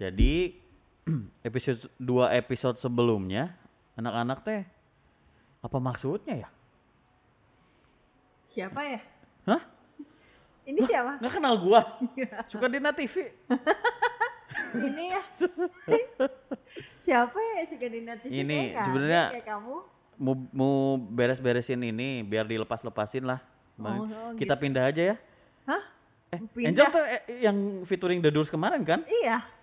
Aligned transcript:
Jadi 0.00 0.56
episode 1.48 1.84
dua 2.00 2.32
episode 2.32 2.80
sebelumnya 2.80 3.52
anak-anak 4.00 4.38
teh 4.40 4.60
apa 5.60 5.76
maksudnya 5.76 6.48
ya? 6.48 6.48
Siapa 8.48 8.80
ya? 8.80 9.00
Hah? 9.44 9.62
Ini 10.64 10.80
siapa? 10.88 11.20
Nggak 11.20 11.32
kenal 11.36 11.54
gua. 11.60 11.84
Suka 12.48 12.72
di 12.72 12.80
TV. 12.80 13.14
Ini 14.88 15.04
ya. 15.12 15.22
siapa 17.04 17.36
ya 17.36 17.62
suka 17.68 17.86
di 17.92 18.00
TV? 18.00 18.32
Ini 18.32 18.58
sebenarnya- 18.80 19.28
kayak 19.36 19.46
kamu. 19.52 19.76
Mau 20.20 20.36
mau 20.52 21.00
beres-beresin 21.00 21.80
ini 21.80 22.20
biar 22.20 22.44
dilepas-lepasin 22.44 23.24
lah. 23.24 23.40
Oh, 23.80 24.04
oh, 24.04 24.36
Kita 24.36 24.52
pindah 24.56 24.84
aja 24.84 25.12
ya. 25.12 25.16
Hah? 25.64 25.82
Eh, 26.28 26.40
Pindah? 26.52 26.68
Angel 26.68 26.86
tuh 26.92 27.04
eh, 27.08 27.22
yang 27.48 27.56
featuring 27.88 28.20
The 28.20 28.28
Doors 28.28 28.52
kemarin 28.52 28.84
kan? 28.84 29.00
Iya. 29.08 29.59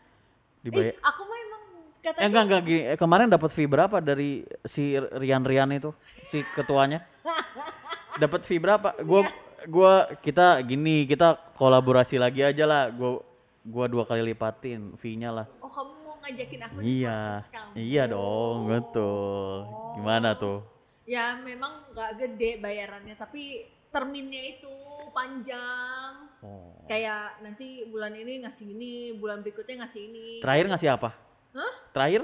Dibayar. 0.68 0.92
Ih, 0.92 1.00
aku 1.00 1.22
mah 1.24 1.38
emang 1.40 1.62
katanya 1.98 2.20
Eh, 2.20 2.28
enggak 2.28 2.44
enggak 2.44 2.62
Gi. 2.62 2.78
Eh, 2.86 2.98
kemarin 2.98 3.28
dapat 3.28 3.50
fee 3.50 3.66
berapa 3.66 3.98
dari 4.00 4.30
si 4.62 4.84
Rian 4.96 5.42
Rian 5.42 5.72
itu 5.72 5.96
si 6.02 6.44
ketuanya? 6.52 7.00
dapat 8.22 8.44
fee 8.44 8.60
berapa? 8.60 9.00
Gua 9.02 9.24
gua 9.66 9.94
kita 10.20 10.60
gini 10.62 11.04
kita 11.04 11.36
kolaborasi 11.54 12.18
lagi 12.18 12.44
aja 12.44 12.64
lah. 12.64 12.84
Gua 12.90 13.24
gua 13.64 13.86
dua 13.88 14.04
kali 14.04 14.24
lipatin 14.24 14.96
fee-nya 14.96 15.32
lah. 15.34 15.46
Oh, 15.60 15.68
kamu 15.68 15.94
mau 16.02 16.16
ngajakin 16.22 16.60
aku 16.64 16.76
Iya. 16.80 17.20
kamu. 17.48 17.72
Iya 17.76 18.04
dong, 18.08 18.58
betul. 18.68 19.56
Gimana 19.96 20.36
tuh? 20.36 20.64
Ya 21.08 21.40
memang 21.40 21.72
nggak 21.92 22.12
gede 22.18 22.60
bayarannya 22.60 23.16
tapi 23.16 23.64
terminnya 23.92 24.42
itu 24.58 24.74
panjang. 25.16 26.12
Oh. 26.44 26.78
Kayak 26.86 27.42
nanti 27.42 27.88
bulan 27.90 28.14
ini 28.14 28.44
ngasih 28.46 28.68
ini, 28.72 29.18
bulan 29.18 29.42
berikutnya 29.42 29.84
ngasih 29.84 30.02
ini. 30.12 30.28
Terakhir 30.44 30.66
ngasih 30.70 30.90
apa? 30.94 31.10
Hah? 31.58 31.74
Terakhir? 31.92 32.22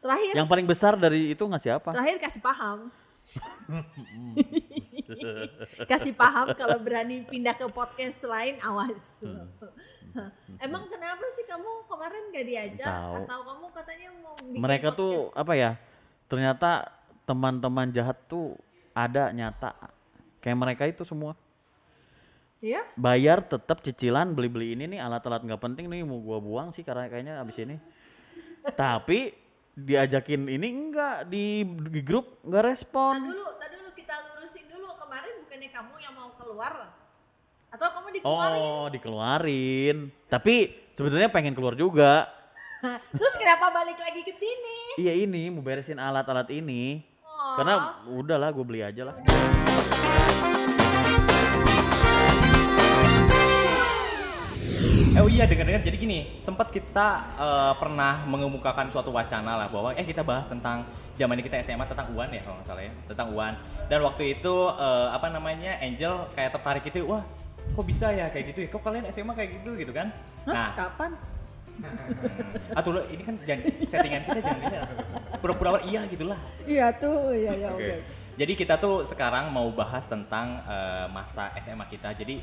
Terakhir 0.00 0.32
Yang 0.38 0.48
paling 0.48 0.66
besar 0.70 0.92
dari 0.94 1.34
itu 1.34 1.42
ngasih 1.42 1.82
apa? 1.82 1.90
terakhir 1.90 2.16
kasih 2.22 2.42
paham. 2.44 2.78
kasih 5.90 6.14
paham 6.14 6.54
kalau 6.54 6.78
berani 6.78 7.26
pindah 7.26 7.58
ke 7.58 7.66
podcast 7.70 8.22
lain 8.22 8.54
awas. 8.62 9.02
Emang 10.62 10.86
kenapa 10.88 11.26
sih 11.36 11.44
kamu 11.44 11.84
kemarin 11.90 12.22
gak 12.32 12.46
diajak 12.48 12.88
Tahu. 12.88 13.12
atau 13.20 13.38
kamu 13.44 13.66
katanya 13.74 14.08
mau 14.24 14.32
bikin 14.40 14.60
Mereka 14.62 14.88
tuh 14.96 15.12
podcast? 15.28 15.40
apa 15.42 15.52
ya? 15.58 15.70
Ternyata 16.30 16.70
teman-teman 17.28 17.90
jahat 17.92 18.16
tuh 18.30 18.56
ada 18.96 19.28
nyata. 19.34 19.74
Kayak 20.46 20.62
mereka 20.62 20.86
itu 20.86 21.02
semua. 21.02 21.34
Iya? 22.56 22.80
bayar 22.96 23.44
tetap 23.44 23.84
cicilan 23.84 24.32
beli-beli 24.32 24.72
ini 24.72 24.96
nih 24.96 25.00
alat-alat 25.02 25.44
nggak 25.44 25.60
penting 25.60 25.92
nih 25.92 26.08
mau 26.08 26.16
gua 26.24 26.40
buang 26.40 26.72
sih 26.72 26.86
karena 26.86 27.10
kayaknya 27.10 27.42
abis 27.42 27.66
ini. 27.66 27.76
Tapi 28.62 29.34
diajakin 29.76 30.48
ini 30.48 30.66
enggak 30.72 31.28
di, 31.28 31.66
di 31.66 32.00
grup 32.00 32.40
nggak 32.46 32.62
Nah 32.62 32.70
respon 32.72 33.12
dulu, 33.20 33.44
tak 33.60 33.74
dulu 33.74 33.90
kita 33.92 34.14
lurusin 34.22 34.64
dulu. 34.70 34.88
Kemarin 34.96 35.32
bukannya 35.44 35.68
kamu 35.68 35.94
yang 36.00 36.14
mau 36.14 36.30
keluar? 36.38 36.74
Atau 37.74 37.86
kamu 37.92 38.08
dikeluarin? 38.22 38.62
oh 38.62 38.86
dikeluarin. 38.88 39.96
Tapi 40.30 40.54
sebenarnya 40.96 41.28
pengen 41.28 41.52
keluar 41.58 41.74
juga. 41.76 42.30
Terus 43.20 43.34
kenapa 43.34 43.68
balik 43.74 43.98
lagi 43.98 44.22
ke 44.22 44.30
sini? 44.30 44.78
iya 45.02 45.12
ini 45.12 45.50
mau 45.50 45.60
beresin 45.60 45.98
alat-alat 45.98 46.48
ini. 46.54 47.02
Karena 47.58 48.00
udahlah 48.08 48.48
gue 48.48 48.64
beli 48.64 48.80
aja 48.80 49.12
lah 49.12 49.16
Oh 55.16 55.30
iya 55.34 55.42
dengar-dengar 55.42 55.82
jadi 55.82 55.98
gini, 55.98 56.38
sempat 56.38 56.70
kita 56.70 57.18
eh, 57.34 57.74
pernah 57.82 58.22
mengemukakan 58.30 58.86
suatu 58.94 59.10
wacana 59.10 59.58
lah 59.58 59.66
bahwa 59.66 59.90
eh 59.98 60.06
kita 60.06 60.22
bahas 60.22 60.46
tentang 60.46 60.86
zaman 61.18 61.42
kita 61.42 61.58
SMA 61.66 61.82
tentang 61.82 62.14
UAN 62.14 62.30
ya 62.30 62.46
kalau 62.46 62.62
nggak 62.62 62.68
salah 62.70 62.86
ya, 62.86 62.92
tentang 63.10 63.34
UAN. 63.34 63.58
Dan 63.90 64.06
waktu 64.06 64.38
itu 64.38 64.54
eh, 64.70 65.08
apa 65.10 65.26
namanya 65.34 65.82
Angel 65.82 66.30
kayak 66.30 66.54
tertarik 66.54 66.86
gitu, 66.86 67.10
wah 67.10 67.26
kok 67.74 67.82
bisa 67.82 68.14
ya 68.14 68.30
kayak 68.30 68.54
gitu 68.54 68.58
ya, 68.62 68.68
kok 68.70 68.86
kalian 68.86 69.02
SMA 69.10 69.34
kayak 69.34 69.50
gitu 69.58 69.74
gitu 69.74 69.90
kan? 69.90 70.14
Hah? 70.46 70.54
Nah, 70.54 70.68
Kapan? 70.78 71.10
atau 72.72 72.88
lo 72.94 73.04
ini 73.12 73.20
kan 73.20 73.34
jangan, 73.44 73.68
settingan 73.84 74.22
kita 74.24 74.40
jangan 74.46 74.88
pura-pura 75.42 75.82
iya 75.84 76.00
gitulah. 76.08 76.38
Iya 76.64 76.86
tuh, 76.96 77.34
iya 77.36 77.52
ya 77.66 77.68
oke. 77.74 77.96
Jadi 78.36 78.52
kita 78.52 78.76
tuh 78.76 79.02
sekarang 79.08 79.48
mau 79.48 79.68
bahas 79.72 80.04
tentang 80.04 80.60
eh, 80.68 81.06
masa 81.08 81.50
SMA 81.60 81.88
kita. 81.88 82.12
Jadi 82.12 82.36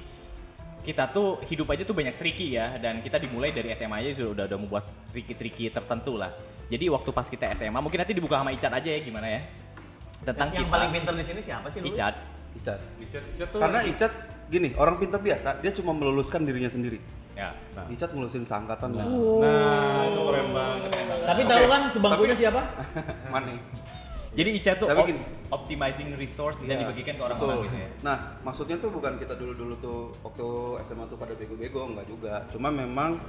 kita 0.84 1.08
tuh 1.14 1.40
hidup 1.48 1.72
aja 1.72 1.88
tuh 1.88 1.96
banyak 1.96 2.20
tricky 2.20 2.60
ya 2.60 2.76
dan 2.76 3.00
kita 3.00 3.16
dimulai 3.16 3.56
dari 3.56 3.72
SMA 3.72 4.04
aja 4.04 4.20
sudah 4.20 4.36
udah, 4.36 4.46
udah 4.52 4.60
membuat 4.60 4.84
tricky-tricky 5.14 5.72
tertentu 5.72 6.20
lah. 6.20 6.34
Jadi 6.68 6.92
waktu 6.92 7.10
pas 7.16 7.30
kita 7.30 7.56
SMA 7.56 7.80
mungkin 7.80 8.04
nanti 8.04 8.12
dibuka 8.12 8.42
sama 8.42 8.52
Icat 8.52 8.74
aja 8.74 8.90
ya 8.90 9.00
gimana 9.00 9.30
ya 9.30 9.42
tentang 10.24 10.50
yang 10.56 10.66
kita. 10.68 10.74
paling 10.74 10.90
pintar 10.96 11.14
di 11.16 11.26
sini 11.28 11.42
siapa 11.44 11.68
sih 11.70 11.80
dulu? 11.84 11.92
Icat. 11.92 12.16
Icat. 12.58 12.80
Icat, 13.04 13.24
Icat 13.36 13.48
tuh 13.52 13.60
Karena 13.60 13.80
Icat 13.84 14.14
gini, 14.48 14.70
orang 14.80 14.96
pintar 15.00 15.20
biasa, 15.20 15.60
dia 15.60 15.72
cuma 15.76 15.92
meluluskan 15.92 16.44
dirinya 16.48 16.72
sendiri. 16.72 17.00
Ya. 17.34 17.52
Icat 17.92 18.14
ngelulusin 18.14 18.46
seangkatan 18.46 18.94
lah. 18.94 19.06
Nah, 19.08 20.04
itu 20.06 20.22
keren 20.22 20.48
banget. 20.54 20.82
tapi 21.24 21.42
tahu 21.48 21.66
kan 21.72 21.82
sebangkunya 21.88 22.36
siapa 22.36 22.62
Mana? 23.34 23.56
Jadi 24.34 24.50
Icat 24.52 24.76
tuh 24.78 24.88
op- 24.88 25.06
gini. 25.06 25.22
optimizing 25.48 26.10
resource 26.14 26.58
dan 26.60 26.66
Iya, 26.68 26.78
dibagikan 26.84 27.14
ke 27.14 27.24
orang-orang 27.24 27.58
gitu 27.64 27.78
ya. 27.78 27.90
Nah, 28.02 28.16
maksudnya 28.42 28.78
tuh 28.78 28.90
bukan 28.90 29.14
kita 29.16 29.34
dulu-dulu 29.34 29.74
tuh 29.78 29.98
waktu 30.20 30.46
SMA 30.84 31.06
tuh 31.06 31.16
pada 31.16 31.34
bego-bego, 31.34 31.86
enggak 31.86 32.06
juga. 32.06 32.42
Cuma 32.50 32.68
memang 32.68 33.22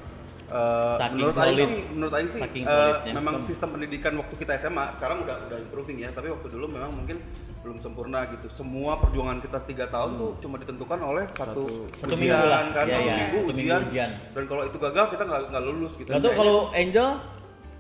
eh, 0.44 0.94
Saking 0.94 1.16
menurut 1.18 1.34
Aing 1.34 1.48
solid. 1.50 1.68
sih, 1.68 1.82
menurut 1.90 2.12
Aing 2.14 2.28
sih 2.28 2.40
Saking 2.40 2.64
solidnya 2.66 3.12
memang 3.14 3.34
sistem. 3.34 3.48
sistem 3.48 3.68
pendidikan 3.70 4.12
waktu 4.14 4.34
kita 4.34 4.52
SMA 4.58 4.84
sekarang 4.92 5.18
udah 5.20 5.36
udah 5.42 5.58
improving 5.58 5.98
ya, 5.98 6.10
tapi 6.10 6.28
waktu 6.28 6.48
dulu 6.48 6.66
memang 6.70 6.90
mungkin 6.90 7.16
belum 7.60 7.76
sempurna 7.78 8.28
gitu. 8.28 8.48
Semua 8.50 8.96
perjuangan 8.98 9.40
kita 9.40 9.56
tiga 9.62 9.84
tahun 9.86 10.16
tuh 10.16 10.36
cuma 10.38 10.56
ditentukan 10.56 11.00
oleh 11.02 11.24
satu, 11.30 11.64
satu 11.90 12.12
ujian 12.12 12.36
minggu 12.36 12.46
kan, 12.46 12.64
Iya, 12.66 12.92
satu 12.92 13.00
iya. 13.02 13.14
minggu 13.14 13.38
Satu 13.38 13.48
minggu 13.50 13.60
ujian. 13.72 13.80
ujian. 13.84 14.10
Dan 14.30 14.42
kalau 14.46 14.62
itu 14.62 14.76
gagal 14.78 15.04
kita 15.10 15.22
nggak 15.24 15.62
lulus 15.62 15.92
gitu. 15.94 16.08
Tuh 16.10 16.32
kalau 16.34 16.56
Angel 16.70 17.08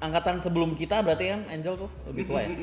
angkatan 0.04 0.36
sebelum 0.38 0.76
kita 0.76 1.00
berarti 1.00 1.32
kan 1.32 1.40
Angel 1.48 1.74
tuh 1.76 1.88
lebih 2.08 2.24
tua 2.28 2.44
ya. 2.44 2.48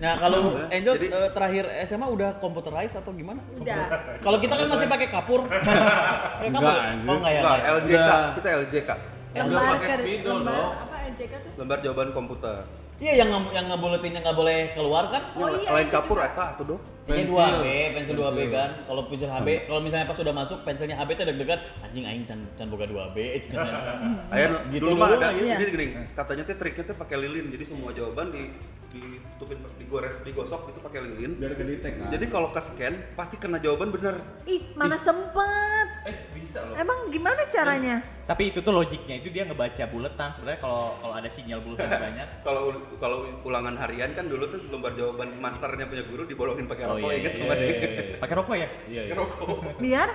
Nah 0.00 0.16
kalau 0.16 0.56
Angel 0.72 0.94
Jadi- 0.96 1.12
eh, 1.12 1.28
terakhir 1.28 1.64
SMA 1.84 2.08
udah 2.08 2.40
computerized 2.40 2.96
atau 2.96 3.12
gimana? 3.12 3.44
Udah. 3.52 4.16
Kalau 4.18 4.40
kita 4.40 4.56
kan 4.56 4.66
masih 4.66 4.88
pakai 4.88 5.08
kapur. 5.12 5.44
Pakai 5.44 6.48
kapur. 6.48 6.72
anjir. 6.72 7.04
Oh 7.04 7.16
enggak 7.20 7.32
ya. 7.32 7.40
Enggak, 7.40 7.56
enggak 7.56 7.60
ya? 7.60 7.76
LJK, 7.76 7.92
Udah. 8.00 8.20
kita 8.32 8.48
LJK. 8.56 8.90
Lembar 9.30 9.62
lembar 9.76 10.38
dong. 10.42 10.70
apa 10.74 10.96
LJK 11.06 11.32
tuh? 11.36 11.52
Lembar 11.54 11.78
jawaban 11.84 12.08
komputer. 12.10 12.56
Iya 13.00 13.12
yang 13.24 13.30
yang 13.48 13.66
ngebuletinnya 13.68 14.20
nggak 14.20 14.36
boleh 14.36 14.58
keluar 14.76 15.08
kan? 15.08 15.22
Oh 15.32 15.48
Yang 15.48 15.64
iya, 15.64 15.70
lain 15.72 15.88
kapur 15.88 16.16
eta 16.20 16.44
atuh 16.52 16.64
dong. 16.64 16.80
Pensil 17.10 17.34
Pensil. 17.34 17.58
2B, 17.58 17.66
pensil 17.98 18.14
2B 18.14 18.38
kan. 18.54 18.70
Kalau 18.86 19.02
pensil 19.10 19.28
HB, 19.28 19.48
kalau 19.66 19.80
misalnya 19.82 20.06
pas 20.06 20.16
sudah 20.16 20.34
masuk 20.34 20.58
pensilnya 20.62 20.96
HB 20.96 21.10
teh 21.18 21.26
deg-degan 21.26 21.58
anjing 21.82 22.04
aing 22.06 22.24
can 22.24 22.40
can 22.54 22.66
boga 22.70 22.86
2B 22.86 23.18
cenah. 23.42 23.66
Ayo 24.34 24.46
Gitu 24.70 24.82
dulu 24.86 24.94
mah 24.96 25.10
ada 25.10 25.34
mah, 25.34 25.42
iya. 25.42 25.56
gini, 25.58 25.86
katanya 26.14 26.42
tuh 26.46 26.56
triknya 26.56 26.84
tuh 26.86 26.96
pakai 26.96 27.16
lilin. 27.18 27.50
Jadi 27.50 27.64
semua 27.66 27.90
jawaban 27.90 28.30
di 28.30 28.48
ditutupin 28.90 29.58
digores 29.76 30.10
digosok 30.20 30.68
itu 30.68 30.78
pakai 30.78 31.00
lilin. 31.00 31.32
Biar 31.36 31.54
kedetek 31.54 31.92
kan. 31.96 32.10
Jadi 32.10 32.26
kalau 32.26 32.48
ke 32.48 32.58
scan 32.58 32.94
pasti 33.14 33.36
kena 33.36 33.56
jawaban 33.56 33.88
bener. 33.88 34.18
Ih, 34.44 34.74
mana 34.74 34.94
sempet. 34.94 35.88
eh 36.02 36.16
bisa 36.32 36.60
loh. 36.62 36.74
Emang 36.74 37.06
gimana 37.08 37.38
caranya? 37.44 38.02
Tapi 38.24 38.50
itu 38.50 38.58
tuh 38.58 38.70
logiknya 38.70 39.16
itu 39.16 39.28
dia 39.28 39.42
ngebaca 39.42 39.84
buletan 39.86 40.30
sebenarnya 40.30 40.58
kalau 40.58 40.96
kalau 40.96 41.14
ada 41.14 41.26
sinyal 41.26 41.60
buletan 41.60 41.86
banyak. 41.88 42.28
Kalau 42.46 42.62
kalau 42.96 43.18
ulangan 43.42 43.74
harian 43.76 44.10
kan 44.10 44.24
dulu 44.24 44.46
tuh 44.46 44.60
lembar 44.66 44.92
jawaban 44.92 45.34
masternya 45.36 45.84
punya 45.84 46.02
guru 46.02 46.24
dibolongin 46.24 46.66
pakai 46.66 46.84
Oh 46.84 46.94
rokok 46.94 47.06
iya, 47.06 47.16
inget 47.16 47.32
iya, 47.32 47.40
kemarin? 47.40 47.62
iya, 47.62 47.76
iya. 47.76 48.02
Pakai 48.22 48.34
rokok 48.34 48.56
ya? 48.56 48.68
Iya, 48.86 49.02
iya. 49.02 49.12
Rokok. 49.14 49.58
Biar 49.78 50.10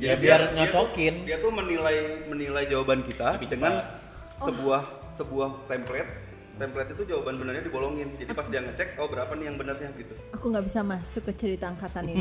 Ya, 0.00 0.16
Jadi 0.16 0.22
biar 0.24 0.40
dia- 0.40 0.48
dia 0.48 0.56
nyocokin. 0.64 1.14
tuh- 1.14 1.26
Dia 1.28 1.36
tuh 1.38 1.52
menilai 1.52 1.96
menilai 2.24 2.64
jawaban 2.64 3.04
kita 3.04 3.36
Lebih 3.36 3.48
dengan 3.50 3.72
cepat. 3.76 4.44
sebuah 4.48 4.80
sebuah 5.12 5.48
template. 5.68 6.10
Template 6.60 6.92
itu 6.92 7.02
jawaban 7.08 7.34
benernya 7.34 7.64
dibolongin. 7.64 8.08
Jadi 8.14 8.30
pas 8.30 8.44
dia 8.44 8.60
ngecek, 8.60 9.00
oh 9.00 9.08
berapa 9.08 9.32
nih 9.32 9.48
yang 9.48 9.56
benernya 9.56 9.88
gitu. 9.96 10.12
aku 10.30 10.44
nggak 10.46 10.64
bisa 10.68 10.84
masuk 10.84 11.24
ke 11.24 11.32
cerita 11.32 11.64
angkatan 11.66 12.04
ini. 12.06 12.20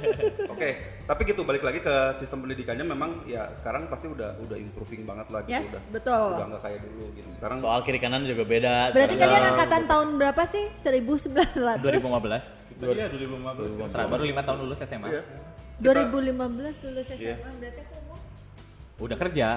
Oke, 0.52 0.68
tapi 1.02 1.20
gitu 1.24 1.40
balik 1.42 1.64
lagi 1.64 1.80
ke 1.80 1.94
sistem 2.14 2.44
pendidikannya 2.44 2.84
memang 2.84 3.24
ya 3.24 3.48
sekarang 3.50 3.88
pasti 3.88 4.06
udah 4.06 4.36
udah 4.38 4.56
improving 4.56 5.02
banget 5.02 5.26
lah 5.28 5.40
gitu 5.42 5.56
Yes, 5.56 5.66
udah. 5.66 5.82
betul. 5.96 6.28
Udah 6.36 6.46
nggak 6.46 6.62
kayak 6.62 6.78
dulu 6.84 7.04
gitu. 7.16 7.28
Sekarang 7.32 7.56
Soal 7.56 7.80
kiri 7.80 7.96
kanan 7.96 8.28
juga 8.28 8.44
beda. 8.44 8.92
Berarti 8.92 9.16
sekarang. 9.16 9.32
kalian 9.32 9.44
angkatan 9.50 9.82
tahun 9.88 10.08
berapa 10.20 10.42
sih? 10.44 10.64
1900? 10.76 11.80
2015. 11.80 12.68
Kita 12.70 12.84
iya 12.86 13.06
2015 13.08 13.80
kan. 13.80 13.88
Setelah 13.88 14.08
baru 14.08 14.24
lima 14.26 14.42
tahun 14.44 14.58
lulus 14.60 14.78
SMA. 14.84 15.08
Iya. 15.08 15.22
2015 15.80 16.84
lulus 16.84 17.06
SMA 17.08 17.24
Iya. 17.24 17.34
berarti 17.40 17.80
aku 17.80 17.94
umur 17.98 18.18
Udah 19.00 19.16
kerja. 19.16 19.48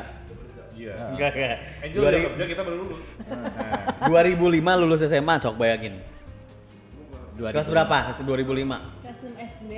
Iya. 0.74 0.94
Enggak 1.14 1.30
enggak. 1.38 1.58
Angel 1.86 2.00
udah 2.02 2.22
kerja 2.34 2.46
kita 2.50 2.62
baru 2.66 2.78
lulus. 2.82 3.02
2005 4.10 4.82
lulus 4.82 5.02
SMA, 5.06 5.36
sok 5.40 5.56
bayangin. 5.58 5.96
2000. 7.38 7.54
Kelas 7.54 7.70
berapa? 7.70 7.98
Kelas 8.10 8.20
2005. 8.26 8.78
kelas 9.02 9.18
6 9.22 9.50
SD. 9.58 9.74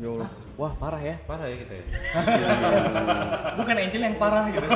Ya 0.00 0.08
Allah. 0.08 0.30
wah 0.56 0.72
parah 0.76 1.00
ya. 1.00 1.16
Parah 1.28 1.44
ya 1.48 1.56
kita 1.60 1.72
ya. 1.76 1.84
Bukan 3.60 3.74
Angel 3.76 4.02
yang 4.04 4.16
parah 4.16 4.44
gitu. 4.48 4.68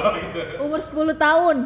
Umur 0.60 0.80
10 0.80 1.16
tahun. 1.16 1.56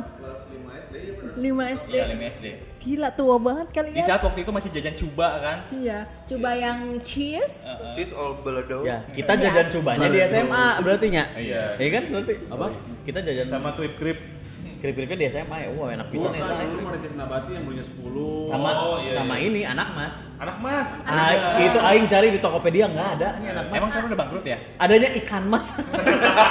5 1.39 1.75
SD. 1.79 1.93
Iya, 1.95 2.05
5 2.15 2.35
SD. 2.35 2.47
Gila 2.79 3.11
tua 3.11 3.37
banget 3.37 3.69
kali 3.71 3.91
Di 3.91 3.99
ya. 3.99 4.07
saat 4.07 4.23
waktu 4.23 4.41
itu 4.41 4.51
masih 4.51 4.71
jajan 4.71 4.95
cuba 4.95 5.29
kan. 5.39 5.57
Iya, 5.69 5.99
coba 6.25 6.51
yang 6.53 6.79
cheese. 7.01 7.67
Cheese 7.91 8.13
all 8.13 8.39
belado. 8.39 8.81
Ya, 8.81 9.03
kita 9.09 9.35
Yes. 9.35 9.43
jajan 9.45 9.67
cubanya 9.69 10.07
di 10.07 10.19
SMA 10.21 10.67
berarti 10.81 11.07
nya. 11.09 11.25
Iya. 11.35 11.75
Iya 11.75 11.89
kan 11.93 12.03
berarti? 12.09 12.35
Apa? 12.49 12.67
Kita 13.03 13.19
jajan 13.21 13.47
Sama 13.49 13.71
klip 13.73 13.95
krip. 13.95 14.19
krip-kripnya 14.79 15.19
di 15.19 15.27
SMA 15.29 15.57
ya. 15.59 15.69
Wah, 15.75 15.91
enak 15.91 16.07
pisan 16.07 16.31
ya. 16.31 16.47
Dulu 16.63 16.87
Maricis 16.87 17.19
Nabati 17.19 17.51
yang 17.51 17.67
punya 17.67 17.83
10 17.83 18.47
Sama 18.47 18.71
Oh, 18.79 19.03
iya, 19.03 19.11
sama 19.11 19.35
iya. 19.35 19.51
ini 19.51 19.61
anak 19.67 19.91
mas. 19.91 20.39
Anak 20.39 20.63
mas. 20.63 20.89
Ah, 21.03 21.35
itu 21.59 21.79
aing 21.83 22.07
cari 22.07 22.31
di 22.31 22.39
Tokopedia 22.39 22.87
nggak 22.87 23.09
ada 23.19 23.43
nih 23.43 23.51
anak 23.53 23.65
mas. 23.67 23.77
Emang 23.77 23.91
sekarang 23.91 24.07
udah 24.07 24.21
bangkrut 24.23 24.45
ya? 24.47 24.55
Adanya 24.79 25.11
ikan 25.19 25.43
mas. 25.45 25.75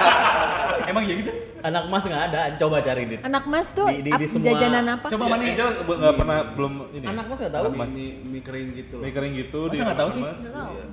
Emang 0.91 1.03
ya 1.03 1.13
gitu? 1.15 1.31
Anak 1.59 1.83
mas 1.87 2.03
nggak 2.03 2.23
ada. 2.27 2.41
Coba 2.55 2.77
cari 2.79 3.03
di. 3.05 3.15
Anak 3.19 3.43
Mas 3.45 3.67
tuh 3.71 3.87
Di- 3.87 4.01
di- 4.01 4.13
di 4.13 4.25
semua- 4.25 4.47
jajanan 4.51 4.85
apa? 4.93 5.07
Coba 5.07 5.23
Ya, 5.23 5.31
mana 5.31 5.41
ya? 5.41 5.49
Angel 5.51 5.69
nggak 5.79 6.15
pernah 6.15 6.37
belum 6.53 6.73
ini. 6.91 7.05
Anak 7.05 7.25
mas 7.25 7.37
nggak 7.39 7.53
tahu. 7.53 7.63
mie, 7.69 7.87
mie, 7.87 8.11
mie 8.23 8.41
kering 8.41 8.67
gitu 8.73 8.93
loh 8.95 9.03
Mie 9.03 9.13
kering 9.13 9.33
gitu. 9.35 9.59
Masa 9.63 9.71
di 9.71 9.77
nggak 9.81 9.97
tahu 9.97 10.09
sih? 10.11 10.21
Mas. 10.21 10.39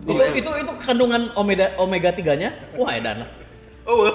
Itu 0.04 0.22
itu 0.34 0.50
itu 0.60 0.72
kandungan 0.78 1.22
omega 1.34 1.66
omega 1.76 2.10
3-nya. 2.10 2.50
Wah, 2.74 2.92
edan. 2.92 3.18
Oh, 3.84 4.00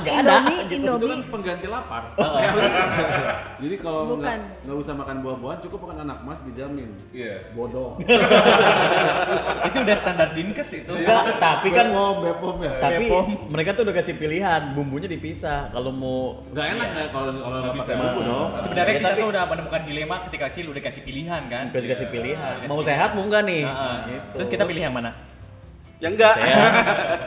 Gak 0.00 0.14
ada. 0.18 0.42
Indomie, 0.42 0.58
itu 0.66 0.74
Indomie. 0.76 1.08
kan 1.08 1.20
pengganti 1.30 1.66
lapar 1.66 2.02
jadi 3.62 3.74
kalau 3.76 4.16
nggak 4.16 4.34
nggak 4.64 4.76
usah 4.76 4.94
makan 4.94 5.16
buah-buahan 5.20 5.58
cukup 5.60 5.78
makan 5.84 5.96
anak 6.02 6.18
mas 6.20 6.40
dijamin 6.42 6.90
Iya. 7.10 7.38
bodoh 7.52 7.94
Itu 9.70 9.76
udah 9.78 9.96
standar 9.96 10.32
dinkes 10.32 10.70
itu. 10.74 10.90
Enggak, 10.90 11.38
tapi 11.38 11.68
kan 11.70 11.86
Bepom, 11.88 12.16
Bepom 12.24 12.56
ya 12.58 12.72
tapi 12.78 13.06
Bepom. 13.06 13.26
mereka 13.46 13.70
tuh 13.72 13.82
udah 13.84 13.94
kasih 13.94 14.14
pilihan, 14.16 14.72
bumbunya 14.72 15.06
dipisah. 15.06 15.70
Kalau 15.70 15.92
mau 15.92 16.42
nggak 16.50 16.66
enak 16.72 16.86
nggak 16.90 17.06
kalau 17.10 17.30
kalau 17.32 17.58
nggak 17.60 17.74
pakai 17.76 17.94
bumbu 17.96 18.20
dong 18.22 18.48
Sebenarnya 18.60 18.88
Ya, 18.88 18.96
kita 18.96 19.08
tapi- 19.08 19.20
tuh 19.20 19.28
udah 19.28 19.42
menemukan 19.46 19.80
dilema 19.84 20.16
ketika 20.26 20.44
kecil 20.48 20.66
udah 20.68 20.82
kasih 20.82 21.02
pilihan 21.02 21.42
kan. 21.46 21.64
kasih 21.68 21.88
kasih 21.88 22.08
pilihan. 22.08 22.56
Mau 22.66 22.80
sehat 22.80 23.14
mau 23.14 23.22
enggak 23.22 23.42
nih? 23.44 23.62
Heeh. 23.62 23.96
Gitu. 24.08 24.34
Terus 24.34 24.48
kita 24.50 24.64
pilih 24.64 24.82
yang 24.82 24.92
mana? 24.92 25.10
Ya 26.00 26.08
enggak. 26.08 26.34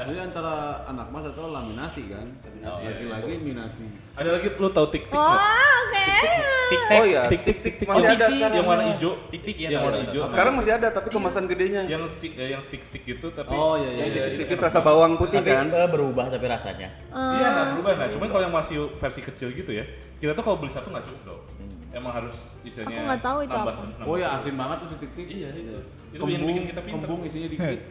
jadi 0.04 0.20
antara 0.28 0.54
anak 0.84 1.08
mas 1.08 1.26
atau 1.26 1.46
laminasi 1.48 2.10
kan 2.10 2.26
lagi-lagi 2.60 3.34
minasi 3.40 3.86
Ada 4.14 4.30
lagi 4.32 4.50
lu 4.52 4.70
tahu 4.70 4.88
tik 4.90 5.06
tik 5.06 5.14
Oh, 5.14 5.26
oke. 5.26 6.08
Tik-tek. 6.64 6.96
Oh 6.96 7.04
iya, 7.04 7.24
Tik 7.26 7.42
tik 7.44 7.58
tik 7.60 7.76
tik. 7.76 7.86
Masih 7.86 8.02
Oh, 8.04 8.14
ada 8.14 8.26
sekarang. 8.28 8.54
Yang 8.56 8.66
warna 8.66 8.86
hijau. 8.88 9.12
Tik-tik 9.28 9.58
ya, 9.58 9.68
Yang 9.68 9.74
tahu, 9.74 9.84
warna 9.84 9.98
tahu, 9.98 10.06
hijau. 10.06 10.22
Sekarang 10.28 10.54
masih 10.56 10.72
ada 10.72 10.88
tapi 10.90 11.08
kemasan 11.10 11.44
gedenya. 11.46 11.82
yang 11.84 12.02
stick 12.08 12.34
eh, 12.34 12.50
yang 12.50 12.62
stick 12.62 12.82
stick 12.82 13.04
gitu 13.04 13.28
tapi. 13.30 13.52
oh 13.52 13.74
iya 13.76 13.90
iya 13.90 13.94
Yang 13.96 14.08
iya 14.08 14.22
tipis-tipis 14.24 14.60
rasa 14.60 14.80
bawang 14.80 15.18
putih 15.18 15.42
kan. 15.42 15.66
eh, 15.68 15.86
berubah 15.88 16.30
tapi 16.30 16.46
rasanya. 16.46 16.90
Iya, 17.10 17.48
nah 17.48 17.64
berubah 17.74 17.92
nah. 17.96 18.08
Cuman 18.08 18.28
kalau 18.28 18.44
yang 18.44 18.54
masih 18.54 18.76
versi 18.96 19.22
kecil 19.24 19.50
gitu 19.52 19.72
ya, 19.72 19.86
kita 20.16 20.32
tuh 20.32 20.44
kalau 20.44 20.58
beli 20.58 20.70
satu 20.70 20.90
nggak 20.90 21.04
cukup 21.04 21.22
dong. 21.28 21.42
Emang 21.92 22.10
harus 22.12 22.36
istilahnya. 22.62 22.96
Aku 22.96 23.02
nggak 23.04 23.22
tahu 23.24 23.38
itu 23.40 23.54
nambah- 23.56 23.76
apa. 23.76 23.86
nambah. 23.92 24.06
oh 24.08 24.16
ya 24.16 24.28
asin 24.32 24.56
banget 24.56 24.78
tuh 24.78 24.88
si 24.88 24.96
tik 24.98 25.12
tik 25.12 25.28
Iya 25.32 25.50
itu. 25.52 25.78
Itu 26.10 26.18
kembung 26.20 26.30
yang 26.32 26.42
bikin 26.48 26.64
kita 26.70 26.82
pintar. 26.82 26.98
kembung 27.02 27.20
isinya 27.24 27.50
dikit 27.50 27.82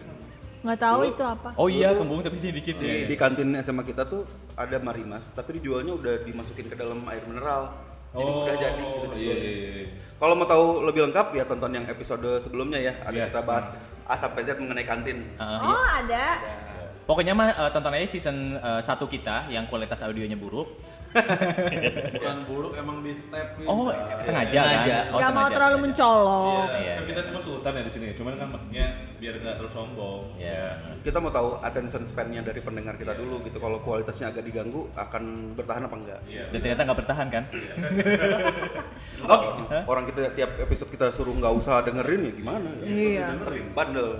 Nggak 0.62 0.78
tahu 0.78 1.00
itu 1.04 1.22
apa. 1.24 1.48
Oh 1.54 1.66
iya, 1.66 1.90
kembung 1.90 2.22
tapi 2.22 2.38
sih 2.38 2.50
dikit 2.50 2.78
Di, 2.78 2.86
ya. 2.86 3.06
di 3.06 3.14
kantin 3.14 3.50
SMA 3.58 3.82
kita 3.82 4.02
tuh 4.04 4.22
ada 4.54 4.78
marimas, 4.78 5.30
tapi 5.30 5.58
dijualnya 5.58 5.90
udah 5.92 6.22
dimasukin 6.22 6.66
ke 6.66 6.74
dalam 6.74 7.02
air 7.04 7.22
mineral. 7.24 7.74
Jadi 8.12 8.28
Oh, 8.28 8.44
udah 8.44 8.54
jadi 8.54 8.78
gitu 8.78 9.06
Iya 9.08 9.08
dijualnya. 9.10 9.42
iya 9.42 9.70
iya. 9.74 9.86
Kalau 10.14 10.34
mau 10.34 10.44
tahu 10.44 10.66
lebih 10.84 11.00
lengkap 11.02 11.26
ya 11.32 11.44
tonton 11.44 11.72
yang 11.72 11.86
episode 11.86 12.22
sebelumnya 12.38 12.78
ya. 12.78 12.94
Ada 13.02 13.16
Iya. 13.16 13.26
kita 13.26 13.40
bahas 13.42 13.66
A 14.04 14.14
sampai 14.14 14.44
Z 14.44 14.54
mengenai 14.54 14.84
kantin. 14.84 15.18
Heeh, 15.32 15.58
iya. 15.58 15.66
Oh, 15.66 15.86
ada. 15.88 16.24
Pokoknya 17.02 17.34
mah 17.34 17.48
eh, 17.50 17.70
tonton 17.70 17.92
aja 17.92 18.06
season 18.06 18.36
1 18.56 18.82
kita 18.86 19.48
yang 19.48 19.66
kualitas 19.66 20.00
audionya 20.02 20.38
buruk. 20.38 20.78
bukan 22.16 22.36
buruk 22.48 22.72
emang 22.72 23.04
di 23.04 23.12
step 23.12 23.60
Oh, 23.68 23.92
sengaja 24.24 24.64
kan? 24.64 24.80
Sengaja. 24.80 24.96
Oh, 25.12 25.20
Nggak 25.20 25.32
mau 25.36 25.48
terlalu 25.52 25.76
sengaja. 25.76 25.84
mencolok. 25.84 26.66
Iya. 26.72 26.94
Kan 26.96 27.04
kita 27.04 27.20
semua 27.20 27.40
sultan 27.44 27.72
ya 27.76 27.82
di 27.84 27.92
sini. 27.92 28.06
Cuman 28.16 28.32
kan 28.40 28.48
maksudnya 28.48 28.84
biar 29.20 29.34
nggak 29.36 29.54
terlalu 29.60 29.72
sombong. 29.76 30.22
Iya. 30.40 30.80
Kita 31.04 31.20
mau 31.20 31.28
tahu 31.28 31.60
attention 31.60 32.02
span-nya 32.08 32.40
dari 32.40 32.64
pendengar 32.64 32.96
kita 32.96 33.12
dulu 33.12 33.44
gitu. 33.44 33.60
Kalau 33.60 33.84
kualitasnya 33.84 34.32
agak 34.32 34.40
diganggu 34.40 34.88
akan 34.96 35.52
bertahan 35.52 35.84
apa 35.84 35.96
enggak? 36.00 36.20
Iya. 36.24 36.44
Dan 36.48 36.58
ternyata 36.64 36.82
nggak 36.88 36.98
bertahan 37.04 37.26
kan? 37.28 37.44
Oke. 39.28 39.48
Orang 39.84 40.04
kita 40.08 40.32
tiap 40.32 40.50
episode 40.58 40.88
kita 40.88 41.12
suruh 41.12 41.34
nggak 41.34 41.52
usah 41.54 41.84
dengerin 41.84 42.24
ya 42.24 42.32
gimana 42.32 42.68
ya? 42.80 42.84
Iya. 42.88 43.26
Dengerin 43.36 43.66
bandel. 43.76 44.10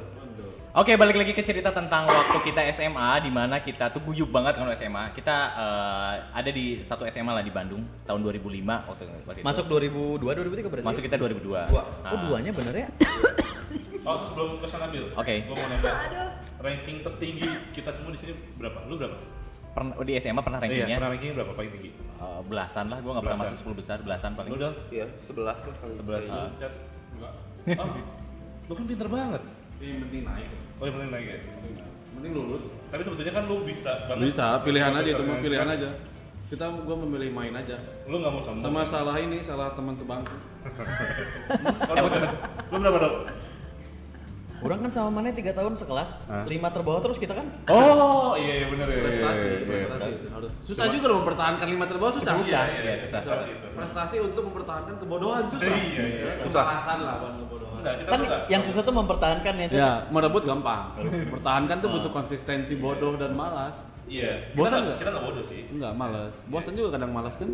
Oke, 0.72 0.96
balik 0.96 1.20
lagi 1.20 1.36
ke 1.36 1.44
cerita 1.44 1.68
tentang 1.68 2.08
waktu 2.08 2.48
kita 2.48 2.64
SMA 2.72 3.20
di 3.20 3.28
mana 3.28 3.60
kita 3.60 3.92
tuh 3.92 4.00
guyup 4.00 4.32
banget 4.32 4.56
kan 4.56 4.64
SMA. 4.72 5.12
Kita 5.12 5.36
eh, 5.52 6.14
ada 6.32 6.48
di 6.48 6.80
satu 6.80 7.04
SMA 7.12 7.28
lah 7.28 7.44
di 7.44 7.52
Bandung 7.52 7.84
tahun 8.08 8.24
2005 8.24 8.88
waktu, 8.88 9.04
waktu 9.28 9.44
itu. 9.44 9.44
Masuk 9.44 9.68
2002 9.68 10.24
2003 10.24 10.72
berarti. 10.72 10.86
Masuk 10.88 11.02
kita 11.04 11.20
2002. 11.20 11.44
Dua. 11.44 11.84
Oh, 12.08 12.18
duanya 12.24 12.52
bener 12.56 12.74
ya? 12.74 12.88
Oh 14.02 14.18
sebelum 14.18 14.58
ke 14.58 14.66
sana 14.66 14.90
Bil. 14.90 15.14
Oke. 15.14 15.46
Gua 15.46 15.54
mau 15.54 15.66
nanya. 15.78 15.94
Ranking 16.58 17.06
tertinggi 17.06 17.46
kita 17.70 17.94
semua 17.94 18.10
di 18.10 18.18
sini 18.18 18.34
berapa? 18.58 18.82
Lu 18.90 18.98
berapa? 18.98 19.14
Pernah 19.78 19.94
di 20.02 20.18
SMA 20.18 20.42
pernah 20.42 20.58
Iya, 20.58 20.66
rankingnya 20.66 20.96
pernah 20.98 21.10
ranking 21.14 21.32
berapa 21.38 21.52
paling 21.54 21.70
tinggi? 21.70 21.90
eh, 21.94 22.40
belasan 22.50 22.90
lah. 22.90 22.98
Gua 22.98 23.10
nggak 23.14 23.24
pernah 23.30 23.40
masuk 23.46 23.56
10 23.62 23.78
besar, 23.78 23.96
belasan 24.02 24.34
paling. 24.34 24.50
Lu 24.50 24.58
dong? 24.58 24.74
Iya, 24.90 25.06
11 25.22 25.38
lah 25.46 25.54
kali. 25.78 25.92
11 25.94 26.02
Kayaknya. 26.02 26.34
lu, 26.34 26.58
Cat? 26.58 26.72
Oh, 27.78 27.88
lu 28.66 28.72
kan 28.74 28.84
pinter 28.90 29.06
banget. 29.06 29.42
Yang 29.84 30.00
penting 30.00 30.22
naik 30.24 30.48
Oh, 30.78 30.84
yang 30.84 30.94
penting 30.96 31.10
naik 31.10 31.26
ya. 31.28 31.38
penting 32.12 32.32
lulus 32.32 32.62
Tapi 32.88 33.00
sebetulnya 33.00 33.32
kan 33.32 33.44
lu 33.44 33.56
bisa 33.62 33.92
banget. 34.04 34.24
bisa 34.26 34.46
pilihan 34.60 34.92
aja 34.92 35.08
itu 35.08 35.22
mah 35.22 35.34
Kan? 35.34 35.42
pilihan 35.42 35.68
aja 35.68 35.90
kita 36.46 36.64
gua 36.84 36.96
memilih 36.98 37.30
main 37.30 37.52
aja 37.52 37.76
Lu 38.04 38.16
nggak 38.18 38.28
mau 38.30 38.40
sombong. 38.40 38.62
sama 38.62 38.82
salah 38.84 39.16
ini 39.16 39.40
salah 39.40 39.72
teman 39.72 39.94
sebangku 39.94 40.36
Oh, 41.90 41.94
lu, 41.96 42.08
lu 42.68 42.76
berapa 42.78 42.98
dong? 43.00 43.14
Orang 44.62 44.78
kan 44.78 44.90
sama 44.90 45.10
mana 45.12 45.28
3 45.28 45.42
tahun 45.50 45.74
sekelas, 45.74 46.10
Hah? 46.24 46.46
5 46.46 46.54
terbawah 46.70 47.00
terus 47.00 47.18
kita 47.18 47.34
kan. 47.34 47.46
Oh, 47.66 48.32
iya 48.34 48.62
iya 48.62 48.66
bener 48.68 48.86
ya. 48.86 49.02
prestasi 49.02 49.42
iya, 49.42 49.50
iya, 49.50 49.58
iya. 49.58 49.66
prestasi 49.90 50.10
harus 50.32 50.52
susah 50.56 50.86
juga 50.88 51.06
loh 51.06 51.16
mempertahankan 51.20 51.66
lima 51.66 51.84
terbawah 51.84 52.12
susah 52.12 52.34
Susah, 52.34 52.62
Iya, 52.64 52.80
iya, 52.80 52.92
iya, 52.92 52.94
susah. 52.98 53.20
susah 53.20 53.46
prestasi 53.72 54.16
untuk 54.20 54.42
mempertahankan 54.46 54.94
kebodohan 54.96 55.44
susah 55.46 55.70
Iya, 55.70 56.02
iya. 56.16 56.30
kemalasan 56.40 56.96
lah 57.00 57.14
bukan 57.18 57.34
kebodohan 57.40 57.76
Enggak, 57.78 57.94
kita 57.98 58.08
Kan 58.08 58.20
yang 58.48 58.62
susah 58.62 58.82
tuh 58.82 58.94
mempertahankan 58.94 59.54
ya. 59.56 59.66
Cak. 59.66 59.76
ya 59.76 59.90
merebut 60.08 60.42
gampang 60.42 60.82
mempertahankan 61.26 61.76
tuh 61.78 61.90
butuh 61.90 62.10
konsistensi 62.10 62.74
bodoh 62.76 63.14
dan 63.14 63.34
malas 63.34 63.74
Iya. 64.04 64.50
Bosan 64.52 64.82
Kita 64.82 64.84
nggak? 64.84 64.98
Kita 64.98 65.10
nggak 65.14 65.24
bodoh 65.24 65.44
sih. 65.46 65.60
enggak 65.70 65.92
malas 65.94 66.34
bosan 66.46 66.72
juga 66.74 66.88
kadang 66.98 67.10
malas 67.10 67.34
kan 67.38 67.50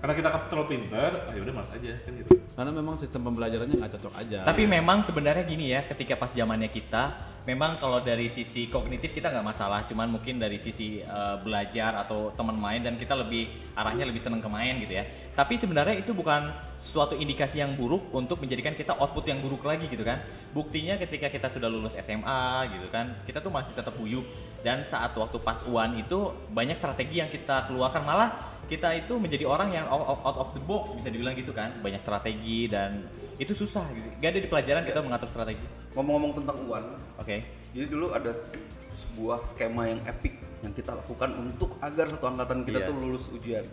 Karena 0.00 0.14
kita 0.14 0.28
terlalu 0.48 0.66
pintar, 0.70 1.10
ah 1.18 1.32
ya 1.34 1.40
udah 1.42 1.54
malas 1.54 1.70
aja 1.70 1.92
kan 2.00 2.12
gitu. 2.14 2.30
karena 2.50 2.70
memang 2.72 2.94
sistem 2.96 3.20
pembelajarannya 3.24 3.76
nggak 3.76 3.92
cocok 3.98 4.14
aja 4.16 4.38
Tapi 4.44 4.62
memang 4.64 5.02
sebenarnya 5.02 5.44
gini 5.44 5.72
ya, 5.72 5.80
ketika 5.84 6.14
pas 6.14 6.30
zamannya 6.30 6.68
kita, 6.68 7.02
memang 7.48 7.76
kalau 7.80 8.04
dari 8.04 8.28
sisi 8.28 8.68
kognitif 8.68 9.16
kita 9.16 9.32
nggak 9.32 9.46
masalah, 9.46 9.80
cuman 9.88 10.12
mungkin 10.12 10.36
dari 10.36 10.60
sisi 10.60 11.00
eh, 11.00 11.36
belajar 11.40 11.96
atau 12.04 12.32
teman 12.36 12.56
main 12.56 12.84
dan 12.84 13.00
kita 13.00 13.16
lebih 13.16 13.48
arahnya 13.72 14.04
lebih 14.04 14.20
seneng 14.20 14.44
ke 14.44 14.50
main 14.50 14.76
gitu 14.82 14.92
ya. 14.92 15.04
Tapi 15.32 15.56
sebenarnya 15.56 15.96
itu 15.96 16.12
bukan 16.12 16.52
suatu 16.76 17.16
indikasi 17.16 17.64
yang 17.64 17.76
buruk 17.76 18.12
untuk 18.12 18.40
menjadikan 18.44 18.76
kita 18.76 18.92
output 18.96 19.24
yang 19.28 19.40
buruk 19.40 19.64
lagi 19.64 19.88
gitu 19.88 20.04
kan. 20.04 20.20
Buktinya 20.52 21.00
ketika 21.00 21.32
kita 21.32 21.48
sudah 21.48 21.70
lulus 21.72 21.96
SMA 21.96 22.68
gitu 22.76 22.88
kan, 22.92 23.24
kita 23.24 23.40
tuh 23.40 23.52
masih 23.52 23.72
tetap 23.72 23.96
guyup 23.96 24.26
dan 24.60 24.84
saat 24.84 25.16
waktu 25.16 25.40
pas 25.40 25.64
UAN 25.64 25.96
itu 25.96 26.34
banyak 26.52 26.76
strategi 26.76 27.24
yang 27.24 27.32
kita 27.32 27.64
keluarkan 27.70 28.04
malah 28.04 28.49
kita 28.66 28.88
itu 28.94 29.16
menjadi 29.16 29.44
orang 29.44 29.70
yang 29.70 29.86
out 29.86 30.36
of 30.36 30.52
the 30.52 30.60
box 30.60 30.92
bisa 30.92 31.08
dibilang 31.08 31.32
gitu 31.32 31.50
kan 31.50 31.72
banyak 31.78 31.98
strategi 31.98 32.66
dan 32.66 33.06
itu 33.36 33.52
susah 33.52 33.86
gitu 33.90 34.08
gak 34.16 34.30
ada 34.30 34.40
di 34.40 34.48
pelajaran 34.48 34.82
kita 34.82 35.00
mengatur 35.00 35.28
strategi 35.28 35.64
Ngomong-ngomong 35.90 36.38
tentang 36.38 36.56
UAN, 36.64 36.84
oke 37.16 37.36
jadi 37.70 37.86
dulu 37.86 38.10
ada 38.10 38.30
se- 38.30 38.54
sebuah 38.92 39.42
skema 39.42 39.86
yang 39.86 40.02
epic 40.04 40.34
yang 40.60 40.70
kita 40.70 40.92
lakukan 40.92 41.30
untuk 41.34 41.78
agar 41.80 42.04
satu 42.04 42.26
angkatan 42.26 42.62
kita 42.62 42.82
Iya. 42.82 42.88
tuh 42.90 42.94
lulus 42.94 43.30
ujian. 43.30 43.64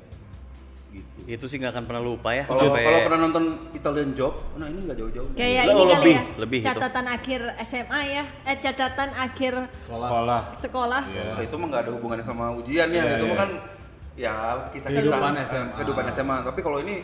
Gitu. 0.88 1.20
Itu 1.27 1.46
sih 1.46 1.60
nggak 1.60 1.74
akan 1.74 1.84
pernah 1.84 2.00
lupa 2.00 2.32
ya. 2.32 2.48
Kalau 2.48 2.72
sampai- 2.72 2.86
kalau 2.86 3.00
pernah 3.03 3.20
nonton 3.20 3.44
Italian 3.72 4.15
Job, 4.15 4.34
nah 4.56 4.65
ini 4.65 4.88
nggak 4.88 4.98
jauh-jauh. 4.98 5.29
Kayak 5.36 5.63
ini 5.67 5.74
kali 5.75 5.91
lebih, 5.91 6.15
ya. 6.15 6.24
lebih 6.39 6.58
itu. 6.58 6.67
catatan 6.72 7.06
akhir 7.12 7.41
SMA 7.60 8.01
ya. 8.08 8.24
Eh 8.46 8.58
catatan 8.58 9.10
akhir 9.13 9.53
Sekolah. 9.84 10.41
sekolah. 10.56 11.01
Nah, 11.03 11.41
itu 11.44 11.56
mah 11.60 11.67
nggak 11.67 11.82
ada 11.84 11.91
hubungannya 11.91 12.25
sama 12.25 12.56
ujian 12.56 12.88
ya. 12.88 13.03
Iya, 13.03 13.13
itu 13.20 13.25
mah 13.25 13.36
iya. 13.36 13.41
kan 13.44 13.50
ya 14.17 14.33
kisah-kisah 14.69 14.97
Kehidupan 15.07 15.33
SMA. 15.39 15.74
Kehidupan 15.77 16.05
SMA. 16.12 16.38
Tapi 16.43 16.59
kalau 16.59 16.77
ini 16.79 16.95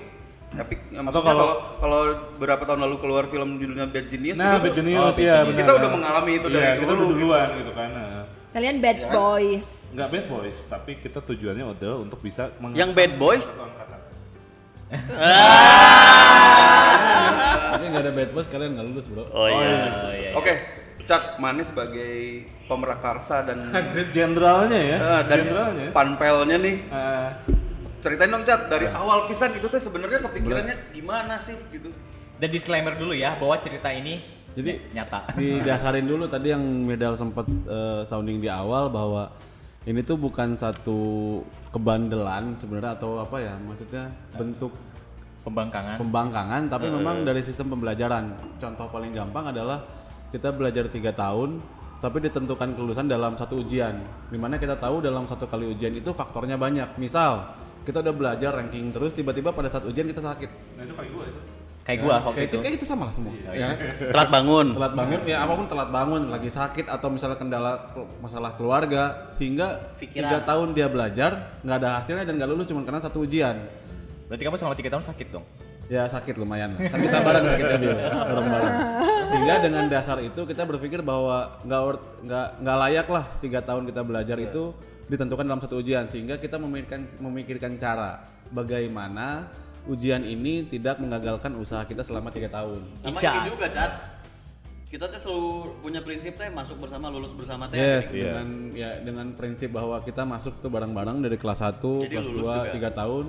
epic. 0.53 0.79
Ya, 0.89 1.01
Atau 1.01 1.22
kalau- 1.22 1.62
kalau 1.77 2.00
beberapa 2.36 2.62
tahun 2.63 2.79
lalu 2.84 2.96
keluar 2.98 3.25
film 3.25 3.58
judulnya 3.58 3.86
Bad 3.88 4.05
Genius 4.08 4.36
Nah, 4.36 4.58
itu 4.58 4.62
Bad 4.63 4.75
Genius, 4.75 5.13
Oh, 5.13 5.17
iya 5.17 5.36
Bad 5.36 5.46
benar. 5.48 5.60
Kita 5.60 5.72
udah 5.75 5.89
mengalami 5.89 6.32
itu 6.34 6.48
dari 6.48 6.62
Iya, 6.63 6.74
kita 6.75 6.84
dulu, 6.84 6.98
udah 7.00 7.08
gitu. 7.08 7.22
duluan 7.24 7.48
gitu 7.55 7.72
kan. 7.72 7.89
nah. 7.89 8.24
Kalian 8.51 8.75
bad 8.79 9.00
Ya. 9.00 9.10
boys. 9.10 9.70
Nggak 9.93 10.10
bad 10.12 10.25
boys, 10.27 10.58
tapi 10.67 10.91
kita 10.96 11.20
tujuannya 11.20 11.63
adalah 11.67 11.98
untuk 12.00 12.20
bisa 12.20 12.53
Yang 12.72 12.89
bad 12.91 13.12
boys? 13.15 13.46
angkatan. 13.50 14.00
tapi 17.74 17.84
nggak 17.88 18.03
ada 18.03 18.13
bad 18.13 18.29
boys 18.29 18.46
kalian 18.46 18.77
nggak 18.77 18.86
lulus 18.86 19.05
bro 19.10 19.25
Oh 19.27 19.50
iya. 19.50 19.58
oh, 19.58 20.12
iya. 20.13 20.32
Oke, 20.38 20.53
Cak 21.03 21.36
Manis 21.36 21.69
sebagai 21.69 22.13
pemerakarsa 22.65 23.43
dan 23.43 23.69
Jenderalnya 24.15 24.79
ya. 24.79 24.98
eh, 24.98 25.22
dan 25.24 25.38
Jenderalnya. 25.39 25.88
panpelnya 25.91 26.57
nih. 26.57 26.75
Eh, 26.81 27.29
Ceritain 28.00 28.27
dong 28.27 28.43
Cat 28.43 28.67
dari 28.67 28.88
awal 28.88 29.27
pisan 29.27 29.51
itu 29.51 29.65
teh 29.65 29.79
sebenarnya 29.79 30.19
kepikirannya 30.22 30.75
gimana 30.91 31.38
sih 31.38 31.55
gitu. 31.69 31.88
Dan 32.36 32.50
disclaimer 32.50 32.93
dulu 32.93 33.12
ya 33.12 33.33
bahwa 33.33 33.55
cerita 33.55 33.88
ini 33.88 34.19
Jadi- 34.53 34.91
nyata. 34.91 35.31
didasarin 35.39 36.03
dulu 36.03 36.25
tadi 36.25 36.50
yang 36.50 36.60
Medal 36.83 37.13
sempat 37.13 37.48
eh, 37.48 38.03
sounding 38.03 38.38
di 38.38 38.48
awal 38.48 38.88
bahwa 38.88 39.31
ini 39.83 40.00
tuh 40.00 40.15
bukan 40.15 40.55
satu 40.55 41.00
kebandelan 41.69 42.55
sebenarnya 42.55 42.95
atau 42.95 43.19
apa 43.19 43.36
ya 43.38 43.55
maksudnya 43.57 44.07
bentuk 44.31 44.72
Pembangkangan. 45.43 46.00
pembangkangan 46.00 46.62
tapi 46.72 46.88
memang 46.88 47.27
dari 47.27 47.43
sistem 47.43 47.67
pembelajaran 47.69 48.31
contoh 48.55 48.88
paling 48.88 49.12
gampang 49.12 49.51
adalah 49.51 49.83
kita 50.34 50.50
belajar 50.50 50.90
tiga 50.90 51.13
tahun 51.13 51.62
tapi 52.02 52.20
ditentukan 52.20 52.74
kelulusan 52.75 53.06
dalam 53.06 53.38
satu 53.38 53.62
ujian 53.62 53.96
di 54.28 54.36
mana 54.36 54.58
kita 54.58 54.75
tahu 54.75 55.00
dalam 55.00 55.24
satu 55.24 55.46
kali 55.46 55.72
ujian 55.72 55.94
itu 55.94 56.10
faktornya 56.12 56.58
banyak 56.58 56.98
misal 56.98 57.54
kita 57.86 58.02
udah 58.02 58.12
belajar 58.12 58.52
ranking 58.52 58.90
terus 58.90 59.13
tiba-tiba 59.13 59.54
pada 59.54 59.70
saat 59.70 59.86
ujian 59.86 60.10
kita 60.10 60.20
sakit 60.20 60.50
Nah 60.75 60.84
itu 60.84 60.94
kayak 60.98 61.12
gue 61.13 61.25
itu. 61.30 61.42
Kayak 61.84 62.00
gua 62.00 62.16
waktu 62.24 62.32
kayak 62.32 62.48
itu. 62.48 62.56
itu 62.56 62.63
kayak 62.63 62.75
itu 62.80 62.86
sama 62.88 63.04
lah 63.08 63.13
semua 63.13 63.36
ya 63.44 63.75
kan? 63.75 63.78
Telat 64.16 64.30
bangun. 64.32 64.68
telat 64.72 64.94
bangun 64.96 65.20
ya 65.28 65.38
apa 65.44 65.54
pun 65.54 65.68
telat 65.68 65.90
bangun 65.92 66.22
lagi 66.32 66.48
sakit 66.48 66.86
atau 66.88 67.08
misalnya 67.12 67.36
kendala 67.36 67.92
ke- 67.92 68.08
masalah 68.24 68.56
keluarga 68.56 69.28
sehingga 69.36 69.92
tiga 70.00 70.40
tahun 70.48 70.72
dia 70.72 70.88
belajar 70.88 71.60
nggak 71.60 71.78
ada 71.84 72.00
hasilnya 72.00 72.24
dan 72.24 72.40
nggak 72.40 72.50
lulus 72.56 72.72
cuma 72.72 72.88
karena 72.88 73.04
satu 73.04 73.28
ujian 73.28 73.60
Berarti 74.32 74.44
kamu 74.48 74.56
selama 74.56 74.74
tiga 74.74 74.90
tahun 74.96 75.06
sakit 75.06 75.28
dong. 75.30 75.46
Ya 75.88 76.08
sakit 76.08 76.40
lumayan 76.40 76.74
lah. 76.74 76.90
kan 76.90 77.00
kita 77.00 77.18
bareng 77.20 77.44
sakitnya 77.44 77.78
Bil 77.78 77.96
bareng 78.00 78.48
bareng 78.50 78.75
sehingga 79.30 79.56
dengan 79.60 79.84
dasar 79.88 80.18
itu 80.20 80.42
kita 80.44 80.63
berpikir 80.63 81.04
bahwa 81.04 81.60
nggak 81.62 81.82
nggak 82.24 82.48
nggak 82.63 82.78
layak 82.88 83.08
lah 83.10 83.25
tiga 83.38 83.60
tahun 83.60 83.84
kita 83.92 84.02
belajar 84.02 84.38
itu 84.38 84.72
ditentukan 85.04 85.44
dalam 85.44 85.60
satu 85.60 85.84
ujian 85.84 86.08
sehingga 86.08 86.40
kita 86.40 86.56
memikirkan 86.56 87.06
memikirkan 87.20 87.75
cara 87.75 88.24
bagaimana 88.50 89.52
ujian 89.84 90.24
ini 90.24 90.63
tidak 90.66 90.98
menggagalkan 90.98 91.60
usaha 91.60 91.84
kita 91.84 92.02
selama 92.02 92.32
tiga 92.32 92.48
tahun 92.48 92.80
Sama 93.04 93.20
Ica. 93.20 93.32
ini 93.36 93.52
juga, 93.52 93.68
Cat. 93.68 93.92
Kita 94.88 95.10
tuh 95.10 95.20
selalu 95.20 95.52
punya 95.82 96.00
prinsip 96.00 96.38
teh 96.38 96.48
masuk 96.48 96.78
bersama, 96.78 97.10
lulus 97.10 97.34
bersama 97.34 97.66
teh. 97.66 97.75
Yes, 97.75 98.13
Iya. 98.13 98.24
dengan 98.40 98.48
ya 98.72 98.90
dengan 99.02 99.28
prinsip 99.34 99.74
bahwa 99.74 99.98
kita 100.00 100.22
masuk 100.24 100.62
tuh 100.62 100.70
bareng-bareng 100.70 101.18
dari 101.20 101.34
kelas 101.36 101.66
1, 101.66 102.06
Jadi 102.06 102.13
kelas 102.13 102.28
lulus 102.30 102.46
2, 102.46 102.54
juga. 102.70 102.74
3 102.78 102.92
tahun. 102.94 103.25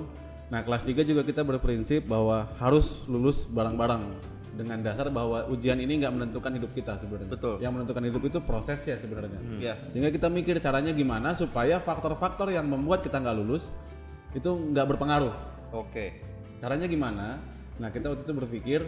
Nah, 0.53 0.61
kelas 0.61 0.85
3 0.85 1.01
juga 1.01 1.25
kita 1.25 1.41
berprinsip 1.41 2.05
bahwa 2.05 2.45
harus 2.61 3.01
lulus 3.09 3.49
bareng-bareng 3.49 4.35
dengan 4.55 4.79
dasar 4.79 5.11
bahwa 5.11 5.43
ujian 5.51 5.75
ini 5.81 5.99
nggak 5.99 6.13
menentukan 6.15 6.55
hidup 6.55 6.71
kita 6.71 6.95
sebenarnya. 6.95 7.33
Betul. 7.33 7.55
Yang 7.59 7.71
menentukan 7.75 8.03
hidup 8.07 8.23
itu 8.23 8.39
prosesnya 8.39 8.95
sebenarnya. 8.95 9.39
Iya. 9.59 9.73
Sehingga 9.91 10.09
kita 10.15 10.31
mikir 10.31 10.55
caranya 10.63 10.95
gimana 10.95 11.35
supaya 11.35 11.81
faktor-faktor 11.83 12.55
yang 12.55 12.63
membuat 12.65 13.03
kita 13.03 13.19
nggak 13.19 13.35
lulus 13.35 13.75
itu 14.31 14.47
nggak 14.47 14.95
berpengaruh. 14.95 15.35
Oke. 15.75 16.23
Caranya 16.63 16.87
gimana? 16.87 17.41
Nah, 17.75 17.91
kita 17.91 18.07
waktu 18.15 18.23
itu 18.23 18.33
berpikir 18.33 18.79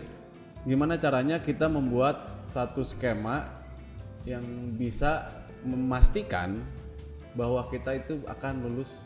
gimana 0.64 0.96
caranya 0.96 1.44
kita 1.44 1.68
membuat 1.68 2.48
satu 2.48 2.88
skema 2.88 3.52
yang 4.24 4.72
bisa 4.76 5.44
memastikan 5.68 6.64
bahwa 7.36 7.68
kita 7.68 8.00
itu 8.00 8.24
akan 8.24 8.64
lulus 8.64 9.04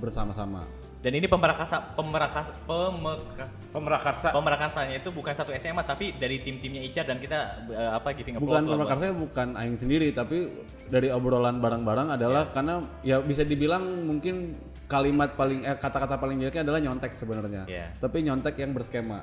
bersama-sama. 0.00 0.64
Dan 0.98 1.14
ini 1.14 1.24
pemerakarsa 1.24 1.94
pemerakas 1.94 2.50
pemeka, 2.66 3.46
Pemerakarsa. 3.70 4.28
pemerakarsanya 4.30 4.98
itu 4.98 5.08
bukan 5.08 5.30
satu 5.30 5.54
SMA 5.54 5.80
tapi 5.80 6.10
dari 6.12 6.38
tim-timnya 6.38 6.82
Ica 6.82 7.02
dan 7.02 7.16
kita 7.16 7.38
eh, 7.66 7.90
apa 7.92 8.10
giving 8.12 8.34
Bukan 8.34 8.42
applause 8.42 8.58
lah 8.60 8.68
buat- 8.68 8.78
pemakarsanya 8.82 9.14
bukan 9.16 9.48
aing 9.54 9.76
sendiri, 9.76 10.10
tapi 10.10 10.50
dari 10.84 11.08
obrolan 11.08 11.56
bareng-bareng 11.56 12.08
adalah 12.10 12.48
karena 12.48 12.74
ya 13.00 13.20
bisa 13.20 13.42
dibilang 13.42 13.78
mungkin 14.04 14.58
kalimat 14.84 15.32
paling 15.32 15.62
eh, 15.62 15.76
kata-kata 15.76 16.16
paling 16.16 16.40
jeleknya 16.40 16.66
adalah 16.66 16.80
nyontek 16.80 17.12
sebenarnya. 17.12 17.62
Iya. 17.64 17.94
Tapi 17.96 18.18
nyontek 18.20 18.58
yang 18.58 18.72
berskema. 18.72 19.22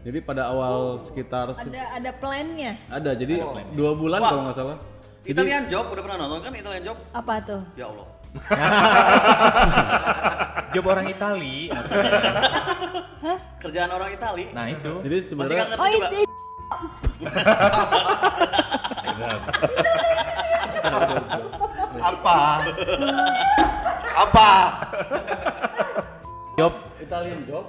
Jadi 0.00 0.18
pada 0.20 0.48
awal 0.48 0.96
sekitar 1.00 1.52
se- 1.52 1.66
Ada 1.66 2.00
ada 2.00 2.10
plannya. 2.12 2.80
ada 2.88 3.12
jadi 3.12 3.44
dua 3.70 3.92
bulan 3.92 4.18
kalau 4.18 4.42
nggak 4.46 4.56
salah. 4.56 4.78
Italian 5.22 5.68
Job 5.68 5.84
udah 5.86 6.00
pernah 6.00 6.18
nonton 6.18 6.40
kan 6.40 6.52
Italian 6.54 6.80
Job? 6.82 6.96
Apa 7.12 7.44
tuh? 7.44 7.60
Ya 7.76 7.84
Allah. 7.86 8.08
Job 10.72 10.86
orang 10.86 11.06
Itali 11.10 11.66
maksudnya. 11.74 12.10
Kerjaan 13.58 13.90
orang 13.90 14.14
Itali. 14.14 14.54
Nah 14.54 14.70
itu. 14.70 15.02
Jadi 15.02 15.16
Masih 15.18 15.26
sebenarnya 15.26 15.64
ngerti 15.74 15.80
Oh 15.80 15.88
juga. 15.90 16.06
itu 16.06 16.18
Apa? 22.00 22.40
Apa? 24.14 24.50
Job 26.54 26.74
Italian 27.02 27.40
job 27.48 27.64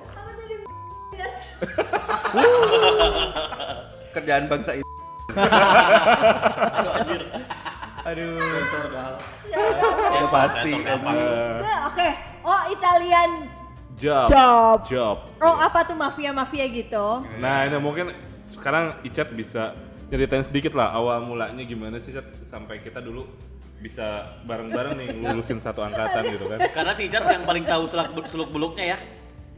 Kerjaan 4.12 4.46
bangsa 4.52 4.76
itu. 4.78 4.86
aduh. 8.06 8.38
Ya 9.52 10.28
pasti. 10.30 10.72
Enggak, 10.74 11.80
Oke. 11.92 12.08
Oh 12.42 12.62
Italian 12.74 13.32
Job. 14.02 14.26
job. 14.26 14.78
Job. 14.90 15.18
Oh 15.38 15.56
apa 15.62 15.86
tuh 15.86 15.94
mafia-mafia 15.94 16.66
gitu? 16.74 17.22
Nah 17.38 17.70
ini 17.70 17.78
mungkin 17.78 18.10
sekarang 18.50 18.98
Icat 19.06 19.30
bisa 19.30 19.78
ceritain 20.10 20.42
sedikit 20.42 20.74
lah 20.74 20.92
awal 20.92 21.24
mulanya 21.24 21.62
gimana 21.64 22.02
sih 22.02 22.12
Cat 22.12 22.26
sampai 22.44 22.82
kita 22.82 23.00
dulu 23.00 23.30
bisa 23.82 24.38
bareng-bareng 24.46 24.94
nih 24.98 25.08
lulusin 25.22 25.62
satu 25.62 25.86
angkatan 25.86 26.34
gitu 26.34 26.46
kan. 26.50 26.60
Karena 26.74 26.92
si 26.98 27.06
Icat 27.06 27.30
yang 27.30 27.46
paling 27.46 27.66
tahu 27.66 27.86
selak 27.86 28.10
seluk 28.26 28.50
beluknya 28.50 28.98
ya. 28.98 29.00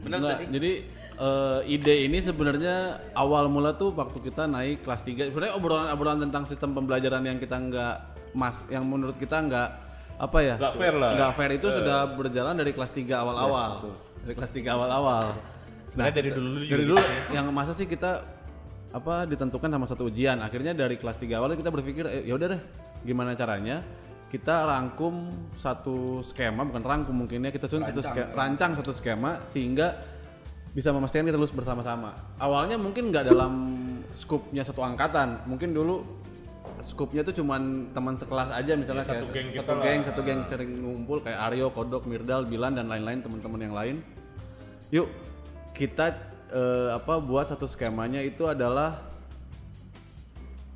Enggak, 0.04 0.20
gak 0.20 0.36
sih? 0.44 0.48
jadi 0.52 0.72
eh, 1.16 1.60
ide 1.64 1.94
ini 2.04 2.20
sebenarnya 2.20 3.00
awal 3.16 3.48
mula 3.48 3.72
tuh 3.72 3.96
waktu 3.96 4.20
kita 4.20 4.44
naik 4.44 4.84
kelas 4.84 5.00
3 5.00 5.32
sebenarnya 5.32 5.56
obrolan-obrolan 5.56 6.20
tentang 6.28 6.44
sistem 6.44 6.76
pembelajaran 6.76 7.24
yang 7.24 7.40
kita 7.40 7.56
nggak 7.56 8.13
mas 8.34 8.66
yang 8.68 8.84
menurut 8.84 9.16
kita 9.16 9.40
nggak 9.40 9.68
apa 10.18 10.38
ya? 10.42 10.54
Nggak 10.58 10.74
fair 10.74 10.94
lah. 10.94 11.10
nggak 11.14 11.32
fair 11.34 11.50
itu 11.54 11.68
sudah 11.70 11.98
berjalan 12.14 12.54
dari 12.54 12.70
kelas 12.74 12.92
3 12.94 13.22
awal-awal. 13.22 13.70
Dari 14.22 14.34
kelas 14.34 14.52
3 14.52 14.74
awal-awal. 14.74 15.24
Sebenarnya 15.90 16.14
dari 16.18 16.30
dulu 16.34 16.58
juga. 16.62 16.70
dari 16.74 16.84
gitu 16.84 16.90
dulu 16.94 17.02
yang 17.30 17.46
masa 17.54 17.72
sih 17.74 17.86
kita 17.86 18.22
apa 18.94 19.26
ditentukan 19.26 19.70
sama 19.70 19.86
satu 19.90 20.06
ujian. 20.06 20.38
Akhirnya 20.42 20.74
dari 20.74 20.98
kelas 20.98 21.18
3 21.18 21.38
awal 21.38 21.54
kita 21.58 21.70
berpikir 21.70 22.04
eh, 22.06 22.22
ya 22.26 22.34
udah 22.38 22.48
deh 22.54 22.62
gimana 23.02 23.34
caranya? 23.34 23.82
Kita 24.30 24.66
rangkum 24.66 25.30
satu 25.54 26.18
skema 26.26 26.66
bukan 26.66 26.82
rangkum 26.82 27.14
mungkinnya 27.14 27.54
kita 27.54 27.70
susun 27.70 27.86
satu 27.86 28.02
skema, 28.02 28.34
rancang 28.34 28.74
satu 28.74 28.90
skema 28.90 29.46
sehingga 29.46 29.94
bisa 30.74 30.90
memastikan 30.90 31.30
kita 31.30 31.38
lulus 31.38 31.54
bersama-sama. 31.54 32.34
Awalnya 32.42 32.74
mungkin 32.74 33.14
nggak 33.14 33.30
dalam 33.30 33.54
skupnya 34.18 34.66
satu 34.66 34.82
angkatan. 34.82 35.46
Mungkin 35.46 35.70
dulu 35.70 36.02
skupnya 36.80 37.22
tuh 37.22 37.34
cuman 37.34 37.62
teman 37.90 38.14
sekelas 38.14 38.50
aja 38.50 38.74
misalnya 38.74 39.02
Ya, 39.02 39.10
satu 39.12 39.26
kayak 39.26 39.34
geng 39.34 39.48
satu 39.50 39.62
kita 39.70 39.74
geng 39.80 39.98
lah. 39.98 40.06
satu 40.06 40.20
geng 40.22 40.40
sering 40.44 40.70
ngumpul 40.78 41.18
kayak 41.20 41.38
Aryo, 41.44 41.68
Kodok, 41.68 42.04
Mirdal, 42.04 42.44
Bilan 42.44 42.74
dan 42.74 42.86
lain-lain 42.86 43.20
teman-teman 43.20 43.60
yang 43.60 43.72
lain 43.72 43.96
yuk 44.88 45.08
kita 45.70 46.14
eh, 46.48 46.90
apa 46.92 47.18
buat 47.18 47.46
satu 47.46 47.64
skemanya 47.64 48.18
itu 48.20 48.44
adalah 48.44 49.06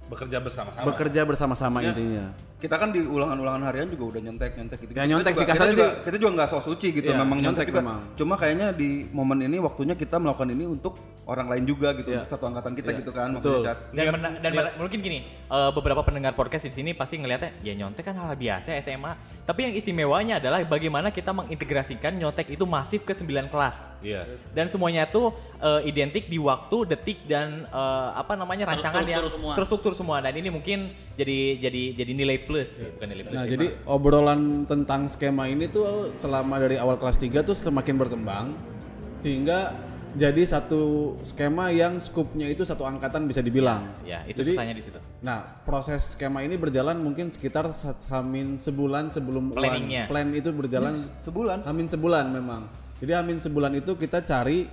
Bekerja 0.09 0.41
bersama-sama. 0.41 0.85
bekerja 0.85 1.21
bersama-sama 1.23 1.79
intinya. 1.85 2.33
Kita 2.59 2.75
kan 2.75 2.91
di 2.91 2.99
ulangan-ulangan 2.99 3.63
harian 3.65 3.87
juga 3.87 4.05
udah 4.11 4.21
nyontek-nyontek 4.21 4.79
gitu. 4.83 4.91
Ya, 4.91 4.97
Kita 4.99 5.07
nyontek 5.07 5.31
juga- 5.31 5.39
sih, 5.39 5.47
kita 5.47 5.55
kasarnya 5.55 5.73
juga, 5.73 5.87
sih. 5.87 6.03
kita 6.03 6.17
juga 6.19 6.31
nggak 6.35 6.49
sok 6.49 6.63
suci 6.65 6.89
gitu, 6.91 7.11
Iya, 7.11 7.17
memang 7.17 7.39
nyontek, 7.39 7.47
nyontek 7.47 7.67
juga. 7.71 7.81
memang. 7.81 8.01
Cuma 8.19 8.35
kayaknya 8.35 8.67
di 8.73 8.89
momen 9.09 9.39
ini 9.41 9.57
waktunya 9.59 9.95
kita 9.95 10.19
melakukan 10.19 10.51
ini 10.51 10.65
untuk 10.67 10.99
orang 11.25 11.47
lain 11.47 11.65
juga 11.65 11.95
gitu, 11.95 12.11
Iya. 12.11 12.19
untuk 12.19 12.31
satu 12.35 12.45
angkatan 12.47 12.73
kita 12.75 12.91
Iya, 12.91 12.99
gitu 12.99 13.11
kan, 13.15 13.29
betul. 13.31 13.63
maksudnya 13.63 13.71
Cat. 13.71 13.79
Dan, 13.89 14.05
mena- 14.11 14.37
dan 14.37 14.51
mena- 14.51 14.75
mungkin 14.75 14.99
gini, 14.99 15.19
eh, 15.29 15.71
beberapa 15.71 16.03
pendengar 16.03 16.35
podcast 16.35 16.65
di 16.65 16.73
sini 16.73 16.91
pasti 16.93 17.15
ngelihatnya 17.17 17.63
ya 17.63 17.73
nyontek 17.75 18.03
kan 18.03 18.19
hal 18.19 18.35
biasa 18.35 18.75
SMA. 18.77 19.13
Tapi 19.45 19.61
yang 19.63 19.75
istimewanya 19.79 20.35
adalah 20.37 20.59
bagaimana 20.61 21.09
kita 21.09 21.31
mengintegrasikan 21.31 22.11
nyontek 22.13 22.51
itu 22.51 22.67
masif 22.67 23.03
ke 23.03 23.15
9 23.15 23.47
kelas. 23.47 23.95
Iya. 24.01 24.27
Dan 24.51 24.67
semuanya 24.67 25.07
itu 25.07 25.31
eh, 25.59 25.81
identik 25.85 26.27
di 26.27 26.39
waktu, 26.39 26.87
detik 26.87 27.27
dan 27.27 27.67
eh, 27.67 28.09
apa 28.15 28.35
namanya 28.35 28.71
rancangan 28.71 29.03
yang 29.03 29.23
Terstruktur 29.23 29.35
semua. 29.35 29.53
terstruktur 29.55 29.93
semua. 29.95 30.17
Dan 30.23 30.35
ini 30.37 30.49
mungkin 30.49 30.79
jadi 31.15 31.59
jadi 31.59 31.83
jadi 31.95 32.13
nilai 32.15 32.39
plus, 32.43 32.83
bukan 32.95 33.07
nilai 33.07 33.25
plus. 33.27 33.37
Nah, 33.37 33.45
ya, 33.45 33.51
jadi 33.55 33.67
obrolan 33.85 34.41
tentang 34.65 35.07
skema 35.07 35.47
ini 35.47 35.67
tuh 35.67 36.15
selama 36.17 36.59
dari 36.59 36.79
awal 36.79 36.95
kelas 36.97 37.19
3 37.19 37.43
tuh 37.43 37.55
semakin 37.55 37.95
berkembang 37.95 38.55
sehingga 39.19 39.75
jadi 40.17 40.41
satu 40.41 41.15
skema 41.21 41.69
yang 41.69 42.01
skupnya 42.01 42.49
itu 42.49 42.65
satu 42.65 42.83
angkatan 42.83 43.29
bisa 43.29 43.45
dibilang. 43.45 43.87
Ya, 44.03 44.25
itu 44.25 44.41
Jadi- 44.41 44.57
susahnya 44.57 44.75
di 44.75 44.81
situ. 44.81 44.97
Nah, 45.21 45.45
proses 45.63 46.17
skema 46.17 46.41
ini 46.41 46.57
berjalan 46.57 46.97
mungkin 46.97 47.29
sekitar 47.29 47.69
hamin 48.09 48.57
sebulan 48.57 49.13
sebelum. 49.13 49.53
Planningnya. 49.53 50.09
Plan 50.09 50.33
itu 50.33 50.49
berjalan 50.51 50.97
Sebulan. 51.21 51.63
Hamin 51.69 51.87
sebulan 51.87 52.25
memang. 52.33 52.67
Jadi 52.99 53.13
hamin 53.15 53.39
sebulan 53.39 53.79
itu 53.79 53.95
kita 53.95 54.25
cari 54.25 54.67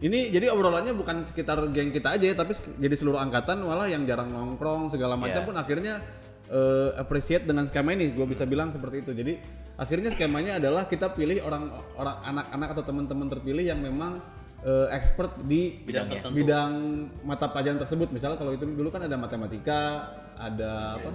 ini 0.00 0.32
jadi 0.32 0.48
obrolannya 0.48 0.96
bukan 0.96 1.28
sekitar 1.28 1.60
geng 1.76 1.92
kita 1.92 2.16
aja 2.16 2.32
ya, 2.32 2.36
tapi 2.36 2.56
jadi 2.56 2.94
seluruh 2.96 3.20
angkatan 3.20 3.60
malah 3.60 3.84
yang 3.84 4.08
jarang 4.08 4.32
nongkrong 4.32 4.88
segala 4.88 5.14
macam 5.20 5.44
Iya. 5.44 5.48
pun 5.48 5.56
akhirnya 5.60 5.94
eh, 6.50 6.90
appreciate 6.96 7.44
dengan 7.44 7.68
skema 7.68 7.92
ini. 7.92 8.10
Gue 8.10 8.24
bisa 8.26 8.48
bilang 8.48 8.72
seperti 8.72 9.04
itu. 9.06 9.12
Jadi 9.12 9.38
akhirnya 9.76 10.10
skemanya 10.10 10.58
adalah 10.58 10.88
kita 10.88 11.12
pilih 11.12 11.44
orang 11.44 11.68
orang 11.94 12.16
anak-anak 12.26 12.68
atau 12.74 12.82
teman-teman 12.82 13.26
terpilih 13.28 13.64
yang 13.64 13.78
memang 13.78 14.18
eh, 14.60 14.86
expert 14.90 15.40
di 15.42 15.80
Bidang 15.80 16.06
tertentu. 16.06 16.36
bidang 16.36 16.72
mata 17.22 17.46
pelajaran 17.48 17.78
tersebut. 17.78 18.08
Misalnya 18.10 18.36
kalau 18.36 18.52
itu 18.52 18.64
dulu 18.64 18.88
kan 18.88 19.00
ada 19.00 19.16
matematika, 19.16 19.80
ada 20.34 20.96
apa? 20.96 21.08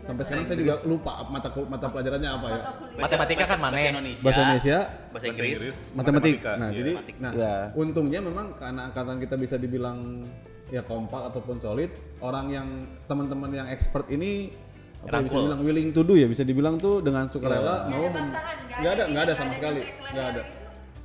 Sampai 0.00 0.22
sekarang 0.24 0.44
saya 0.44 0.58
juga 0.58 0.74
lupa 0.84 1.22
mata 1.26 1.48
mata 1.64 1.86
pelajarannya 1.86 2.30
apa 2.30 2.46
ya. 2.48 2.60
Matematika 2.98 3.44
kan 3.46 3.58
mana? 3.58 3.74
Bahasa 3.74 3.90
Indonesia. 3.90 4.22
Bahasa 4.22 4.40
Indonesia, 4.40 4.78
Bahasa 5.10 5.26
Inggris. 5.26 5.58
matematik. 5.90 5.94
Matematika, 5.94 6.50
Nah, 6.56 6.68
iya. 6.68 6.76
jadi 6.76 6.92
nah 7.16 7.32
Iya. 7.32 7.54
untungnya 7.74 8.20
memang 8.20 8.46
karena 8.54 8.80
angkatan 8.86 9.16
kita 9.18 9.34
bisa 9.34 9.54
dibilang 9.54 10.26
ya 10.68 10.82
kompak 10.82 11.30
ataupun 11.30 11.58
solid, 11.58 11.90
orang 12.20 12.46
yang 12.48 12.68
teman-teman 13.06 13.50
yang 13.52 13.66
expert 13.66 14.06
ini 14.08 14.54
apa 15.00 15.18
ya, 15.18 15.24
bisa 15.24 15.32
Rangkul. 15.32 15.42
bilang 15.48 15.60
willing 15.64 15.88
to 15.90 16.02
do 16.02 16.14
ya 16.14 16.28
bisa 16.28 16.44
dibilang 16.44 16.76
tuh 16.76 17.00
dengan 17.00 17.26
sukarela 17.26 17.88
mau 17.88 17.98
ada 17.98 18.12
mem- 18.12 18.30
paksaan, 18.30 18.56
nggak 18.76 18.92
ada 18.92 18.92
ada 18.92 19.04
nggak 19.08 19.22
ada 19.22 19.26
ini, 19.26 19.34
sama 19.34 19.48
ada 19.48 19.56
sekali 19.56 19.82
nggak 20.12 20.26
ada. 20.28 20.42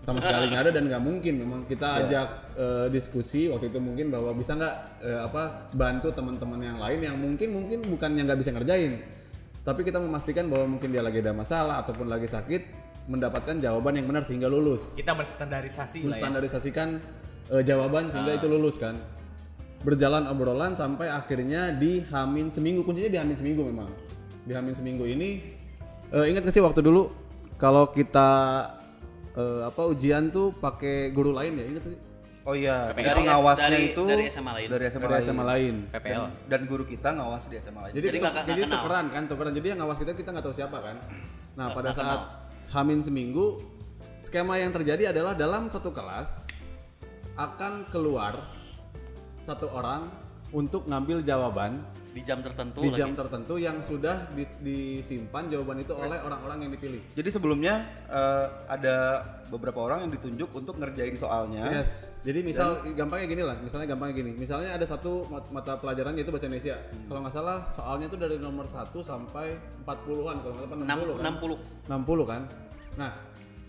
Sama 0.05 0.21
sekali 0.21 0.53
nggak 0.53 0.63
ada 0.69 0.71
dan 0.71 0.83
nggak 0.85 1.03
mungkin. 1.03 1.33
Memang 1.41 1.59
kita 1.65 2.05
ajak 2.05 2.27
eh, 2.53 2.87
diskusi 2.93 3.49
waktu 3.49 3.73
itu 3.73 3.81
mungkin 3.81 4.13
bahwa 4.13 4.37
bisa 4.37 4.53
nggak 4.53 4.75
eh, 5.01 5.19
apa 5.25 5.73
bantu 5.73 6.13
teman-teman 6.13 6.61
yang 6.61 6.77
lain 6.77 6.99
yang 7.01 7.17
mungkin 7.17 7.49
mungkin 7.49 7.79
bukan 7.89 8.13
yang 8.13 8.29
nggak 8.29 8.39
bisa 8.39 8.53
ngerjain. 8.53 9.01
Tapi 9.65 9.81
kita 9.81 9.97
memastikan 9.97 10.45
bahwa 10.45 10.77
mungkin 10.77 10.93
dia 10.93 11.01
lagi 11.01 11.25
ada 11.25 11.33
masalah 11.33 11.81
ataupun 11.81 12.05
lagi 12.05 12.29
sakit 12.29 12.85
mendapatkan 13.09 13.57
jawaban 13.57 13.97
yang 13.97 14.05
benar 14.05 14.21
sehingga 14.21 14.45
lulus. 14.45 14.93
Kita 14.93 15.17
menstandarisasi 15.17 16.05
ya. 16.05 16.13
menstandarisasikan 16.13 16.87
eh, 17.49 17.63
jawaban 17.65 18.13
sehingga 18.13 18.37
itu 18.37 18.45
lulus 18.45 18.77
kan. 18.77 18.93
Berjalan 19.81 20.29
obrolan 20.29 20.77
sampai 20.77 21.09
akhirnya 21.09 21.73
di 21.73 22.05
Hamin 22.13 22.53
seminggu. 22.53 22.85
Kuncinya 22.85 23.09
di 23.09 23.17
Hamin 23.17 23.37
seminggu 23.41 23.65
memang. 23.65 23.89
Di 24.45 24.53
Hamin 24.53 24.77
seminggu 24.77 25.09
ini 25.09 25.41
eh, 26.13 26.25
ingat 26.29 26.45
nggak 26.45 26.53
sih 26.53 26.61
waktu 26.61 26.85
dulu 26.85 27.09
kalau 27.57 27.89
kita 27.89 28.29
eh, 29.35 29.61
apa 29.63 29.81
ujian 29.85 30.29
tuh 30.29 30.51
pakai 30.51 31.11
guru 31.11 31.31
lain 31.31 31.55
ya 31.55 31.65
ingat 31.67 31.85
sih 31.85 31.97
Oh 32.45 32.53
iya, 32.53 32.93
Dari 32.93 33.01
dari 33.01 33.25
pengawasnya 33.25 33.69
dari- 33.73 33.89
itu 33.89 34.03
dari 34.05 34.29
SMA 34.29 34.53
lain. 34.53 34.67
Dari 34.69 34.85
SMA 34.85 35.09
Dari 35.09 35.25
sama 35.25 35.43
lain 35.49 35.75
PPL. 35.89 36.13
Dan, 36.13 36.29
dan 36.45 36.61
guru 36.69 36.85
kita 36.85 37.09
ngawas 37.11 37.49
di 37.49 37.57
SMA 37.57 37.81
lain. 37.81 37.91
jadi 37.91 38.05
Jadi 38.05 38.17
nggak- 38.21 38.33
nggak 38.35 38.45
jadi 38.45 38.61
kenal. 38.61 38.73
tukeran 38.77 39.05
kan 39.09 39.23
tukeran 39.25 39.51
jadi 39.51 39.67
yang 39.67 39.79
ngawas 39.81 39.97
kita 39.97 40.11
kita 40.13 40.29
nggak 40.29 40.45
tahu 40.45 40.53
siapa 40.53 40.77
kan 40.77 40.95
nah 41.55 41.73
pada 41.73 41.89
nggak 41.89 41.97
saat 41.97 42.21
Hamin 42.69 43.01
seminggu 43.01 43.65
skema 44.21 44.55
yang 44.55 44.69
terjadi 44.69 45.09
adalah 45.09 45.33
dalam 45.33 45.69
satu 45.69 45.89
kelas 45.89 46.45
akan 47.33 47.89
keluar 47.89 48.37
satu 49.41 49.65
orang 49.67 50.13
untuk 50.51 50.85
ngambil 50.85 51.21
jawaban 51.21 51.81
Di 52.15 52.23
jam 52.23 52.39
tertentu 52.39 52.79
di 52.79 52.87
lagi. 52.87 52.99
jam 53.03 53.11
tertentu 53.11 53.59
yang 53.59 53.83
sudah 53.83 54.31
di- 54.31 54.47
disimpan 54.63 55.51
jawaban 55.51 55.83
itu 55.83 55.91
oleh 55.91 56.15
orang-orang 56.15 56.63
yang 56.63 56.71
dipilih. 56.71 57.03
Jadi 57.11 57.27
sebelumnya 57.27 57.83
eh, 58.07 58.47
ada 58.71 59.19
beberapa 59.51 59.83
orang 59.83 60.07
yang 60.07 60.11
ditunjuk 60.15 60.47
untuk 60.55 60.79
ngerjain 60.79 61.11
soalnya. 61.19 61.67
Yes. 61.75 62.15
Jadi 62.23 62.39
misal 62.41 62.87
gampangnya 62.95 63.27
gini 63.27 63.43
lah, 63.43 63.59
misalnya 63.59 63.91
gampangnya 63.91 64.15
gini. 64.15 64.31
Misalnya 64.31 64.73
ada 64.73 64.87
satu 64.87 65.27
mat- 65.27 65.51
mata 65.51 65.75
pelajaran 65.75 66.15
yaitu 66.15 66.31
bahasa 66.31 66.47
Indonesia. 66.47 66.79
Kalau 67.05 67.19
nggak 67.19 67.35
salah 67.35 67.57
soalnya 67.67 68.07
itu 68.07 68.15
dari 68.15 68.39
nomor 68.39 68.65
1 68.65 68.95
sampai 69.03 69.59
40-an 69.83 70.35
kalau 70.39 70.53
nggak 70.55 70.65
salah 70.65 70.79
60 70.79 71.19
kan. 71.19 71.23
60. 71.35 71.59
60 71.91 72.23
kan. 72.25 72.41
Nah, 72.95 73.11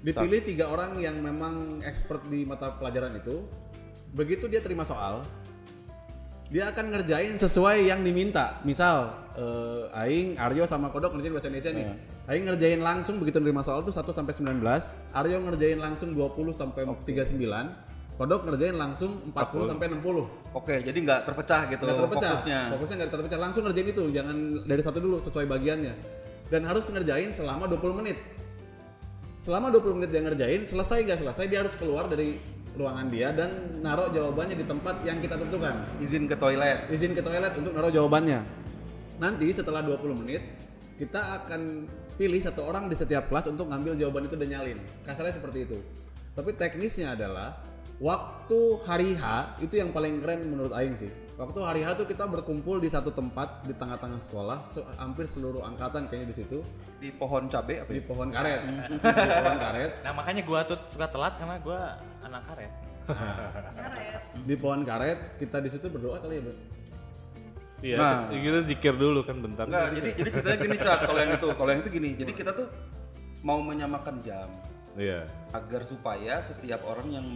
dipilih 0.01 0.41
tiga 0.47 0.71
orang 0.71 0.95
yang 0.97 1.19
memang 1.19 1.83
expert 1.83 2.23
di 2.25 2.47
mata 2.47 2.71
pelajaran 2.73 3.11
itu. 3.13 3.43
Begitu 4.15 4.47
dia 4.47 4.63
terima 4.63 4.87
soal, 4.87 5.21
dia 6.47 6.71
akan 6.71 6.95
ngerjain 6.95 7.35
sesuai 7.35 7.91
yang 7.91 8.07
diminta. 8.07 8.63
Misal, 8.63 9.11
eh, 9.35 9.91
Aing, 9.99 10.39
Aryo 10.39 10.63
sama 10.63 10.95
Kodok 10.95 11.19
ngerjain 11.19 11.35
bahasa 11.35 11.51
Indonesia 11.51 11.73
nih. 11.75 11.87
Aing 12.31 12.45
ngerjain 12.47 12.81
langsung 12.83 13.19
begitu 13.19 13.43
nerima 13.43 13.67
soal 13.67 13.83
tuh 13.83 13.91
1 13.91 14.15
sampai 14.15 14.31
19, 14.31 14.63
Aryo 15.11 15.43
ngerjain 15.43 15.79
langsung 15.83 16.15
20 16.15 16.55
sampai 16.55 16.87
39, 16.87 17.75
Kodok 18.17 18.47
ngerjain 18.49 18.79
langsung 18.79 19.27
40 19.29 19.67
sampai 19.75 19.87
60. 19.93 20.25
Oke, 20.55 20.81
jadi 20.81 20.95
nggak 20.97 21.21
terpecah 21.29 21.69
gitu 21.69 21.85
Nggak 21.85 21.99
terpecah. 22.01 22.31
fokusnya. 22.33 22.61
Fokusnya 22.79 22.97
nggak 22.97 23.13
terpecah. 23.13 23.39
Langsung 23.43 23.63
ngerjain 23.67 23.89
itu, 23.93 24.03
jangan 24.15 24.37
dari 24.65 24.83
satu 24.87 24.99
dulu 25.03 25.17
sesuai 25.21 25.47
bagiannya. 25.51 25.95
Dan 26.47 26.63
harus 26.63 26.87
ngerjain 26.89 27.35
selama 27.35 27.67
20 27.67 27.93
menit. 27.93 28.17
Selama 29.43 29.69
20 29.69 29.99
menit 30.01 30.11
dia 30.15 30.23
ngerjain, 30.23 30.63
selesai 30.65 30.99
nggak 31.05 31.19
selesai 31.27 31.45
dia 31.51 31.61
harus 31.67 31.75
keluar 31.77 32.09
dari 32.09 32.39
ruangan 32.77 33.07
dia 33.09 33.33
dan 33.33 33.81
naruh 33.81 34.13
jawabannya 34.13 34.57
di 34.61 34.67
tempat 34.69 35.01
yang 35.03 35.19
kita 35.19 35.41
tentukan. 35.41 35.75
Izin 35.99 36.29
ke 36.29 36.37
toilet. 36.37 36.87
Izin 36.93 37.17
ke 37.17 37.25
toilet 37.25 37.53
untuk 37.57 37.73
naruh 37.73 37.91
jawabannya. 37.91 38.45
Nanti 39.17 39.49
setelah 39.51 39.81
20 39.81 40.13
menit 40.13 40.45
kita 41.01 41.43
akan 41.43 41.89
pilih 42.17 42.41
satu 42.41 42.65
orang 42.65 42.89
di 42.89 42.97
setiap 42.97 43.29
kelas 43.29 43.49
untuk 43.49 43.69
ngambil 43.69 43.97
jawaban 43.97 44.29
itu 44.29 44.37
dan 44.37 44.49
nyalin. 44.49 44.79
Kasarnya 45.05 45.37
seperti 45.37 45.69
itu. 45.69 45.79
Tapi 46.37 46.53
teknisnya 46.53 47.17
adalah 47.17 47.61
waktu 47.97 48.61
hari 48.85 49.17
H 49.17 49.57
itu 49.65 49.81
yang 49.81 49.93
paling 49.93 50.21
keren 50.21 50.49
menurut 50.53 50.73
Aing 50.77 50.97
sih. 51.01 51.13
Waktu 51.37 51.61
hari 51.61 51.81
H 51.85 51.93
tuh 51.95 52.09
kita 52.09 52.25
berkumpul 52.25 52.81
di 52.81 52.89
satu 52.89 53.13
tempat 53.13 53.61
di 53.63 53.77
tengah-tengah 53.77 54.17
sekolah, 54.19 54.59
se- 54.67 54.81
hampir 54.97 55.29
seluruh 55.29 55.61
angkatan 55.63 56.09
kayaknya 56.09 56.33
di 56.33 56.37
situ 56.39 56.59
Di 56.97 57.13
pohon 57.13 57.45
cabe 57.45 57.77
apa 57.79 57.93
di 57.93 58.01
ya? 58.01 58.09
pohon 58.09 58.29
karet, 58.33 58.61
di 59.21 59.33
pohon 59.37 59.57
karet, 59.61 59.93
Nah 60.01 60.13
makanya 60.13 60.43
gua 60.43 60.65
tuh 60.65 60.81
suka 60.87 61.05
telat 61.07 61.37
karena 61.37 61.61
gua 61.61 62.01
anak 62.25 62.41
karet. 62.47 62.73
di 64.41 64.55
pohon 64.57 64.81
karet 64.83 65.37
kita 65.37 65.61
di 65.61 65.69
situ 65.69 65.87
berdoa 65.87 66.19
kali 66.19 66.41
ya 66.41 66.43
bro. 66.43 66.55
Iya, 67.77 67.97
Nah. 68.01 68.33
kita 68.33 68.61
zikir 68.65 68.95
dulu 68.97 69.21
kan 69.21 69.37
bentar. 69.39 69.69
Enggak, 69.69 69.93
jadi 69.95 70.11
jadi 70.17 70.31
ceritanya 70.33 70.59
gini 70.59 70.77
Cak, 70.81 70.99
kalau 71.05 71.21
yang 71.21 71.33
itu, 71.37 71.49
kalau 71.53 71.69
yang 71.69 71.81
itu 71.85 71.91
gini. 71.93 72.11
Jadi 72.17 72.33
kita 72.33 72.51
tuh 72.51 72.67
mau 73.43 73.61
menyamakan 73.61 74.25
jam 74.25 74.49
Iya. 74.97 75.29
agar 75.53 75.85
supaya 75.85 76.41
setiap 76.41 76.81
orang 76.83 77.13
yang 77.13 77.27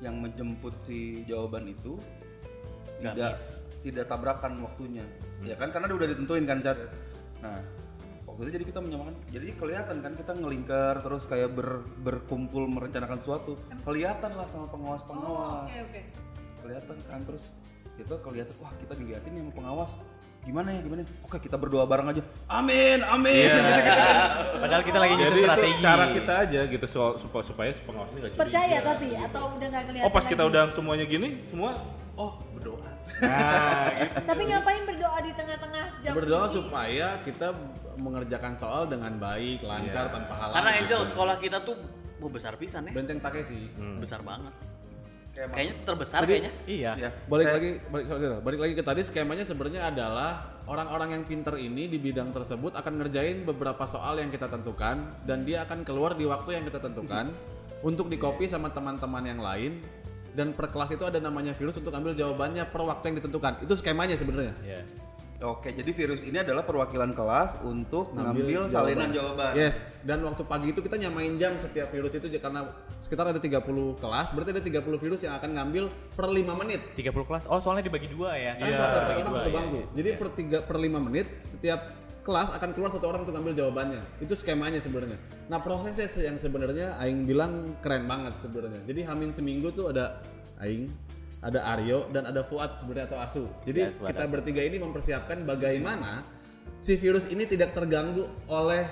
yang 0.00 0.16
menjemput 0.16 0.72
si 0.80 1.20
jawaban 1.24 1.68
itu 1.68 2.00
tidak 3.00 3.32
miss. 3.36 3.42
tidak 3.82 4.04
tabrakan 4.08 4.52
waktunya. 4.62 5.04
Ya 5.44 5.54
kan 5.54 5.70
karena 5.70 5.88
udah 5.92 6.08
ditentuin 6.10 6.44
kan 6.44 6.58
Cat. 6.60 6.78
Nah, 7.44 7.60
waktu 8.26 8.40
itu 8.48 8.50
jadi 8.60 8.64
kita 8.72 8.80
menyamakan. 8.82 9.14
Jadi 9.30 9.46
kelihatan 9.54 9.96
kan 10.02 10.12
kita 10.16 10.32
ngelingkar 10.34 11.04
terus 11.04 11.28
kayak 11.28 11.54
ber- 11.54 11.86
berkumpul 12.02 12.66
merencanakan 12.66 13.20
sesuatu. 13.20 13.54
Kelihatan 13.84 14.34
lah 14.34 14.46
sama 14.48 14.66
pengawas-pengawas. 14.72 15.70
Oke 15.70 15.78
oke. 15.82 16.00
kelihatan 16.66 16.96
kan 17.06 17.20
terus 17.22 17.54
kita 17.94 18.18
kelihatan 18.20 18.54
wah 18.58 18.74
kita 18.76 18.92
diliatin 18.98 19.32
sama 19.38 19.52
pengawas 19.54 19.92
gimana 20.42 20.68
ya 20.74 20.80
gimana 20.82 21.00
ya? 21.02 21.08
oke 21.26 21.38
kita 21.42 21.56
berdoa 21.58 21.86
bareng 21.86 22.06
aja 22.10 22.22
amin 22.46 23.02
amin 23.02 23.50
gitu, 23.50 23.58
gitu, 23.70 23.82
kan. 23.82 24.06
Padahal 24.62 24.82
kita 24.82 24.98
lagi 24.98 25.14
nyusun 25.18 25.36
strategi. 25.42 25.78
cara 25.82 26.04
kita 26.10 26.32
aja 26.42 26.60
gitu 26.66 26.86
so, 26.86 27.18
supaya 27.18 27.42
supaya 27.42 27.70
pengawas 27.82 28.10
ini 28.14 28.18
gak 28.18 28.30
curiga. 28.30 28.42
Percaya 28.46 28.78
tapi 28.82 29.06
gitu. 29.10 29.26
atau 29.26 29.42
udah 29.58 29.68
nggak 29.70 29.84
kelihatan 29.90 30.06
Oh 30.06 30.12
pas 30.14 30.24
kita 30.26 30.42
lagi? 30.42 30.50
udah 30.54 30.62
semuanya 30.70 31.04
gini, 31.06 31.28
semua 31.46 31.70
oh 32.16 32.32
berdoa. 32.52 32.90
Nah, 33.22 33.88
gitu. 33.92 34.16
Tapi 34.24 34.42
ngapain 34.44 34.82
berdoa 34.84 35.18
di 35.20 35.32
tengah-tengah 35.32 35.84
jam 36.00 36.12
Berdoa 36.12 36.44
ini? 36.44 36.52
supaya 36.52 37.06
kita 37.22 37.48
mengerjakan 37.96 38.52
soal 38.56 38.84
dengan 38.84 39.16
baik, 39.16 39.60
lancar, 39.62 40.12
tanpa 40.12 40.32
halangan. 40.34 40.56
Karena 40.56 40.70
Angel 40.80 41.00
gitu. 41.00 41.10
sekolah 41.12 41.36
kita 41.36 41.58
tuh 41.62 41.76
oh, 42.18 42.28
besar 42.28 42.56
pisan 42.56 42.88
ya. 42.88 42.92
Benteng 42.92 43.20
Takeshi. 43.20 43.72
Besar 43.96 44.20
banget. 44.20 44.52
Kayak 45.32 45.48
Kayaknya 45.52 45.74
terbesar 45.84 46.20
Jadi- 46.24 46.32
kayaknya. 46.32 46.52
Iya. 46.64 46.92
ya 46.96 47.10
Balik 47.28 47.44
kayak- 47.44 47.56
lagi, 47.60 47.70
balik, 47.92 48.04
sorry, 48.06 48.24
balik 48.40 48.60
lagi 48.60 48.74
ke 48.74 48.84
tadi 48.84 49.00
skemanya 49.04 49.44
sebenarnya 49.44 49.82
adalah 49.86 50.30
orang-orang 50.64 51.08
yang 51.12 51.22
pinter 51.24 51.54
ini 51.56 51.86
di 51.86 52.00
bidang 52.00 52.32
tersebut 52.32 52.72
akan 52.72 52.92
ngerjain 52.98 53.44
beberapa 53.44 53.84
soal 53.84 54.16
yang 54.16 54.32
kita 54.32 54.48
tentukan 54.48 54.96
dan 55.28 55.44
dia 55.44 55.68
akan 55.68 55.84
keluar 55.84 56.16
di 56.16 56.24
waktu 56.24 56.56
yang 56.56 56.64
kita 56.64 56.80
tentukan 56.80 57.28
untuk 57.88 58.08
di 58.08 58.16
copy 58.16 58.48
sama 58.48 58.72
teman-teman 58.72 59.22
yang 59.22 59.36
lain 59.36 59.84
dan 60.36 60.52
per 60.52 60.68
kelas 60.68 60.92
itu 60.92 61.04
ada 61.08 61.16
namanya 61.16 61.56
virus 61.56 61.80
untuk 61.80 61.96
ambil 61.96 62.12
jawabannya 62.12 62.68
per 62.68 62.84
waktu 62.84 63.04
yang 63.08 63.16
ditentukan. 63.24 63.64
Itu 63.64 63.72
skemanya 63.72 64.20
sebenarnya. 64.20 64.52
Iya. 64.60 64.84
oke 65.36 65.68
jadi 65.68 65.92
virus 65.92 66.24
ini 66.24 66.40
adalah 66.40 66.64
perwakilan 66.64 67.12
kelas 67.12 67.60
untuk 67.60 68.16
ngambil, 68.16 68.72
salinan 68.72 69.12
jawaban 69.12 69.52
Yes, 69.52 69.84
dan 70.00 70.24
waktu 70.24 70.48
pagi 70.48 70.72
itu 70.72 70.80
kita 70.80 70.96
nyamain 70.96 71.36
jam 71.36 71.60
setiap 71.60 71.92
virus 71.92 72.16
itu 72.16 72.24
karena 72.40 72.64
sekitar 73.04 73.28
ada 73.28 73.36
30 73.36 73.60
kelas, 74.00 74.32
berarti 74.32 74.50
ada 74.56 74.64
30 74.64 74.96
virus 74.96 75.20
yang 75.28 75.36
akan 75.36 75.60
ngambil 75.60 75.92
per 76.16 76.32
5 76.32 76.40
menit. 76.56 76.80
30 76.96 77.28
kelas. 77.28 77.44
Oh 77.52 77.60
soalnya 77.60 77.84
dibagi 77.84 78.08
dua 78.08 78.32
ya. 78.32 78.56
Kan 78.56 78.64
Satu 78.64 78.80
satu 78.80 79.10
dua, 79.12 79.24
satu 79.28 79.50
iya. 79.52 79.56
bangku. 79.60 79.80
Jadi 79.92 80.08
per 80.16 80.28
tiga 80.32 80.58
per 80.64 80.76
lima 80.80 80.98
menit 81.04 81.26
setiap 81.36 81.80
kelas 82.26 82.50
akan 82.58 82.74
keluar 82.74 82.90
satu 82.90 83.06
orang 83.06 83.22
untuk 83.22 83.38
ambil 83.38 83.54
jawabannya. 83.54 84.02
Itu 84.18 84.34
skemanya 84.34 84.82
sebenarnya. 84.82 85.14
Nah 85.46 85.62
prosesnya 85.62 86.10
se- 86.10 86.26
yang 86.26 86.42
sebenarnya 86.42 86.98
Aing 86.98 87.22
bilang 87.22 87.78
keren 87.78 88.10
banget 88.10 88.34
sebenarnya. 88.42 88.82
Jadi 88.82 89.00
Hamin 89.06 89.30
seminggu 89.30 89.70
tuh 89.70 89.94
ada 89.94 90.18
Aing, 90.58 90.90
ada 91.38 91.62
Aryo 91.78 92.10
dan 92.10 92.26
ada 92.26 92.42
Fuad 92.42 92.82
sebenarnya 92.82 93.06
atau 93.14 93.18
Asu. 93.22 93.44
Jadi 93.62 93.94
Fuad, 93.94 94.10
kita 94.10 94.26
bertiga 94.26 94.62
ini 94.66 94.82
mempersiapkan 94.82 95.46
bagaimana 95.46 96.26
si 96.82 96.98
virus 96.98 97.30
ini 97.30 97.46
tidak 97.46 97.78
terganggu 97.78 98.26
oleh 98.50 98.82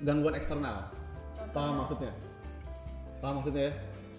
gangguan 0.00 0.32
eksternal. 0.40 0.88
Paham 1.52 1.84
maksudnya? 1.84 2.12
Paham 3.20 3.44
maksudnya 3.44 3.68
ya? 3.68 3.74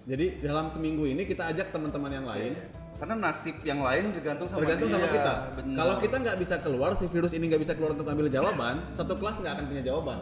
Jadi 0.05 0.45
dalam 0.45 0.69
seminggu 0.69 1.09
ini 1.09 1.25
kita 1.25 1.49
ajak 1.49 1.73
teman-teman 1.73 2.13
yang 2.13 2.29
lain. 2.29 2.53
Karena 2.95 3.15
nasib 3.27 3.59
yang 3.67 3.83
lain 3.83 4.15
tergantung 4.15 4.47
sama 4.47 4.63
Tergantung 4.63 4.87
dia. 4.87 4.95
sama 4.95 5.07
kita. 5.11 5.33
Bener. 5.59 5.75
Kalau 5.75 5.95
kita 5.99 6.15
nggak 6.15 6.37
bisa 6.39 6.55
keluar, 6.63 6.91
si 6.95 7.05
virus 7.11 7.31
ini 7.35 7.51
nggak 7.51 7.61
bisa 7.61 7.73
keluar 7.75 7.91
untuk 7.91 8.07
ngambil 8.07 8.31
jawaban, 8.31 8.75
satu 8.95 9.19
kelas 9.19 9.43
nggak 9.43 9.53
akan 9.59 9.65
punya 9.67 9.83
jawaban. 9.83 10.19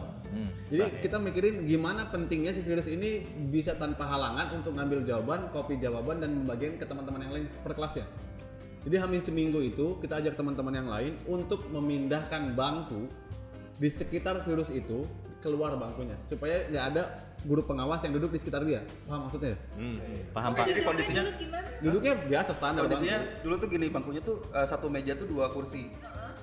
Jadi 0.66 0.98
kita 0.98 1.22
mikirin 1.22 1.62
gimana 1.62 2.10
pentingnya 2.10 2.50
si 2.50 2.66
virus 2.66 2.90
ini 2.90 3.22
bisa 3.52 3.78
tanpa 3.78 4.08
halangan 4.10 4.58
untuk 4.58 4.74
ngambil 4.74 5.06
jawaban, 5.06 5.46
copy 5.54 5.78
jawaban 5.78 6.18
dan 6.18 6.42
membagikan 6.42 6.74
ke 6.74 6.84
teman-teman 6.88 7.20
yang 7.22 7.32
lain 7.38 7.46
per 7.62 7.78
kelasnya. 7.78 8.02
Jadi 8.82 8.96
hamin 8.98 9.22
seminggu 9.22 9.62
itu 9.62 9.96
kita 10.02 10.18
ajak 10.18 10.34
teman-teman 10.34 10.74
yang 10.74 10.88
lain 10.90 11.12
untuk 11.30 11.62
memindahkan 11.70 12.52
bangku 12.58 13.06
di 13.78 13.88
sekitar 13.88 14.42
virus 14.42 14.68
itu 14.74 15.06
keluar 15.44 15.76
bangkunya 15.76 16.16
supaya 16.24 16.64
nggak 16.72 16.84
ada 16.96 17.02
guru 17.44 17.60
pengawas 17.60 18.00
yang 18.00 18.16
duduk 18.16 18.32
di 18.32 18.40
sekitar 18.40 18.64
dia. 18.64 18.80
Paham 19.04 19.28
maksudnya? 19.28 19.52
Paham 20.32 20.56
Oke, 20.56 20.64
Pak. 20.64 20.66
jadi 20.72 20.80
kondisinya? 20.80 21.22
Duduknya 21.84 22.12
biasa 22.24 22.50
standar 22.56 22.88
kondisinya 22.88 23.20
bangku. 23.20 23.42
dulu 23.44 23.54
tuh 23.60 23.68
gini 23.68 23.86
bangkunya 23.92 24.22
tuh 24.24 24.36
eh, 24.48 24.64
satu 24.64 24.88
meja 24.88 25.12
tuh 25.12 25.28
dua 25.28 25.52
kursi. 25.52 25.92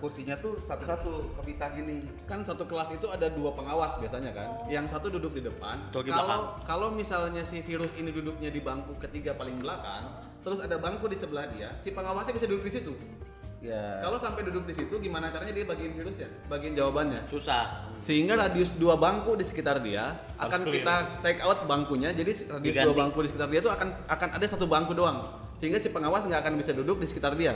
Kursinya 0.02 0.34
tuh 0.42 0.58
satu-satu 0.66 1.38
kepisah 1.42 1.78
gini. 1.78 2.10
kan 2.26 2.42
satu 2.42 2.66
kelas 2.66 2.90
itu 2.90 3.06
ada 3.06 3.30
dua 3.30 3.54
pengawas 3.54 4.02
biasanya 4.02 4.34
kan 4.34 4.50
yang 4.66 4.90
satu 4.90 5.14
duduk 5.14 5.38
di 5.38 5.46
depan 5.46 5.78
kalau 5.94 6.58
kalau 6.66 6.88
misalnya 6.90 7.46
si 7.46 7.62
virus 7.62 7.94
ini 8.02 8.10
duduknya 8.10 8.50
di 8.50 8.66
bangku 8.66 8.98
ketiga 8.98 9.38
paling 9.38 9.62
belakang 9.62 10.10
terus 10.42 10.58
ada 10.58 10.82
bangku 10.82 11.06
di 11.06 11.14
sebelah 11.14 11.46
dia 11.54 11.70
si 11.78 11.94
pengawasnya 11.94 12.34
bisa 12.34 12.50
duduk 12.50 12.66
di 12.66 12.74
situ 12.74 12.94
Ya. 13.62 14.02
kalau 14.02 14.18
sampai 14.18 14.42
duduk 14.42 14.66
di 14.66 14.74
situ 14.74 14.98
gimana 14.98 15.30
caranya 15.30 15.54
dia 15.54 15.66
bagiin 15.70 15.94
virusnya 15.94 16.26
bagiin 16.50 16.74
jawabannya 16.74 17.30
Susah. 17.30 17.86
sehingga 18.02 18.34
radius 18.34 18.74
dua 18.74 18.98
bangku 18.98 19.38
di 19.38 19.46
sekitar 19.46 19.86
dia 19.86 20.18
akan 20.42 20.66
clear. 20.66 20.82
kita 20.82 20.96
take 21.22 21.40
out 21.46 21.70
bangkunya 21.70 22.10
jadi 22.10 22.34
radius 22.58 22.74
Diganti. 22.74 22.88
dua 22.90 22.96
bangku 23.06 23.22
di 23.22 23.30
sekitar 23.30 23.48
dia 23.54 23.62
tuh 23.62 23.70
akan 23.70 23.88
akan 24.10 24.30
ada 24.34 24.46
satu 24.50 24.66
bangku 24.66 24.98
doang 24.98 25.22
sehingga 25.62 25.78
si 25.78 25.94
pengawas 25.94 26.26
nggak 26.26 26.42
akan 26.42 26.54
bisa 26.58 26.74
duduk 26.74 26.98
di 26.98 27.06
sekitar 27.06 27.38
dia 27.38 27.54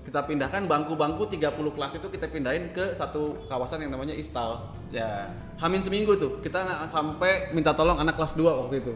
kita 0.00 0.24
pindahkan 0.24 0.64
bangku-bangku 0.64 1.28
30 1.28 1.52
kelas 1.76 1.92
itu 2.00 2.08
kita 2.08 2.26
pindahin 2.32 2.72
ke 2.72 2.96
satu 2.96 3.44
kawasan 3.44 3.84
yang 3.84 3.92
namanya 3.92 4.16
istal 4.16 4.72
Ya. 4.90 5.30
Hamin 5.60 5.84
seminggu 5.86 6.18
tuh 6.18 6.42
kita 6.42 6.64
nggak 6.66 6.90
sampai 6.90 7.54
minta 7.54 7.70
tolong 7.70 7.94
anak 7.94 8.18
kelas 8.18 8.34
2 8.34 8.42
waktu 8.42 8.82
itu. 8.82 8.92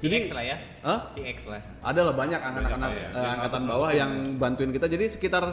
Si 0.00 0.06
X 0.10 0.34
lah 0.34 0.44
ya. 0.44 0.56
Hah? 0.82 0.98
Si 1.14 1.20
X 1.22 1.48
lah. 1.48 1.62
Ada 1.80 2.00
lah 2.10 2.14
banyak 2.14 2.40
anak-anak 2.40 2.90
ya. 2.92 3.08
eh, 3.14 3.28
angkatan 3.38 3.62
bawah 3.64 3.90
yang 3.94 4.10
bantuin 4.36 4.70
kita. 4.74 4.90
Jadi 4.90 5.06
sekitar 5.10 5.44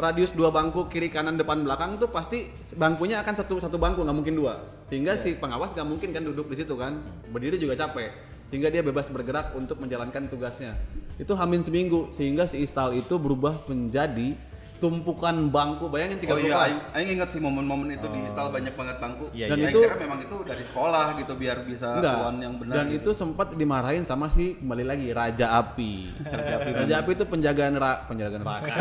radius 0.00 0.32
dua 0.32 0.48
bangku 0.48 0.88
kiri 0.88 1.12
kanan 1.12 1.36
depan 1.36 1.60
belakang 1.60 2.00
tuh 2.00 2.08
pasti 2.08 2.48
bangkunya 2.74 3.20
akan 3.20 3.34
satu 3.36 3.60
satu 3.60 3.76
bangku 3.76 4.00
nggak 4.02 4.16
mungkin 4.16 4.34
dua. 4.34 4.64
Sehingga 4.88 5.14
si 5.20 5.36
pengawas 5.36 5.76
nggak 5.76 5.88
mungkin 5.88 6.10
kan 6.10 6.24
duduk 6.24 6.48
di 6.48 6.56
situ 6.58 6.74
kan. 6.74 6.98
Berdiri 7.30 7.60
juga 7.60 7.76
capek. 7.76 8.10
Sehingga 8.50 8.66
dia 8.66 8.82
bebas 8.82 9.06
bergerak 9.12 9.54
untuk 9.54 9.78
menjalankan 9.78 10.26
tugasnya. 10.26 10.74
Itu 11.20 11.38
hamin 11.38 11.62
seminggu 11.62 12.10
sehingga 12.10 12.48
si 12.50 12.64
istal 12.64 12.96
itu 12.96 13.20
berubah 13.20 13.62
menjadi 13.70 14.34
tumpukan 14.80 15.36
bangku. 15.46 15.86
Bayangin 15.86 16.18
30 16.18 16.26
Oh 16.26 16.38
iya, 16.40 16.54
kelas. 16.56 16.96
Aing, 16.96 17.08
ingat 17.14 17.28
sih 17.30 17.38
momen-momen 17.38 17.92
itu 17.92 18.06
di 18.08 18.18
install 18.24 18.48
banyak 18.48 18.72
banget 18.72 18.96
bangku. 18.96 19.28
Iya, 19.30 19.46
Dan 19.52 19.58
Ya, 19.60 19.68
itu- 19.68 19.84
memang 20.00 20.18
itu 20.18 20.36
dari 20.42 20.64
sekolah 20.64 21.06
gitu 21.14 21.32
biar 21.36 21.62
bisa 21.62 22.00
Enggak. 22.00 22.16
uan 22.18 22.36
yang 22.40 22.54
benar. 22.56 22.74
Dan 22.74 22.86
gitu. 22.88 23.12
itu 23.12 23.20
sempat 23.20 23.52
dimarahin 23.52 24.02
sama 24.02 24.26
si 24.26 24.56
kembali 24.56 24.84
lagi 24.88 25.06
Raja 25.12 25.46
Api. 25.54 25.92
Raja 26.24 26.54
Api, 26.56 26.70
Raja 26.74 26.94
Api 26.98 27.10
itu 27.12 27.24
penjagaan 27.24 27.74
ra, 27.76 27.92
penjagaan 28.08 28.42
raka. 28.42 28.72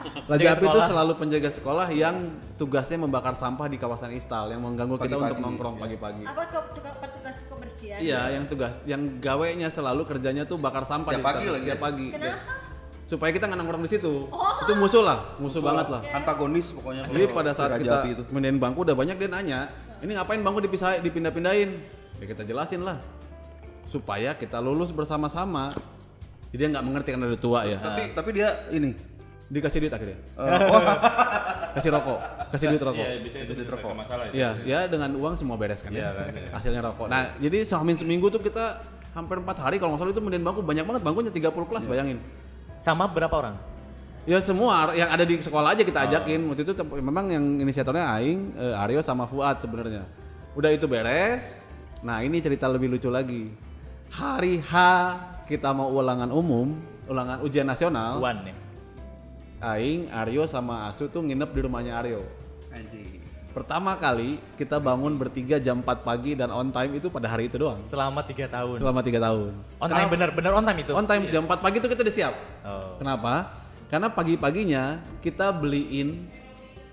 Raja 0.00 0.26
Penjaga 0.30 0.50
Api 0.54 0.64
itu 0.64 0.80
selalu 0.86 1.12
penjaga 1.18 1.50
sekolah 1.50 1.86
yang 1.90 2.16
tugasnya 2.54 2.96
membakar 2.96 3.34
sampah 3.34 3.66
di 3.66 3.76
kawasan 3.76 4.14
Istal 4.14 4.48
yang 4.48 4.62
mengganggu 4.62 4.94
kita 4.96 5.12
Pagi-pagi, 5.12 5.26
untuk 5.26 5.38
nongkrong 5.42 5.74
iya. 5.74 5.82
pagi-pagi. 5.82 6.22
Apa 6.24 6.42
ke 6.46 6.58
tukang 6.72 6.96
petugas 7.02 7.36
kebersihan? 7.42 7.98
Iya, 7.98 8.20
yang 8.30 8.44
tugas 8.46 8.74
yang 8.86 9.02
gawenya 9.18 9.68
selalu 9.68 10.06
kerjanya 10.06 10.46
tuh 10.46 10.56
bakar 10.56 10.86
sampah 10.86 11.10
Setiap 11.10 11.20
di 11.20 11.26
pagi 11.26 11.46
lagi 11.48 11.66
setiap 11.66 11.74
ya? 11.74 11.82
pagi. 11.82 12.08
Kenapa? 12.14 12.59
Supaya 13.10 13.34
kita 13.34 13.50
nggak 13.50 13.58
nongkrong 13.58 13.82
di 13.82 13.90
situ. 13.90 14.30
Itu 14.62 14.72
musuh 14.78 15.02
lah, 15.02 15.18
musuh, 15.42 15.58
banget 15.58 15.90
lah. 15.90 16.00
antagonis 16.14 16.70
pokoknya. 16.70 17.10
Jadi 17.10 17.24
pada 17.34 17.50
saat 17.50 17.74
kita 17.82 18.06
itu. 18.06 18.22
pindahin 18.30 18.62
bangku 18.62 18.86
udah 18.86 18.94
banyak 18.94 19.18
dia 19.18 19.26
nanya, 19.26 19.60
ini 19.98 20.14
ngapain 20.14 20.38
bangku 20.38 20.62
dipisah 20.62 21.02
dipindah-pindahin? 21.02 21.74
Ya 22.22 22.24
kita 22.30 22.46
jelasin 22.46 22.86
lah. 22.86 23.02
Supaya 23.90 24.38
kita 24.38 24.62
lulus 24.62 24.94
bersama-sama. 24.94 25.74
Jadi 26.54 26.58
dia 26.62 26.68
nggak 26.70 26.84
mengerti 26.86 27.08
kan 27.10 27.26
ada 27.26 27.34
tua 27.34 27.66
ya. 27.66 27.82
Tapi 27.82 28.14
tapi 28.14 28.30
dia 28.30 28.54
ini 28.70 28.94
Dikasih 29.50 29.82
duit 29.82 29.90
akhirnya. 29.90 30.14
eh, 30.14 30.70
oh, 30.70 30.82
Kasih 31.74 31.90
rokok, 31.90 32.18
kasih 32.50 32.66
duit 32.70 32.82
rokok. 32.82 33.02
Iya, 33.02 33.18
bisa 33.22 33.36
itu 33.42 33.62
rokok. 33.66 33.94
masalah. 33.94 34.30
Iya, 34.30 34.58
ya 34.62 34.86
dengan 34.86 35.10
uang 35.18 35.34
semua 35.38 35.54
beres 35.54 35.82
kan 35.82 35.90
Iya 35.90 36.06
ya. 36.06 36.10
kan, 36.14 36.26
iya. 36.34 36.50
Hasilnya 36.54 36.82
rokok. 36.82 37.06
Nah, 37.10 37.34
jadi 37.38 37.62
sehamin 37.62 37.94
seminggu 37.94 38.26
tuh 38.30 38.42
kita 38.42 38.82
hampir 39.14 39.38
empat 39.38 39.58
hari 39.58 39.82
kalau 39.82 39.94
nggak 39.94 40.02
salah 40.06 40.14
itu 40.14 40.22
pindahin 40.22 40.42
bangku 40.46 40.62
banyak 40.62 40.82
banget 40.86 41.02
bangkunya 41.02 41.30
30 41.34 41.66
kelas 41.66 41.84
bayangin. 41.86 42.18
Sama 42.80 43.04
berapa 43.04 43.32
orang? 43.36 43.56
Ya 44.24 44.40
semua 44.40 44.88
yang 44.96 45.12
ada 45.12 45.24
di 45.24 45.36
sekolah 45.36 45.76
aja 45.76 45.84
Oh. 45.84 45.88
kita 45.88 46.00
ajakin. 46.08 46.40
Waktu 46.48 46.64
itu 46.64 46.72
memang 47.00 47.28
yang 47.28 47.44
inisiatornya 47.60 48.08
Aing, 48.16 48.56
eh, 48.56 48.82
Aryo 48.82 49.04
sama 49.04 49.28
Fuad 49.28 49.60
sebenarnya. 49.60 50.08
Udah 50.56 50.72
itu 50.72 50.88
beres. 50.88 51.68
Nah 52.00 52.24
ini 52.24 52.40
cerita 52.40 52.64
lebih 52.68 52.96
lucu 52.96 53.12
lagi. 53.12 53.52
Hari 54.10 54.64
H 54.64 54.74
kita 55.44 55.76
mau 55.76 55.92
ulangan 55.92 56.32
umum, 56.32 56.80
ulangan 57.04 57.44
ujian 57.44 57.68
nasional. 57.68 58.16
Wan 58.18 58.48
ya. 58.48 58.56
Aing, 59.60 60.08
Aryo 60.08 60.48
sama 60.48 60.88
Asu 60.88 61.04
tuh 61.12 61.20
nginep 61.20 61.52
di 61.52 61.60
rumahnya 61.60 62.00
Aryo. 62.00 62.24
Pertama 63.50 63.98
kali 63.98 64.38
kita 64.54 64.78
bangun 64.78 65.18
bertiga 65.18 65.58
jam 65.58 65.82
4 65.82 66.06
pagi 66.06 66.38
dan 66.38 66.54
on 66.54 66.70
time 66.70 67.02
itu 67.02 67.10
pada 67.10 67.26
hari 67.26 67.50
itu 67.50 67.58
doang. 67.58 67.82
Selama 67.82 68.22
tiga 68.22 68.46
tahun. 68.46 68.78
Selama 68.78 69.00
tiga 69.02 69.18
tahun. 69.18 69.50
On 69.82 69.90
time 69.90 70.10
bener 70.14 70.52
on 70.54 70.62
time 70.62 70.80
itu. 70.86 70.92
On 70.94 71.02
time 71.02 71.26
jam 71.34 71.42
4 71.50 71.58
pagi 71.58 71.82
itu 71.82 71.88
kita 71.90 72.00
udah 72.06 72.14
siap. 72.14 72.34
Oh. 72.62 72.94
Kenapa? 73.02 73.50
Karena 73.90 74.06
pagi-paginya 74.06 75.02
kita 75.18 75.50
beliin 75.50 76.30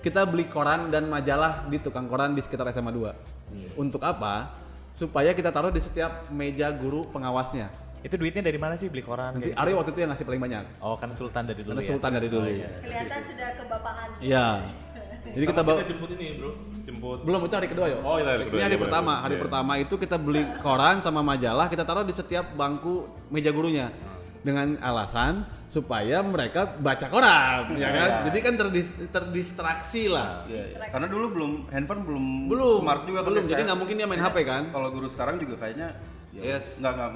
kita 0.01 0.25
beli 0.25 0.49
koran 0.49 0.89
dan 0.89 1.05
majalah 1.05 1.69
di 1.69 1.77
tukang 1.77 2.09
koran 2.09 2.33
di 2.33 2.41
sekitar 2.41 2.65
SMA 2.73 2.89
2. 2.89 3.77
Untuk 3.77 4.01
apa? 4.01 4.49
Supaya 4.97 5.37
kita 5.37 5.53
taruh 5.53 5.69
di 5.69 5.77
setiap 5.77 6.25
meja 6.33 6.73
guru 6.73 7.05
pengawasnya. 7.13 7.69
Itu 8.01 8.17
duitnya 8.17 8.45
dari 8.45 8.57
mana 8.57 8.73
sih 8.77 8.89
beli 8.89 9.05
koran? 9.05 9.37
Nanti 9.37 9.53
kayak 9.53 9.61
gitu? 9.61 9.77
Waktu 9.77 9.89
itu 9.93 9.99
yang 10.01 10.09
ngasih 10.13 10.25
paling 10.25 10.41
banyak. 10.41 10.63
Oh 10.81 10.97
kan 10.97 11.09
Sultan 11.13 11.45
dari 11.49 11.61
dulu 11.61 11.77
Karena 11.77 11.85
ya. 11.85 11.89
Sultan 11.91 12.11
dari 12.17 12.27
dulu. 12.29 12.49
Kelihatan 12.81 13.19
sudah 13.25 13.49
kebapaan. 13.57 14.07
Iya. 14.21 14.47
Jadi 15.33 15.45
kita 15.45 15.61
bawa 15.61 15.77
kita 15.81 15.89
jemput 15.91 16.09
ini, 16.13 16.27
Bro. 16.35 16.51
Jemput. 16.87 17.19
belum 17.23 17.39
itu 17.43 17.55
hari 17.55 17.67
kedua 17.67 17.85
ya. 17.85 17.97
Oh, 17.99 18.15
itu 18.15 18.25
hari 18.25 18.43
kedua, 18.47 18.57
Ini 18.57 18.65
hari 18.65 18.75
iya, 18.75 18.83
pertama. 18.83 19.11
benar. 19.11 19.23
Hari 19.23 19.35
Iya. 19.35 19.41
pertama 19.43 19.71
itu 19.75 19.95
kita 19.95 20.17
beli 20.17 20.43
koran 20.59 20.95
sama 20.99 21.21
majalah, 21.21 21.67
kita 21.67 21.83
taruh 21.83 22.01
di 22.01 22.11
setiap 22.11 22.53
bangku 22.53 22.93
meja 23.27 23.51
gurunya 23.51 23.91
dengan 24.39 24.79
alasan 24.79 25.43
supaya 25.67 26.23
mereka 26.23 26.63
baca 26.79 27.07
koran, 27.07 27.75
ya 27.75 27.89
kan? 27.91 28.09
Iya. 28.09 28.23
Jadi 28.31 28.39
kan 28.39 28.53
terdis- 28.55 28.95
terdistraksi 29.09 30.07
lah. 30.07 30.47
Iya, 30.47 30.63
iya. 30.63 30.87
Karena 30.87 31.07
dulu 31.07 31.25
belum 31.29 31.51
handphone 31.67 32.01
belum, 32.01 32.25
Belum, 32.47 32.79
smart 32.79 33.03
juga 33.03 33.19
kan 33.21 33.29
belum. 33.29 33.43
Jadi 33.45 33.61
nggak 33.67 33.77
mungkin 33.77 33.95
dia 33.95 34.07
main 34.07 34.21
HP 34.21 34.37
kan? 34.41 34.63
Kalau 34.71 34.89
guru 34.89 35.07
sekarang 35.07 35.35
juga 35.37 35.59
kayaknya 35.59 35.91
ya 36.31 36.55
Yes. 36.55 36.79
nggak 36.79 36.93
nggak 36.93 37.11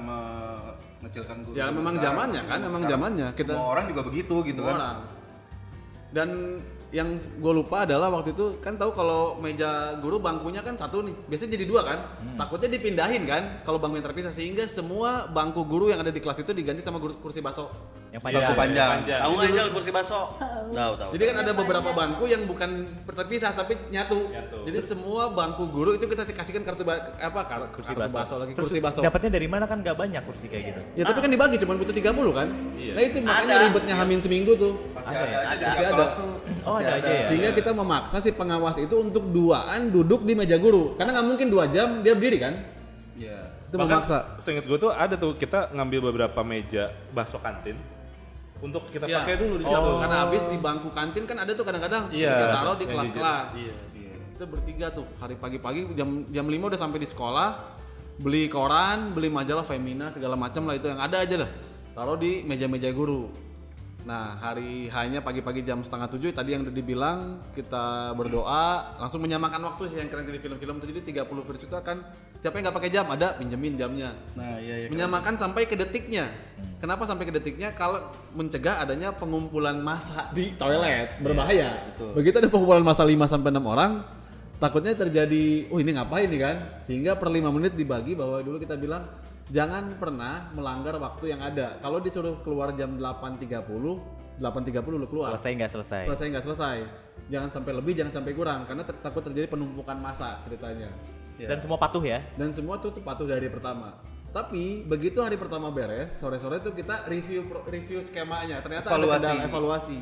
mengecilkan 1.00 1.36
guru. 1.42 1.54
Ya, 1.56 1.66
memang 1.72 1.94
zamannya 1.96 2.42
kan, 2.44 2.58
memang 2.60 2.82
zamannya. 2.84 3.28
Kita- 3.32 3.56
semua 3.56 3.70
orang 3.72 3.84
juga 3.88 4.02
begitu 4.04 4.34
gitu 4.44 4.60
Semua 4.60 4.68
kan. 4.68 4.78
orang. 4.78 4.96
Dan 6.12 6.28
yang 6.92 7.16
gue 7.16 7.52
lupa 7.56 7.88
adalah 7.88 8.12
waktu 8.12 8.36
itu 8.36 8.60
kan 8.60 8.76
tahu 8.76 8.92
kalau 8.92 9.40
meja 9.40 9.96
guru 9.96 10.20
bangkunya 10.20 10.60
kan 10.60 10.76
satu 10.76 11.00
nih, 11.00 11.16
biasanya 11.24 11.56
jadi 11.56 11.64
dua 11.64 11.80
kan. 11.88 11.98
Takutnya 12.36 12.68
dipindahin 12.76 13.24
kan 13.24 13.64
kalau 13.64 13.80
bangku 13.80 13.96
yang 13.96 14.04
terpisah 14.04 14.32
sehingga 14.36 14.68
semua 14.68 15.24
bangku 15.32 15.64
guru 15.64 15.88
yang 15.88 16.04
ada 16.04 16.12
di 16.12 16.20
kelas 16.20 16.44
itu 16.44 16.52
diganti 16.52 16.84
sama 16.84 17.00
guru 17.00 17.16
kursi 17.16 17.40
baso. 17.40 17.72
Yang 18.12 18.22
Bangku 18.22 18.36
panjang. 18.36 18.60
panjang. 18.60 18.90
Panjang. 18.92 19.20
Tahu 19.20 19.32
nggak 19.32 19.48
Angel 19.48 19.66
kursi 19.72 19.90
baso? 19.90 20.20
Tahu 20.68 20.92
tahu. 20.94 21.10
Jadi 21.16 21.22
kan 21.24 21.36
ada 21.38 21.52
beberapa 21.54 21.90
bangku 21.90 22.24
yang 22.24 22.42
bukan 22.44 22.70
terpisah 23.02 23.50
tapi 23.50 23.72
nyatu. 23.88 24.28
Nyatu. 24.28 24.58
Jadi 24.62 24.78
semua 24.78 25.22
bangku 25.28 25.64
guru 25.66 25.90
itu 25.92 26.04
kita 26.04 26.22
kasihkan 26.26 26.60
kartu 26.62 26.84
ba- 26.84 27.00
apa 27.10 27.40
kar- 27.42 27.72
Kursi 27.72 27.90
kartu 27.90 28.04
baso. 28.04 28.16
baso 28.18 28.34
lagi 28.36 28.52
Terus 28.52 28.68
kursi 28.68 28.80
baso. 28.80 29.00
dapatnya 29.00 29.32
dari 29.32 29.48
mana 29.48 29.64
kan 29.64 29.80
nggak 29.80 29.96
banyak 29.96 30.20
kursi 30.22 30.44
kayak 30.46 30.64
gitu. 30.68 30.80
Ya 30.94 31.08
tapi 31.08 31.18
kan 31.18 31.30
dibagi 31.30 31.56
cuma 31.56 31.72
butuh 31.74 31.90
30 31.90 32.04
kan. 32.30 32.48
Iya. 32.74 32.92
Nah 32.92 33.02
itu 33.02 33.16
makanya 33.18 33.54
Ada. 33.54 33.64
ribetnya 33.64 33.94
hamin 33.96 34.20
seminggu 34.20 34.52
tuh. 34.54 34.72
Ada 34.94 35.08
ada, 35.08 35.24
ya? 35.24 35.38
Ada. 35.48 35.64
Pasti 35.66 35.84
ada. 35.86 36.04
Oh, 36.62 36.76
ada 36.76 36.92
aja 36.94 37.10
ya? 37.10 37.26
Sehingga 37.26 37.50
kita 37.50 37.70
memaksa 37.72 38.20
si 38.20 38.30
pengawas 38.30 38.76
itu 38.76 38.92
untuk 38.94 39.24
duaan 39.26 39.88
duduk 39.88 40.20
di 40.22 40.36
meja 40.36 40.54
guru. 40.56 40.94
Karena 40.94 41.16
nggak 41.16 41.26
mungkin 41.26 41.46
dua 41.48 41.64
jam 41.66 42.04
dia 42.04 42.12
berdiri 42.12 42.38
kan. 42.38 42.54
Iya. 43.14 43.40
Itu 43.66 43.80
Bahkan 43.80 43.88
memaksa. 43.98 44.36
seinget 44.36 44.64
gue 44.64 44.76
tuh 44.76 44.92
ada 44.92 45.16
tuh 45.16 45.32
kita 45.32 45.72
ngambil 45.72 46.12
beberapa 46.12 46.40
meja 46.42 46.92
bakso 47.08 47.40
kantin 47.40 47.80
untuk 48.62 48.86
kita 48.88 49.10
Iya. 49.10 49.26
pakai 49.26 49.34
dulu 49.42 49.54
di 49.58 49.64
situ. 49.66 49.74
Oh, 49.74 49.98
karena 49.98 50.16
habis 50.22 50.42
di 50.46 50.56
bangku 50.56 50.88
kantin 50.94 51.26
kan 51.26 51.36
ada 51.42 51.50
tuh 51.52 51.66
kadang-kadang 51.66 52.08
Iya. 52.14 52.30
kita 52.30 52.46
taruh 52.54 52.76
di 52.78 52.86
kelas-kelas. 52.86 53.46
Iya. 53.58 53.74
Iya. 53.98 54.14
Kita 54.38 54.44
bertiga 54.46 54.86
tuh 54.94 55.06
hari 55.18 55.34
pagi-pagi 55.34 55.90
jam 55.98 56.24
jam 56.30 56.46
5 56.46 56.70
udah 56.70 56.78
sampai 56.78 57.02
di 57.02 57.08
sekolah, 57.10 57.48
beli 58.22 58.46
koran, 58.46 59.10
beli 59.12 59.26
majalah 59.28 59.66
Femina 59.66 60.14
segala 60.14 60.38
macam 60.38 60.62
lah 60.70 60.78
itu 60.78 60.86
yang 60.86 61.02
ada 61.02 61.18
aja 61.18 61.34
dah. 61.42 61.50
Taruh 61.92 62.16
di 62.16 62.46
meja-meja 62.46 62.88
guru. 62.94 63.28
Nah, 64.02 64.34
hari 64.42 64.90
hanya 64.90 65.22
pagi-pagi 65.22 65.62
jam 65.62 65.78
setengah 65.78 66.10
tujuh 66.10 66.34
tadi 66.34 66.58
yang 66.58 66.66
udah 66.66 66.74
dibilang 66.74 67.18
kita 67.54 68.10
berdoa 68.18 68.98
langsung 68.98 69.22
menyamakan 69.22 69.62
waktu 69.62 69.82
sih 69.94 69.98
yang 70.02 70.10
keren 70.10 70.26
di 70.26 70.42
film-film 70.42 70.82
itu 70.82 70.86
jadi 70.90 71.22
30 71.22 71.46
virus 71.46 71.62
itu 71.62 71.76
akan 71.78 72.02
siapa 72.42 72.58
yang 72.58 72.66
nggak 72.66 72.76
pakai 72.82 72.90
jam 72.90 73.06
ada 73.06 73.38
pinjemin 73.38 73.78
jamnya. 73.78 74.10
Nah, 74.34 74.58
iya 74.58 74.86
iya. 74.86 74.88
menyamakan 74.90 75.38
sampai 75.38 75.70
ke 75.70 75.78
detiknya. 75.78 76.26
Kenapa 76.82 77.06
sampai 77.06 77.30
ke 77.30 77.32
detiknya? 77.38 77.70
Kalau 77.78 78.10
mencegah 78.34 78.82
adanya 78.82 79.14
pengumpulan 79.14 79.78
massa 79.78 80.26
di 80.34 80.50
toilet 80.58 81.22
berbahaya. 81.22 81.94
Begitu 82.18 82.42
ada 82.42 82.50
pengumpulan 82.50 82.82
massa 82.82 83.06
5 83.06 83.14
sampai 83.30 83.54
6 83.54 83.62
orang, 83.62 84.02
takutnya 84.58 84.98
terjadi, 84.98 85.70
oh 85.70 85.78
ini 85.78 85.94
ngapain 85.94 86.26
nih 86.26 86.40
kan? 86.42 86.56
Sehingga 86.90 87.14
per 87.14 87.30
5 87.30 87.54
menit 87.54 87.78
dibagi 87.78 88.18
bahwa 88.18 88.42
dulu 88.42 88.58
kita 88.58 88.74
bilang 88.74 89.06
jangan 89.50 89.98
pernah 89.98 90.52
melanggar 90.52 90.94
waktu 90.96 91.34
yang 91.34 91.40
ada. 91.42 91.80
Kalau 91.80 91.98
disuruh 91.98 92.38
keluar 92.44 92.70
jam 92.76 92.94
8.30, 92.94 93.48
8.30 94.38 95.00
lu 95.00 95.06
keluar. 95.08 95.34
Selesai 95.34 95.50
nggak 95.58 95.70
selesai? 95.72 96.02
Selesai 96.06 96.26
nggak 96.30 96.44
selesai. 96.44 96.76
Jangan 97.30 97.48
sampai 97.50 97.72
lebih, 97.74 97.92
jangan 97.96 98.12
sampai 98.20 98.32
kurang 98.34 98.66
karena 98.66 98.82
ter- 98.84 99.00
takut 99.00 99.22
terjadi 99.24 99.46
penumpukan 99.48 99.96
massa 99.96 100.36
ceritanya 100.44 100.90
Dan 101.38 101.58
semua 101.58 101.74
patuh 101.80 102.02
ya? 102.04 102.20
dan 102.36 102.54
semua 102.54 102.78
tuh, 102.78 102.92
tuh 102.92 103.02
patuh 103.02 103.26
dari 103.26 103.48
pertama. 103.50 103.98
Tapi 104.32 104.86
begitu 104.88 105.20
hari 105.20 105.36
pertama 105.36 105.68
beres, 105.68 106.16
sore-sore 106.16 106.56
tuh 106.64 106.72
kita 106.72 107.04
review 107.04 107.44
review 107.68 108.00
skemanya. 108.00 108.64
Ternyata 108.64 108.88
ada 108.88 108.96
Evaluasi. 108.96 109.24
kendala 109.28 109.44
evaluasi. 109.44 109.96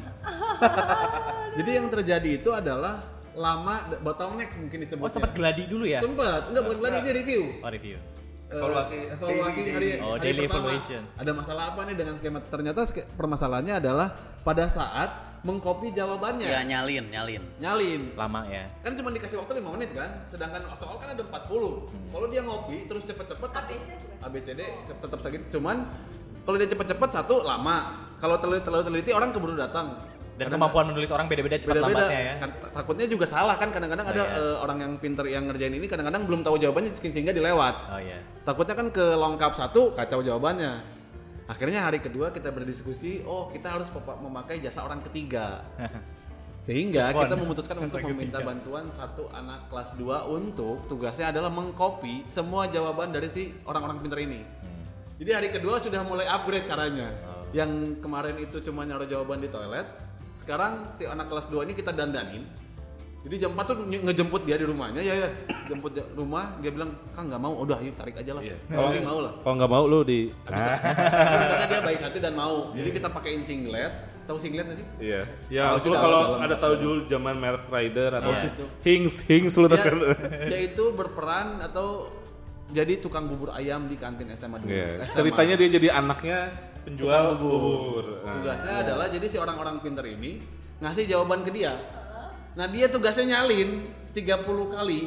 Jadi 1.59 1.70
yang 1.74 1.87
terjadi 1.90 2.31
itu 2.38 2.50
adalah 2.55 3.03
lama 3.35 3.90
bottleneck 3.98 4.55
mungkin 4.59 4.79
disebutnya. 4.87 5.07
Oh 5.07 5.12
sempat 5.12 5.33
geladi 5.35 5.66
dulu 5.66 5.83
ya? 5.83 5.98
Sempat. 5.98 6.50
Enggak 6.50 6.62
bukan 6.62 6.79
lagi 6.79 6.98
ini 7.03 7.11
review. 7.11 7.42
Oh 7.59 7.70
review. 7.70 7.96
Evaluasi 8.51 8.99
evaluasi 9.15 9.61
daily, 9.63 9.71
hari, 9.71 9.87
daily. 9.95 10.03
Oh, 10.03 10.19
hari 10.19 10.23
daily 10.27 10.41
pertama. 10.43 10.59
evaluation. 10.67 11.03
Ada 11.15 11.31
masalah 11.31 11.65
apa 11.71 11.81
nih 11.87 11.95
dengan 11.95 12.15
skema? 12.19 12.39
Ternyata 12.43 12.81
ske- 12.83 13.07
permasalahannya 13.15 13.75
adalah 13.79 14.09
pada 14.43 14.67
saat 14.67 15.11
mengcopy 15.47 15.95
jawabannya. 15.95 16.51
Ya 16.51 16.61
nyalin, 16.61 17.07
nyalin. 17.09 17.43
Nyalin. 17.63 18.03
Lama 18.19 18.43
ya? 18.45 18.67
Kan 18.83 18.99
cuma 18.99 19.09
dikasih 19.09 19.39
waktu 19.39 19.63
5 19.63 19.71
menit 19.71 19.95
kan, 19.95 20.27
sedangkan 20.27 20.67
soal 20.75 20.99
kan 20.99 21.15
ada 21.15 21.23
40. 21.23 21.87
Kalau 22.11 22.27
dia 22.27 22.43
ngopi 22.43 22.91
terus 22.91 23.07
cepet-cepet 23.07 23.51
ABC 23.55 23.87
ABCD 24.19 24.61
tetap 24.99 25.19
segitu. 25.23 25.45
Cuman 25.55 25.87
kalau 26.43 26.57
dia 26.59 26.67
cepet-cepet 26.67 27.09
satu 27.09 27.47
lama. 27.47 28.03
Kalau 28.19 28.37
terlalu 28.37 28.61
terlalu 28.61 28.83
teliti 28.85 29.11
orang 29.15 29.31
keburu 29.31 29.55
datang. 29.55 29.95
Dan 30.40 30.48
Kadang- 30.48 30.57
kemampuan 30.57 30.85
menulis 30.88 31.11
orang 31.12 31.29
beda-beda 31.29 31.61
cepat 31.61 31.76
beda-beda. 31.76 32.00
lambatnya 32.00 32.20
ya? 32.24 32.35
Kan, 32.40 32.50
takutnya 32.72 33.07
juga 33.12 33.29
salah 33.29 33.61
kan 33.61 33.68
kadang-kadang 33.68 34.09
ada 34.09 34.24
eh, 34.24 34.57
orang 34.57 34.79
yang 34.81 34.92
pinter 34.96 35.29
yang 35.29 35.44
ngerjain 35.44 35.76
ini 35.76 35.85
kadang-kadang 35.85 36.24
belum 36.24 36.40
tahu 36.40 36.57
jawabannya 36.57 36.96
sehingga 36.96 37.37
dilewat. 37.37 37.74
Oh 37.92 38.00
iya. 38.00 38.24
Takutnya 38.40 38.72
kan 38.72 38.88
ke 38.88 39.05
lengkap 39.20 39.53
satu 39.53 39.92
kacau 39.92 40.24
jawabannya. 40.24 40.81
Akhirnya 41.44 41.85
hari 41.85 42.00
kedua 42.00 42.33
kita 42.33 42.48
berdiskusi, 42.48 43.20
oh 43.29 43.53
kita 43.53 43.68
harus 43.68 43.92
memakai 43.92 44.64
jasa 44.64 44.81
orang 44.81 45.05
ketiga. 45.05 45.61
Sehingga 46.61 47.12
kita 47.12 47.37
memutuskan 47.40 47.76
untuk 47.81 48.00
meminta 48.05 48.40
bantuan 48.44 48.88
satu 48.92 49.29
anak 49.33 49.72
kelas 49.72 49.96
2 49.96 50.29
untuk 50.29 50.85
tugasnya 50.88 51.33
adalah 51.33 51.48
mengcopy 51.48 52.29
semua 52.29 52.68
jawaban 52.68 53.12
dari 53.12 53.29
si 53.33 53.53
orang-orang 53.64 54.00
pintar 54.05 54.20
ini. 54.20 54.40
Jadi 55.20 55.31
hari 55.37 55.48
kedua 55.53 55.76
sudah 55.81 56.05
mulai 56.05 56.29
upgrade 56.29 56.64
caranya. 56.68 57.12
Yang 57.50 57.98
kemarin 57.98 58.37
itu 58.40 58.62
cuma 58.62 58.87
naruh 58.87 59.09
jawaban 59.09 59.42
di 59.42 59.50
toilet, 59.50 59.88
sekarang 60.33 60.73
si 60.95 61.05
anak 61.05 61.27
kelas 61.27 61.47
2 61.47 61.62
ini 61.62 61.73
kita 61.73 61.90
dandanin. 61.90 62.47
Jadi 63.21 63.37
jam 63.37 63.53
4 63.53 63.64
tuh 63.66 63.77
nge- 63.83 64.01
ngejemput 64.03 64.43
dia 64.43 64.57
di 64.57 64.64
rumahnya, 64.64 64.99
ya 64.99 65.12
ya. 65.14 65.29
Jemput 65.66 65.93
di 65.93 66.01
rumah, 66.14 66.57
dia 66.57 66.73
bilang, 66.73 66.97
"Kang 67.11 67.29
nggak 67.29 67.37
mau." 67.38 67.53
Udah, 67.55 67.77
yuk 67.79 67.93
tarik 67.93 68.16
aja 68.16 68.33
lah. 68.33 68.40
Iya. 68.40 68.57
Kalau 68.66 68.88
dia 68.88 69.03
mau 69.03 69.19
lah. 69.21 69.33
Kalau 69.38 69.55
nggak 69.55 69.71
mau 69.71 69.85
lu 69.85 70.01
di 70.03 70.33
Karena 70.49 71.66
dia 71.69 71.81
baik 71.83 72.01
hati 72.01 72.19
dan 72.19 72.33
mau. 72.33 72.73
Jadi 72.73 72.88
kita 72.90 73.09
pakein 73.09 73.45
singlet. 73.45 73.93
Tahu 74.25 74.38
singlet 74.38 74.64
nggak 74.64 74.79
sih? 74.79 74.87
Iya. 75.03 75.21
Ya, 75.53 75.64
Tahu 75.75 75.90
lu 75.90 75.97
kalau 75.99 76.21
tahu, 76.25 76.35
ada 76.40 76.57
tahu 76.57 76.75
dulu 76.79 76.95
zaman 77.05 77.35
Merek 77.37 77.66
Rider 77.66 78.11
atau 78.14 78.31
Iya. 78.31 78.51
Hings 78.81 79.14
Hings 79.23 79.53
lu 79.55 79.66
Dia, 79.66 79.75
tuh 79.75 79.79
kan. 79.83 79.97
dia 80.47 80.61
itu 80.64 80.85
berperan 80.90 81.61
atau 81.61 82.09
jadi 82.71 82.93
tukang 82.97 83.27
bubur 83.27 83.51
ayam 83.51 83.85
di 83.85 83.99
kantin 83.99 84.33
SMA 84.33 84.57
dulu. 84.57 84.71
Iya. 84.71 85.05
SMA. 85.05 85.12
Ceritanya 85.12 85.55
dia 85.59 85.69
jadi 85.69 85.88
anaknya 85.93 86.38
penjual 86.85 87.37
bubur. 87.37 88.25
Nah, 88.25 88.35
Tugasnya 88.40 88.75
adalah 88.87 89.07
jadi 89.09 89.27
si 89.27 89.37
orang-orang 89.37 89.81
pinter 89.85 90.05
ini 90.07 90.40
ngasih 90.81 91.05
jawaban 91.07 91.45
ke 91.45 91.51
dia. 91.53 91.77
Nah 92.57 92.66
dia 92.66 92.90
tugasnya 92.90 93.38
nyalin 93.38 93.87
30 94.12 94.75
kali 94.75 95.01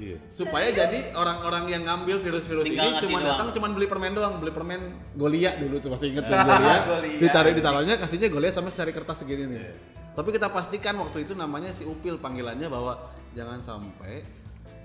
Iya. 0.00 0.16
supaya 0.32 0.72
jadi 0.72 1.12
orang-orang 1.12 1.68
yang 1.68 1.84
ngambil 1.84 2.16
virus-virus 2.24 2.64
ini 2.72 2.88
cuma 3.04 3.20
datang 3.20 3.52
cuma 3.52 3.68
beli 3.68 3.84
permen 3.84 4.16
doang, 4.16 4.40
beli 4.40 4.48
permen 4.48 4.96
Golia 5.12 5.60
dulu 5.60 5.76
tuh 5.76 5.92
masih 5.92 6.16
inget 6.16 6.24
kan 6.24 6.40
Golia. 6.40 6.76
Golia. 6.88 7.18
Ditaruh 7.28 7.52
ditaruhnya 7.52 7.94
kasihnya 8.00 8.32
Golia 8.32 8.48
sama 8.48 8.72
sari 8.72 8.96
kertas 8.96 9.20
segini 9.20 9.44
nih. 9.52 9.60
Tapi 10.16 10.28
kita 10.32 10.48
pastikan 10.48 10.96
waktu 11.04 11.28
itu 11.28 11.36
namanya 11.36 11.68
si 11.76 11.84
Upil 11.84 12.16
panggilannya 12.16 12.72
bahwa 12.72 12.96
jangan 13.36 13.60
sampai 13.60 14.24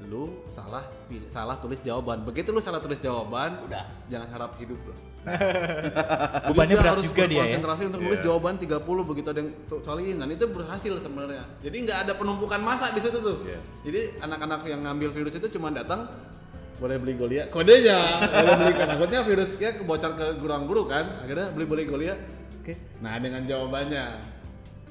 lu 0.05 0.45
salah 0.47 0.85
pilih, 1.09 1.27
salah 1.27 1.57
tulis 1.57 1.81
jawaban. 1.81 2.21
Begitu 2.23 2.53
lu 2.53 2.61
salah 2.61 2.79
tulis 2.79 3.01
jawaban, 3.01 3.65
Udah. 3.65 3.85
jangan 4.07 4.27
harap 4.29 4.51
hidup 4.61 4.77
lu. 4.85 4.93
Bebannya 5.25 6.53
Jadi 6.53 6.69
dia 6.69 6.77
berat 6.77 6.93
harus 6.93 7.05
juga 7.09 7.23
dia 7.25 7.33
ya? 7.33 7.41
berkonsentrasi 7.41 7.83
untuk 7.89 8.01
nulis 8.05 8.21
jawaban 8.21 8.53
30 8.61 9.09
begitu 9.09 9.27
ada 9.33 9.39
yang 9.41 9.49
tuh 9.65 9.79
soalin 9.81 10.15
dan 10.21 10.29
itu 10.29 10.45
berhasil 10.45 10.93
sebenarnya. 11.01 11.43
Jadi 11.65 11.77
nggak 11.81 11.97
ada 12.05 12.13
penumpukan 12.13 12.61
masa 12.61 12.93
di 12.93 13.01
situ 13.01 13.17
tuh. 13.17 13.41
Iya. 13.41 13.59
Jadi 13.81 13.99
anak-anak 14.21 14.61
yang 14.69 14.85
ngambil 14.85 15.09
virus 15.09 15.33
itu 15.41 15.49
cuma 15.57 15.73
datang 15.73 16.05
boleh 16.75 16.99
beli 16.99 17.13
Golia 17.15 17.47
kodenya 17.47 18.19
boleh 18.27 18.55
beli 18.59 18.73
kan 18.75 18.87
takutnya 18.91 19.19
virusnya 19.23 19.69
kebocor 19.79 20.11
ke 20.11 20.25
ruang 20.43 20.67
guru 20.67 20.83
kan 20.83 21.23
akhirnya 21.23 21.47
beli 21.55 21.65
beli 21.71 21.83
Golia 21.87 22.19
oke 22.59 22.99
nah 22.99 23.15
dengan 23.15 23.47
jawabannya 23.47 24.05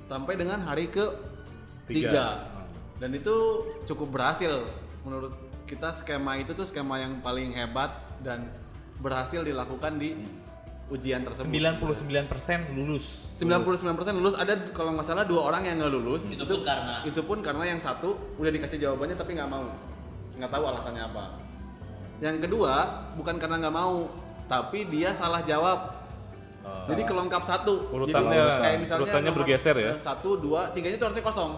sampai 0.08 0.34
dengan 0.40 0.64
hari 0.64 0.88
ke 0.88 1.04
Tiga. 1.84 2.08
tiga 2.08 2.26
dan 2.96 3.12
itu 3.12 3.36
cukup 3.84 4.16
berhasil 4.16 4.64
menurut 5.04 5.32
kita 5.64 5.92
skema 5.92 6.36
itu 6.36 6.52
tuh 6.52 6.64
skema 6.64 6.96
yang 6.96 7.20
paling 7.20 7.52
hebat 7.52 7.92
dan 8.20 8.48
berhasil 8.98 9.40
dilakukan 9.40 9.96
di 9.96 10.16
ujian 10.86 11.24
tersebut. 11.24 11.48
99% 11.48 12.76
lulus. 12.76 13.32
99% 13.32 13.88
lulus. 14.14 14.36
Ada 14.36 14.68
kalau 14.70 14.92
nggak 14.92 15.06
salah 15.06 15.24
dua 15.24 15.48
orang 15.48 15.64
yang 15.64 15.76
nggak 15.78 15.92
lulus. 15.92 16.28
Itu 16.28 16.44
pun 16.44 16.60
karena- 16.62 17.00
itu 17.02 17.20
pun 17.20 17.38
karena 17.40 17.64
yang 17.66 17.80
satu 17.80 18.36
udah 18.36 18.52
dikasih 18.52 18.76
jawabannya 18.78 19.16
tapi 19.16 19.32
nggak 19.32 19.48
mau. 19.48 19.64
Nggak 20.36 20.50
tahu 20.50 20.64
alasannya 20.66 21.02
apa. 21.04 21.24
Yang 22.20 22.36
kedua 22.42 22.72
bukan 23.16 23.36
karena 23.36 23.56
nggak 23.58 23.74
mau 23.74 24.08
tapi 24.44 24.84
dia 24.86 25.12
salah 25.12 25.40
jawab. 25.40 26.04
Jadi 26.84 27.04
kelengkap 27.04 27.44
satu. 27.44 27.88
Urutannya- 27.90 28.32
Jadi 28.36 28.60
kayak 28.62 28.78
misalnya 28.80 29.04
urutannya 29.04 29.32
bergeser 29.34 29.76
ya? 29.76 29.92
satu 30.00 30.36
dua 30.36 30.72
tiganya 30.72 30.96
itu 30.96 31.04
harusnya 31.04 31.20
kosong 31.20 31.52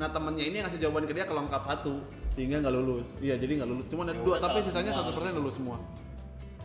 nah 0.00 0.08
temennya 0.08 0.48
ini 0.48 0.56
yang 0.56 0.64
ngasih 0.64 0.80
jawaban 0.80 1.04
ke 1.04 1.12
dia 1.12 1.28
kelengkap 1.28 1.60
satu 1.60 2.00
sehingga 2.32 2.64
nggak 2.64 2.72
lulus 2.72 3.04
iya 3.20 3.36
jadi 3.36 3.60
nggak 3.60 3.68
lulus 3.68 3.84
cuma 3.92 4.08
ada 4.08 4.16
dua 4.16 4.40
tapi 4.40 4.64
sisanya 4.64 4.96
100% 4.96 5.12
lulus 5.36 5.60
semua 5.60 5.76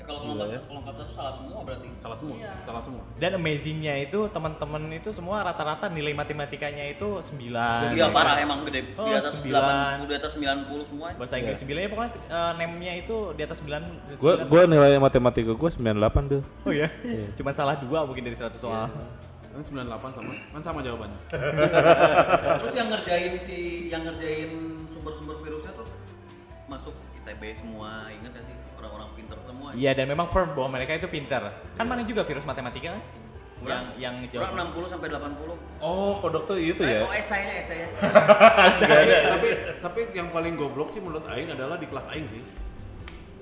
Ya, 0.06 0.14
kalau 0.14 0.38
kelengkap 0.38 0.62
kelengkap 0.70 0.96
satu 1.02 1.12
salah 1.18 1.34
semua 1.34 1.60
berarti. 1.66 1.88
salah 1.98 2.14
semua 2.14 2.36
salah 2.62 2.82
semua 2.86 3.02
Dan 3.18 3.32
amazingnya 3.42 3.94
itu 4.06 4.20
teman-teman 4.30 4.84
itu 4.94 5.10
semua 5.10 5.42
rata-rata 5.42 5.90
nilai 5.90 6.14
matematikanya 6.14 6.86
itu 6.94 7.26
9. 7.26 7.98
Iya 7.98 8.14
parah 8.14 8.38
emang 8.38 8.70
gede. 8.70 8.94
Oh, 9.02 9.10
di 9.10 9.18
atas 9.18 9.42
sembilan. 9.42 10.06
8, 10.06 10.06
di 10.06 10.14
atas 10.14 10.32
90 10.38 10.90
semua. 10.94 11.08
Bahasa 11.18 11.36
Inggris 11.42 11.58
9 11.58 11.74
ya 11.74 11.90
pokoknya 11.90 12.12
uh, 12.30 12.54
name-nya 12.54 12.94
itu 13.02 13.18
di 13.34 13.42
atas 13.50 13.58
9. 13.66 14.22
Gua 14.22 14.34
gua 14.46 14.62
nilai 14.70 14.94
matematika 15.02 15.58
gua 15.58 15.74
98 15.74 16.32
tuh. 16.38 16.42
Oh 16.70 16.74
ya. 16.76 16.86
Cuma 17.34 17.50
salah 17.50 17.74
dua 17.82 18.06
mungkin 18.06 18.30
dari 18.30 18.38
100 18.38 18.54
soal. 18.62 18.86
Kan 19.56 19.64
98 19.64 19.88
sama 20.12 20.32
kan 20.52 20.62
sama 20.62 20.80
jawabannya 20.84 21.20
Terus 22.60 22.74
yang 22.76 22.90
ngerjain 22.92 23.34
si 23.40 23.58
yang 23.88 24.04
ngerjain 24.04 24.52
sumber-sumber 24.88 25.40
virusnya 25.40 25.72
tuh 25.72 25.88
masuk 26.66 26.92
ITB 27.16 27.56
semua, 27.56 28.10
ingat 28.12 28.36
gak 28.36 28.46
sih? 28.46 28.56
Orang-orang 28.76 29.10
pinter 29.16 29.38
semua. 29.42 29.70
Iya 29.74 29.92
dan 29.94 30.06
memang 30.06 30.28
firm 30.30 30.54
bahwa 30.54 30.78
mereka 30.78 30.94
itu 30.94 31.08
pintar. 31.08 31.42
Kan 31.74 31.86
mana 31.86 32.04
juga 32.04 32.22
virus 32.22 32.44
matematika 32.44 32.94
kan? 32.94 33.02
Yang 33.66 33.84
yang 33.98 34.16
Kurang 34.30 34.54
jawab. 34.54 34.78
60 34.78 34.94
sampai 34.94 35.08
80. 35.10 35.82
Oh, 35.82 36.14
kodok 36.22 36.44
tuh 36.46 36.58
itu 36.60 36.82
Eh, 36.86 37.00
ya. 37.00 37.02
oh 37.02 37.10
esainya 37.10 37.54
esainya. 37.58 37.88
tapi, 38.78 39.10
tapi 39.34 39.50
tapi 39.80 40.00
yang 40.14 40.30
paling 40.30 40.54
goblok 40.54 40.94
sih 40.94 41.02
menurut 41.02 41.26
Aing 41.26 41.50
adalah 41.50 41.80
di 41.80 41.88
kelas 41.90 42.06
Aing 42.14 42.28
sih. 42.30 42.44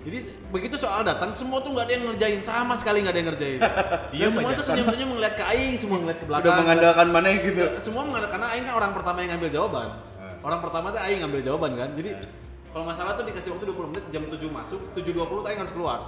Jadi 0.04 0.18
begitu 0.52 0.76
soal 0.76 1.08
datang 1.08 1.32
semua 1.32 1.64
tuh 1.64 1.72
nggak 1.72 1.86
ada 1.88 1.94
yang 1.96 2.04
ngerjain 2.12 2.42
sama 2.44 2.76
sekali 2.76 3.08
nggak 3.08 3.14
ada 3.16 3.20
yang 3.24 3.30
ngerjain. 3.32 3.60
Iya, 4.16 4.28
semua 4.30 4.52
tuh 4.54 4.66
senyum-senyum 4.68 5.10
ngeliat 5.16 5.34
ke 5.40 5.44
Aing, 5.48 5.76
semua 5.80 5.98
ngeliat 6.04 6.20
ke 6.20 6.26
belakang. 6.28 6.44
Udah 6.44 6.54
mengandalkan 6.60 7.08
mana 7.10 7.28
gitu. 7.40 7.64
Ya, 7.64 7.80
semua 7.80 8.04
mengandalkan 8.04 8.36
karena 8.36 8.48
Aing 8.52 8.66
kan 8.68 8.76
orang 8.78 8.92
pertama 8.92 9.18
yang 9.24 9.32
ngambil 9.36 9.50
jawaban. 9.50 9.88
Orang 10.44 10.60
pertama 10.60 10.88
tuh 10.92 11.02
Aing 11.02 11.20
ngambil 11.24 11.42
jawaban 11.42 11.72
kan. 11.80 11.90
Jadi 11.96 12.10
kalau 12.76 12.84
nggak 12.84 12.98
salah 13.00 13.14
tuh 13.16 13.24
dikasih 13.26 13.50
waktu 13.56 13.66
20 13.72 13.92
menit 13.96 14.06
jam 14.12 14.24
7 14.28 14.38
masuk, 14.52 14.80
7.20 14.92 15.24
tuh 15.24 15.48
Aing 15.48 15.60
harus 15.64 15.74
keluar. 15.74 16.00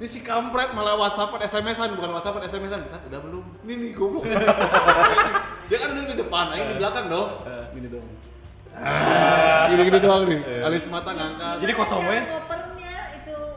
Ini 0.00 0.08
si 0.08 0.24
kampret 0.24 0.72
malah 0.72 0.96
WhatsApp 0.96 1.36
SMS-an 1.44 1.92
bukan 1.92 2.10
WhatsApp 2.16 2.40
SMS-an. 2.40 2.88
Cat, 2.88 3.04
udah 3.04 3.20
belum? 3.20 3.44
Ini 3.68 3.72
nih 3.76 3.92
goblok. 3.92 4.24
Dia 5.68 5.76
kan 5.76 5.92
duduk 5.92 6.08
di 6.08 6.16
depan, 6.24 6.56
Aing 6.56 6.72
di 6.72 6.76
belakang 6.80 7.12
dong. 7.12 7.28
Gini 7.76 7.88
dong. 7.92 8.06
Gini-gini 9.70 9.98
doang 10.00 10.24
nih. 10.24 10.40
Alis 10.64 10.88
mata 10.88 11.12
ngangkat. 11.12 11.56
Jadi 11.60 11.72
kosong 11.76 12.00
ya? 12.08 12.22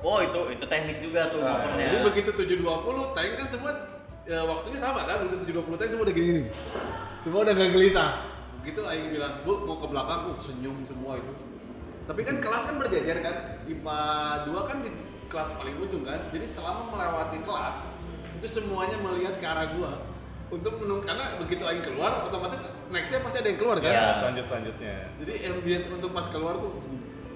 Oh 0.03 0.19
itu 0.19 0.41
itu 0.51 0.65
teknik 0.67 0.99
juga 0.99 1.31
tuh 1.31 1.39
Jadi 1.39 1.47
ngopernya. 1.47 2.03
begitu 2.03 2.29
7.20, 2.59 3.15
Tank 3.15 3.31
kan 3.39 3.47
semua 3.47 3.71
ya 4.27 4.39
waktunya 4.43 4.79
sama 4.79 5.07
kan? 5.07 5.23
Udah 5.23 5.37
7.20 5.39 5.79
teh 5.79 5.87
semua 5.87 6.03
udah 6.03 6.15
gini 6.15 6.29
nih. 6.43 6.45
Semua 7.23 7.39
udah 7.47 7.53
gak 7.55 7.71
gelisah. 7.71 8.11
Begitu 8.59 8.81
Aing 8.83 9.07
bilang 9.15 9.33
bu 9.47 9.63
mau 9.63 9.79
ke 9.79 9.87
belakang. 9.87 10.35
Uh, 10.35 10.39
senyum 10.43 10.75
semua 10.83 11.15
itu. 11.15 11.31
Tapi 12.03 12.21
kan 12.27 12.35
kelas 12.43 12.63
kan 12.67 12.75
berjajar 12.75 13.17
kan? 13.23 13.35
IPA 13.63 13.99
2 14.51 14.69
kan 14.69 14.77
di 14.83 14.89
kelas 15.31 15.49
paling 15.55 15.75
ujung 15.79 16.03
kan? 16.03 16.19
Jadi 16.35 16.45
selama 16.51 16.91
melewati 16.91 17.39
kelas 17.39 17.77
itu 18.43 18.47
semuanya 18.59 18.99
melihat 18.99 19.39
ke 19.39 19.45
arah 19.47 19.71
gua 19.71 20.03
untuk 20.51 20.83
menunggu 20.83 21.07
karena 21.07 21.39
begitu 21.39 21.63
Aing 21.63 21.79
keluar 21.79 22.27
otomatis 22.27 22.59
nextnya 22.91 23.23
pasti 23.23 23.39
ada 23.39 23.49
yang 23.55 23.59
keluar 23.59 23.79
kan? 23.79 23.87
Ya, 23.87 24.11
selanjut 24.19 24.45
selanjutnya. 24.51 24.95
jadi 25.23 25.33
ambience 25.55 25.87
untuk 25.87 26.11
pas 26.11 26.27
keluar 26.27 26.59
tuh 26.59 26.75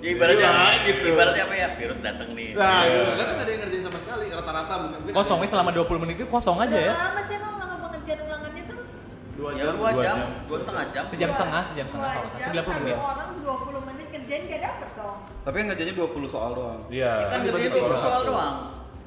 Ya 0.08 0.14
ibaratnya 0.14 0.48
Gila, 0.48 0.86
gitu. 0.86 1.08
ibaratnya 1.12 1.44
apa 1.44 1.56
ya? 1.56 1.68
Virus 1.76 2.00
datang 2.00 2.30
nih. 2.32 2.50
nah 2.54 2.80
gitu 2.82 3.12
kan 3.14 3.28
ada 3.36 3.50
yang 3.50 3.60
ngerjain 3.60 3.84
sama 3.84 4.00
sekali 4.00 4.26
rata-rata 4.32 4.74
mungkin 4.80 5.12
Kosongnya 5.12 5.50
selama 5.50 5.70
20 5.74 6.00
menit 6.00 6.16
itu 6.16 6.28
kosong 6.28 6.58
aja 6.58 6.78
ya. 6.78 6.94
Lama 6.94 7.22
sih 7.22 7.36
emang 7.36 7.54
lama 7.58 7.76
pengerjaan 7.82 8.20
ulangannya 8.24 8.64
tuh? 8.66 8.80
dua 9.36 9.50
Ya 9.52 9.60
jam 9.60 9.76
dua 9.76 9.90
Dua 9.90 9.92
jam, 10.00 10.16
jam. 10.16 10.30
dua 10.48 10.58
setengah 10.58 10.86
jam. 10.88 11.04
Sejam 11.06 11.28
Dua- 11.28 11.36
setengah, 11.36 11.62
sejam 11.64 11.86
dua 11.86 11.94
setengah 11.94 12.14
salah. 12.32 12.48
90 12.48 12.80
menit. 12.80 12.96
Satu 12.96 13.06
orang 13.06 13.30
20 13.38 13.82
menit 13.84 14.08
kerjain 14.10 14.42
gak 14.48 14.62
dapet 14.64 14.90
dong. 14.96 15.18
Tapi 15.44 15.56
kan 15.56 15.66
ngerjainnya 15.68 15.96
20 15.98 16.28
soal 16.28 16.52
doang. 16.54 16.80
Iya. 16.90 17.14
Kan 17.28 17.40
kerjanya 17.44 17.70
dua 17.70 17.84
dua 17.84 18.00
soal 18.00 18.16
satu. 18.18 18.30
doang. 18.32 18.56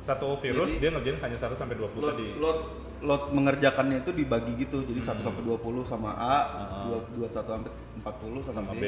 Satu 0.00 0.28
virus 0.34 0.70
Jadi- 0.70 0.80
dia 0.80 0.90
ngerjain 0.90 1.18
hanya 1.18 1.36
1 1.38 1.54
sampai 1.54 1.74
20 1.76 2.00
Load, 2.00 2.10
tadi. 2.10 2.26
load, 2.36 2.58
load 3.00 3.22
mengerjakannya 3.30 3.96
itu 3.98 4.10
dibagi 4.12 4.52
gitu. 4.58 4.80
Jadi 4.82 4.96
1 4.98 5.20
sampai 5.20 5.42
20 5.42 5.80
sama 5.82 6.10
A, 6.14 6.36
2, 6.86 7.00
21 7.18 7.48
sampai 7.50 7.72
40 8.00 8.40
sama, 8.40 8.54
sama 8.64 8.72
B. 8.72 8.80
B. 8.80 8.86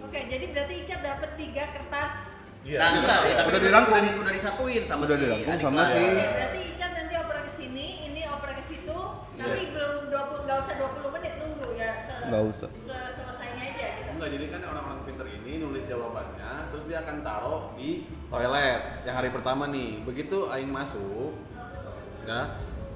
Oke, 0.00 0.18
jadi 0.26 0.44
berarti 0.48 0.74
Icat 0.80 1.00
dapet 1.00 1.30
tiga 1.36 1.64
kertas. 1.68 2.14
Iya. 2.60 2.78
Nah, 2.78 2.88
enggak, 2.96 3.18
ya, 3.20 3.34
tapi 3.36 3.48
Udah 3.48 3.60
dirangkum. 3.60 3.94
Udah, 3.96 4.20
udah 4.20 4.32
disatuin 4.34 4.82
sama 4.84 5.02
Udah 5.04 5.16
si 5.16 5.22
dirangkum 5.22 5.56
sama 5.58 5.82
si- 5.84 5.96
Oke, 5.96 6.26
berarti 6.28 6.60
Icat 6.68 6.90
nanti 6.92 7.14
oper 7.16 7.38
ke 7.40 7.52
sini, 7.52 7.86
ini 8.06 8.22
oper 8.26 8.50
ke 8.52 8.62
situ, 8.64 8.98
tapi 9.34 9.60
belum 9.70 9.94
20 10.06 10.44
nggak 10.44 10.58
usah 10.58 10.74
20 10.76 11.10
menit 11.10 11.32
nunggu 11.38 11.68
ya. 11.74 11.90
Se- 12.00 12.26
Nggak 12.26 12.42
usah. 12.46 12.68
se- 12.74 13.12
selesainya 13.14 13.62
aja 13.64 13.86
gitu. 13.94 14.10
Enggak, 14.12 14.28
jadi 14.30 14.44
kan 14.48 14.60
orang-orang 14.66 15.00
pinter 15.02 15.26
ini 15.28 15.52
nulis 15.58 15.84
jawabannya, 15.84 16.50
terus 16.68 16.84
dia 16.84 16.98
akan 17.00 17.16
taruh 17.22 17.60
di 17.74 17.90
toilet 18.28 18.80
yang 19.02 19.16
hari 19.16 19.30
pertama 19.30 19.64
nih. 19.66 20.02
Begitu 20.02 20.38
Aing 20.48 20.68
masuk, 20.68 21.32
ya, 22.22 22.40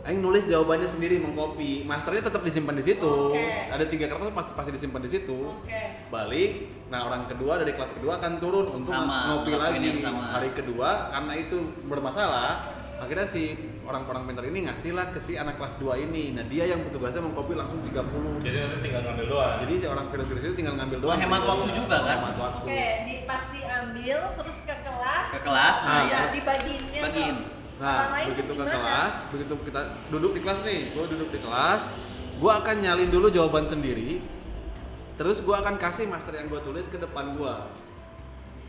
Aing 0.02 0.18
nulis 0.18 0.50
jawabannya 0.50 0.90
sendiri, 0.90 1.22
mengcopy. 1.22 1.86
Masternya 1.86 2.26
tetap 2.26 2.42
disimpan 2.42 2.74
di 2.74 2.82
situ. 2.82 3.06
Oke. 3.30 3.70
Ada 3.70 3.86
tiga 3.86 4.10
kertas 4.10 4.34
pasti 4.34 4.52
pasti 4.58 4.70
disimpan 4.74 4.98
di 4.98 5.06
situ. 5.06 5.38
Oke. 5.62 6.10
Balik, 6.10 6.50
nah 6.90 7.06
orang 7.06 7.30
kedua 7.30 7.62
dari 7.62 7.70
kelas 7.70 7.94
kedua 7.94 8.18
akan 8.18 8.42
turun 8.42 8.66
untuk 8.66 8.90
Sama, 8.90 9.30
ngopi 9.30 9.54
lagi. 9.54 9.78
yang 9.78 10.02
sama. 10.02 10.34
Hari 10.34 10.50
kedua 10.52 11.06
karena 11.08 11.32
itu 11.38 11.54
bermasalah, 11.86 12.74
akhirnya 12.98 13.30
si 13.30 13.54
orang-orang 13.86 14.26
pinter 14.26 14.42
ini 14.50 14.66
ngasih 14.66 14.90
lah 14.90 15.06
ke 15.14 15.22
si 15.22 15.38
anak 15.38 15.54
kelas 15.54 15.78
2 15.78 15.94
ini. 16.02 16.34
Nah 16.34 16.50
dia 16.50 16.66
yang 16.66 16.82
tugasnya 16.90 17.22
mengcopy 17.22 17.54
langsung 17.54 17.78
30. 17.86 18.42
Jadi 18.42 18.56
nanti 18.58 18.78
tinggal 18.82 19.02
ngambil 19.06 19.26
doang. 19.30 19.54
Jadi 19.62 19.74
si 19.78 19.86
orang 19.86 20.06
virus-virus 20.10 20.42
itu 20.42 20.54
tinggal 20.58 20.74
ngambil 20.82 20.98
doang. 20.98 21.14
Menghemat 21.14 21.42
waktu 21.46 21.68
juga 21.78 21.96
kan? 22.02 22.16
Menghemat 22.18 22.36
waktu. 22.42 22.66
Oke, 22.66 22.86
di 23.06 23.14
pasti 23.22 23.58
ambil 23.62 24.18
terus 24.34 24.58
ke 24.66 24.74
kelas. 24.82 25.26
Ke 25.30 25.40
kelas, 25.46 25.76
Nah, 25.78 25.86
nah, 25.86 26.02
ya, 26.02 26.18
ya. 26.18 26.20
dibagiinnya 26.34 27.02
Bagiin. 27.06 27.36
Nah, 27.82 28.14
lain 28.14 28.26
begitu 28.30 28.52
ke 28.54 28.62
kelas, 28.62 29.14
begitu 29.34 29.52
kita 29.66 29.80
duduk 30.06 30.38
di 30.38 30.40
kelas 30.46 30.62
nih, 30.62 30.94
gue 30.94 31.04
duduk 31.18 31.34
di 31.34 31.38
kelas, 31.42 31.90
gue 32.38 32.52
akan 32.52 32.76
nyalin 32.78 33.10
dulu 33.10 33.26
jawaban 33.26 33.66
sendiri, 33.66 34.22
terus 35.18 35.42
gue 35.42 35.50
akan 35.50 35.74
kasih 35.82 36.06
master 36.06 36.38
yang 36.38 36.46
gue 36.46 36.62
tulis 36.62 36.86
ke 36.86 36.94
depan 36.94 37.34
gue. 37.34 37.54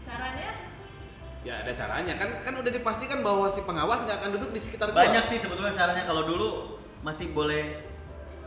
Caranya? 0.02 0.50
Ya 1.44 1.62
ada 1.62 1.76
caranya 1.78 2.18
kan, 2.18 2.42
kan 2.42 2.54
udah 2.58 2.72
dipastikan 2.74 3.22
bahwa 3.22 3.52
si 3.54 3.62
pengawas 3.62 4.02
nggak 4.02 4.18
akan 4.18 4.30
duduk 4.42 4.50
di 4.50 4.60
sekitar 4.66 4.90
gue. 4.90 4.98
Banyak 4.98 5.22
sih 5.22 5.38
sebetulnya 5.38 5.78
caranya 5.78 6.10
kalau 6.10 6.26
dulu 6.26 6.80
masih 7.06 7.30
boleh 7.38 7.86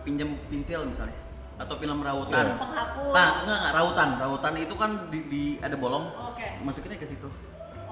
pinjam 0.02 0.34
pensil 0.50 0.82
misalnya 0.82 1.14
atau 1.62 1.76
film 1.78 2.02
rautan. 2.02 2.56
Penghapus. 2.56 3.12
Nah, 3.14 3.28
enggak 3.44 3.58
enggak 3.62 3.74
rautan. 3.76 4.08
Rautan 4.18 4.54
itu 4.60 4.74
kan 4.76 4.90
di, 5.08 5.18
di- 5.30 5.58
ada 5.62 5.76
bolong. 5.76 6.08
Oke. 6.32 6.60
Masukinnya 6.64 6.98
ke 6.98 7.06
situ. 7.08 7.28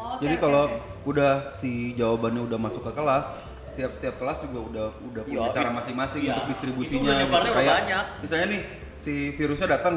Oke, 0.05 0.21
Jadi 0.21 0.37
kalau 0.37 0.65
oke. 0.69 0.77
udah 1.07 1.33
si 1.51 1.71
jawabannya 1.95 2.43
udah 2.45 2.59
masuk 2.61 2.85
ke 2.85 2.93
kelas, 2.93 3.25
setiap 3.67 3.91
setiap 3.93 4.15
kelas 4.21 4.39
juga 4.39 4.59
udah 4.61 4.87
udah 5.03 5.23
punya 5.25 5.41
Iya, 5.43 5.55
cara 5.57 5.71
masing-masing 5.73 6.21
Iya. 6.23 6.35
untuk 6.37 6.47
distribusinya. 6.53 7.01
Itu 7.11 7.27
udah 7.27 7.41
udah 7.41 7.53
Kayak 7.53 7.75
banyak. 7.81 8.05
Misalnya 8.21 8.47
nih 8.53 8.63
si 8.95 9.13
virusnya 9.33 9.69
datang, 9.71 9.95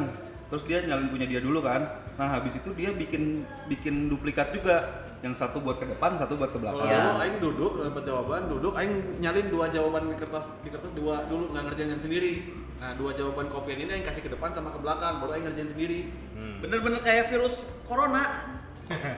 terus 0.47 0.63
dia 0.63 0.79
nyalin 0.81 1.11
punya 1.11 1.27
dia 1.27 1.37
dulu 1.37 1.59
kan. 1.59 1.83
Nah 2.15 2.27
habis 2.31 2.55
itu 2.55 2.71
dia 2.73 2.89
bikin 2.91 3.43
bikin 3.67 4.07
duplikat 4.07 4.49
juga. 4.51 4.77
Yang 5.17 5.41
satu 5.41 5.57
buat 5.59 5.81
ke 5.81 5.85
depan, 5.89 6.13
satu 6.13 6.37
buat 6.37 6.53
ke 6.53 6.61
Kalau 6.61 6.77
belakang. 6.77 6.93
dulu 6.93 7.17
Aing 7.17 7.37
duduk 7.41 7.71
dapat 7.81 8.03
jawaban, 8.05 8.41
duduk 8.47 8.73
Aing 8.77 8.93
nyalin 9.17 9.49
dua 9.49 9.65
jawaban 9.67 10.07
di 10.07 10.15
kertas 10.15 10.45
di 10.61 10.69
kertas 10.69 10.93
dua 10.93 11.25
dulu 11.25 11.49
nggak 11.49 11.63
ngerjain 11.67 11.89
yang 11.89 11.97
sendiri. 11.97 12.33
Nah 12.77 12.93
dua 12.93 13.17
jawaban 13.17 13.49
kopian 13.49 13.81
ini 13.81 13.91
Aing 13.91 14.05
kasih 14.05 14.21
ke 14.21 14.29
depan 14.29 14.53
sama 14.53 14.69
ke 14.69 14.77
belakang, 14.77 15.17
baru 15.17 15.33
Aing 15.33 15.49
ngerjain 15.49 15.73
sendiri. 15.73 16.13
Hmm. 16.37 16.61
Bener-bener 16.61 17.01
kayak 17.01 17.33
virus 17.33 17.65
corona. 17.81 18.23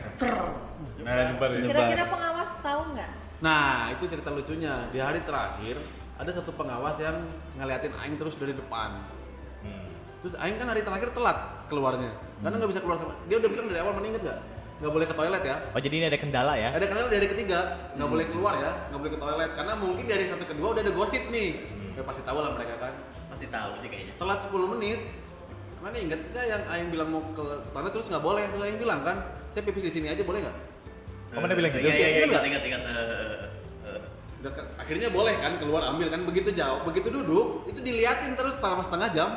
Ser. 0.10 0.36
Nah, 1.06 1.14
nyebar 1.34 1.50
ya. 1.54 1.66
Kira-kira 1.70 2.04
pengawas 2.10 2.52
tahu 2.60 2.82
nggak? 2.96 3.10
Nah, 3.40 3.94
itu 3.94 4.04
cerita 4.10 4.30
lucunya. 4.34 4.90
Di 4.92 5.00
hari 5.00 5.24
terakhir, 5.24 5.80
ada 6.20 6.32
satu 6.36 6.52
pengawas 6.58 7.00
yang 7.00 7.16
ngeliatin 7.56 7.94
Aing 7.96 8.16
terus 8.20 8.36
dari 8.36 8.52
depan. 8.52 9.00
Hmm. 9.64 9.90
Terus 10.20 10.36
Aing 10.42 10.60
kan 10.60 10.68
hari 10.68 10.84
terakhir 10.84 11.16
telat 11.16 11.68
keluarnya. 11.72 12.12
Karena 12.44 12.56
nggak 12.60 12.72
bisa 12.72 12.82
keluar 12.84 12.98
sama 13.00 13.16
dia 13.28 13.40
udah 13.40 13.50
bilang 13.52 13.66
dari 13.72 13.80
awal 13.80 13.94
mana 13.96 14.08
inget 14.12 14.24
gak? 14.28 14.40
Nggak 14.80 14.92
boleh 14.96 15.08
ke 15.12 15.16
toilet 15.16 15.44
ya. 15.44 15.58
Oh 15.76 15.80
jadi 15.84 15.96
ini 16.00 16.06
ada 16.08 16.20
kendala 16.20 16.54
ya? 16.56 16.70
Ada 16.72 16.86
kenal 16.88 17.12
dari 17.12 17.28
ketiga, 17.28 17.60
nggak 18.00 18.10
boleh 18.10 18.26
keluar 18.32 18.56
ya, 18.56 18.72
nggak 18.92 19.00
boleh 19.00 19.12
ke 19.12 19.20
toilet. 19.20 19.52
Karena 19.56 19.74
mungkin 19.76 20.06
dari 20.08 20.26
satu 20.28 20.44
kedua 20.48 20.68
udah 20.76 20.82
ada 20.84 20.94
gosip 20.96 21.24
nih. 21.32 21.50
Ya 22.00 22.04
pasti 22.08 22.24
tahu 22.24 22.40
lah 22.40 22.56
mereka 22.56 22.80
kan. 22.80 22.94
Pasti 23.28 23.52
tahu 23.52 23.76
sih 23.84 23.92
kayaknya. 23.92 24.16
Telat 24.16 24.40
10 24.40 24.56
menit. 24.76 25.00
Mana 25.80 25.96
inget 25.96 26.20
gak 26.36 26.44
yang 26.48 26.64
Aing 26.68 26.92
bilang 26.92 27.12
mau 27.12 27.24
ke 27.32 27.44
toilet 27.72 27.92
terus 27.92 28.08
nggak 28.08 28.24
boleh? 28.24 28.44
Terus 28.52 28.64
Aing 28.68 28.80
bilang 28.80 29.04
kan, 29.04 29.20
saya 29.50 29.62
pipis 29.64 29.84
di 29.84 29.92
sini 29.92 30.08
aja 30.08 30.22
boleh 30.22 30.40
nggak? 30.42 30.58
Kamu 31.30 31.44
udah 31.44 31.56
bilang 31.56 31.72
gitu? 31.72 31.84
Iya, 31.84 31.94
iya, 31.94 32.08
iya, 32.10 32.24
Ingat 32.24 32.44
ingat, 32.44 32.64
ingat. 32.64 32.82
Eh, 32.82 32.94
eh, 32.94 33.38
eh. 33.88 34.02
Udah 34.40 34.52
ke- 34.52 34.70
akhirnya 34.76 35.08
boleh 35.10 35.36
kan 35.36 35.52
keluar 35.56 35.84
ambil 35.86 36.08
kan 36.08 36.22
begitu 36.24 36.50
jauh 36.52 36.80
begitu 36.82 37.10
duduk 37.10 37.66
itu 37.66 37.80
diliatin 37.80 38.34
terus 38.34 38.56
selama 38.56 38.82
setengah 38.82 39.10
jam 39.10 39.30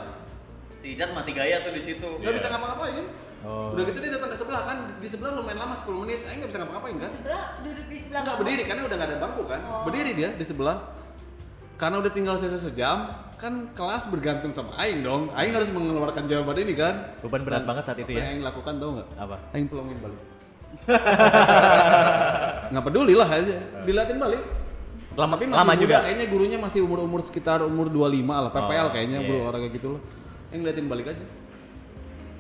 Si 0.78 0.92
Icat 0.92 1.10
mati 1.10 1.30
gaya 1.30 1.60
tuh 1.60 1.70
di 1.70 1.78
situ. 1.80 2.08
nggak 2.16 2.26
Iya. 2.28 2.36
bisa 2.36 2.48
ngapa-ngapain 2.48 3.06
Oh. 3.42 3.70
udah 3.70 3.82
gitu 3.84 3.98
dia 3.98 4.10
datang 4.12 4.30
ke 4.30 4.36
sebelah 4.36 4.62
kan 4.62 4.76
di 4.96 5.08
sebelah 5.08 5.32
lumayan 5.32 5.58
lama 5.58 5.74
10 5.74 5.98
menit 5.98 6.22
Aing 6.22 6.38
nggak 6.38 6.46
bisa 6.48 6.58
ngapa-ngapain 6.60 6.94
kan 6.96 7.10
Sebelah 7.12 7.42
duduk 7.58 7.86
di 7.86 7.96
sebelah. 7.98 8.20
nggak 8.20 8.22
kamu. 8.28 8.40
berdiri 8.40 8.62
karena 8.62 8.82
udah 8.82 8.96
nggak 8.96 9.08
ada 9.08 9.18
bangku 9.18 9.42
kan 9.44 9.60
Oh. 9.64 9.82
berdiri 9.82 10.10
dia 10.12 10.28
di 10.30 10.44
sebelah 10.44 10.76
karena 11.76 11.96
udah 11.98 12.10
tinggal 12.10 12.34
sisa 12.36 12.56
sejam 12.56 12.98
kan 13.42 13.74
kelas 13.74 14.06
bergantung 14.06 14.54
sama 14.54 14.70
Aing 14.78 15.02
dong 15.02 15.26
Aing 15.34 15.50
harus 15.50 15.74
mengeluarkan 15.74 16.30
jawaban 16.30 16.62
ini 16.62 16.78
kan 16.78 16.94
Beban 17.18 17.42
berat 17.42 17.66
Dan 17.66 17.74
banget 17.74 17.84
saat 17.84 17.98
itu 17.98 18.06
apa 18.06 18.14
ya? 18.14 18.22
yang 18.22 18.30
Aing 18.30 18.42
lakukan 18.46 18.74
tau 18.78 18.90
nggak 18.94 19.08
Apa? 19.18 19.36
Aing 19.50 19.66
pelongin 19.66 19.98
balik 19.98 20.20
nggak 22.70 22.84
peduli 22.86 23.14
lah 23.18 23.28
aja 23.28 23.58
diliatin 23.82 24.18
balik 24.18 24.42
Lama, 25.12 25.36
tapi 25.36 25.44
masih 25.44 25.60
lama 25.60 25.72
muda, 25.76 25.82
juga. 25.84 25.96
kayaknya 26.00 26.24
gurunya 26.24 26.56
masih 26.56 26.80
umur-umur 26.88 27.20
sekitar 27.20 27.60
umur 27.60 27.92
25 27.92 28.24
lah, 28.24 28.48
PPL 28.48 28.86
Oh, 28.88 28.92
kayaknya 28.96 29.18
iya. 29.20 29.28
bro 29.28 29.38
orang 29.44 29.60
kayak 29.60 29.74
gitu 29.76 29.88
loh. 29.92 30.00
Yang 30.48 30.58
ngeliatin 30.64 30.86
balik 30.88 31.06
aja. 31.12 31.24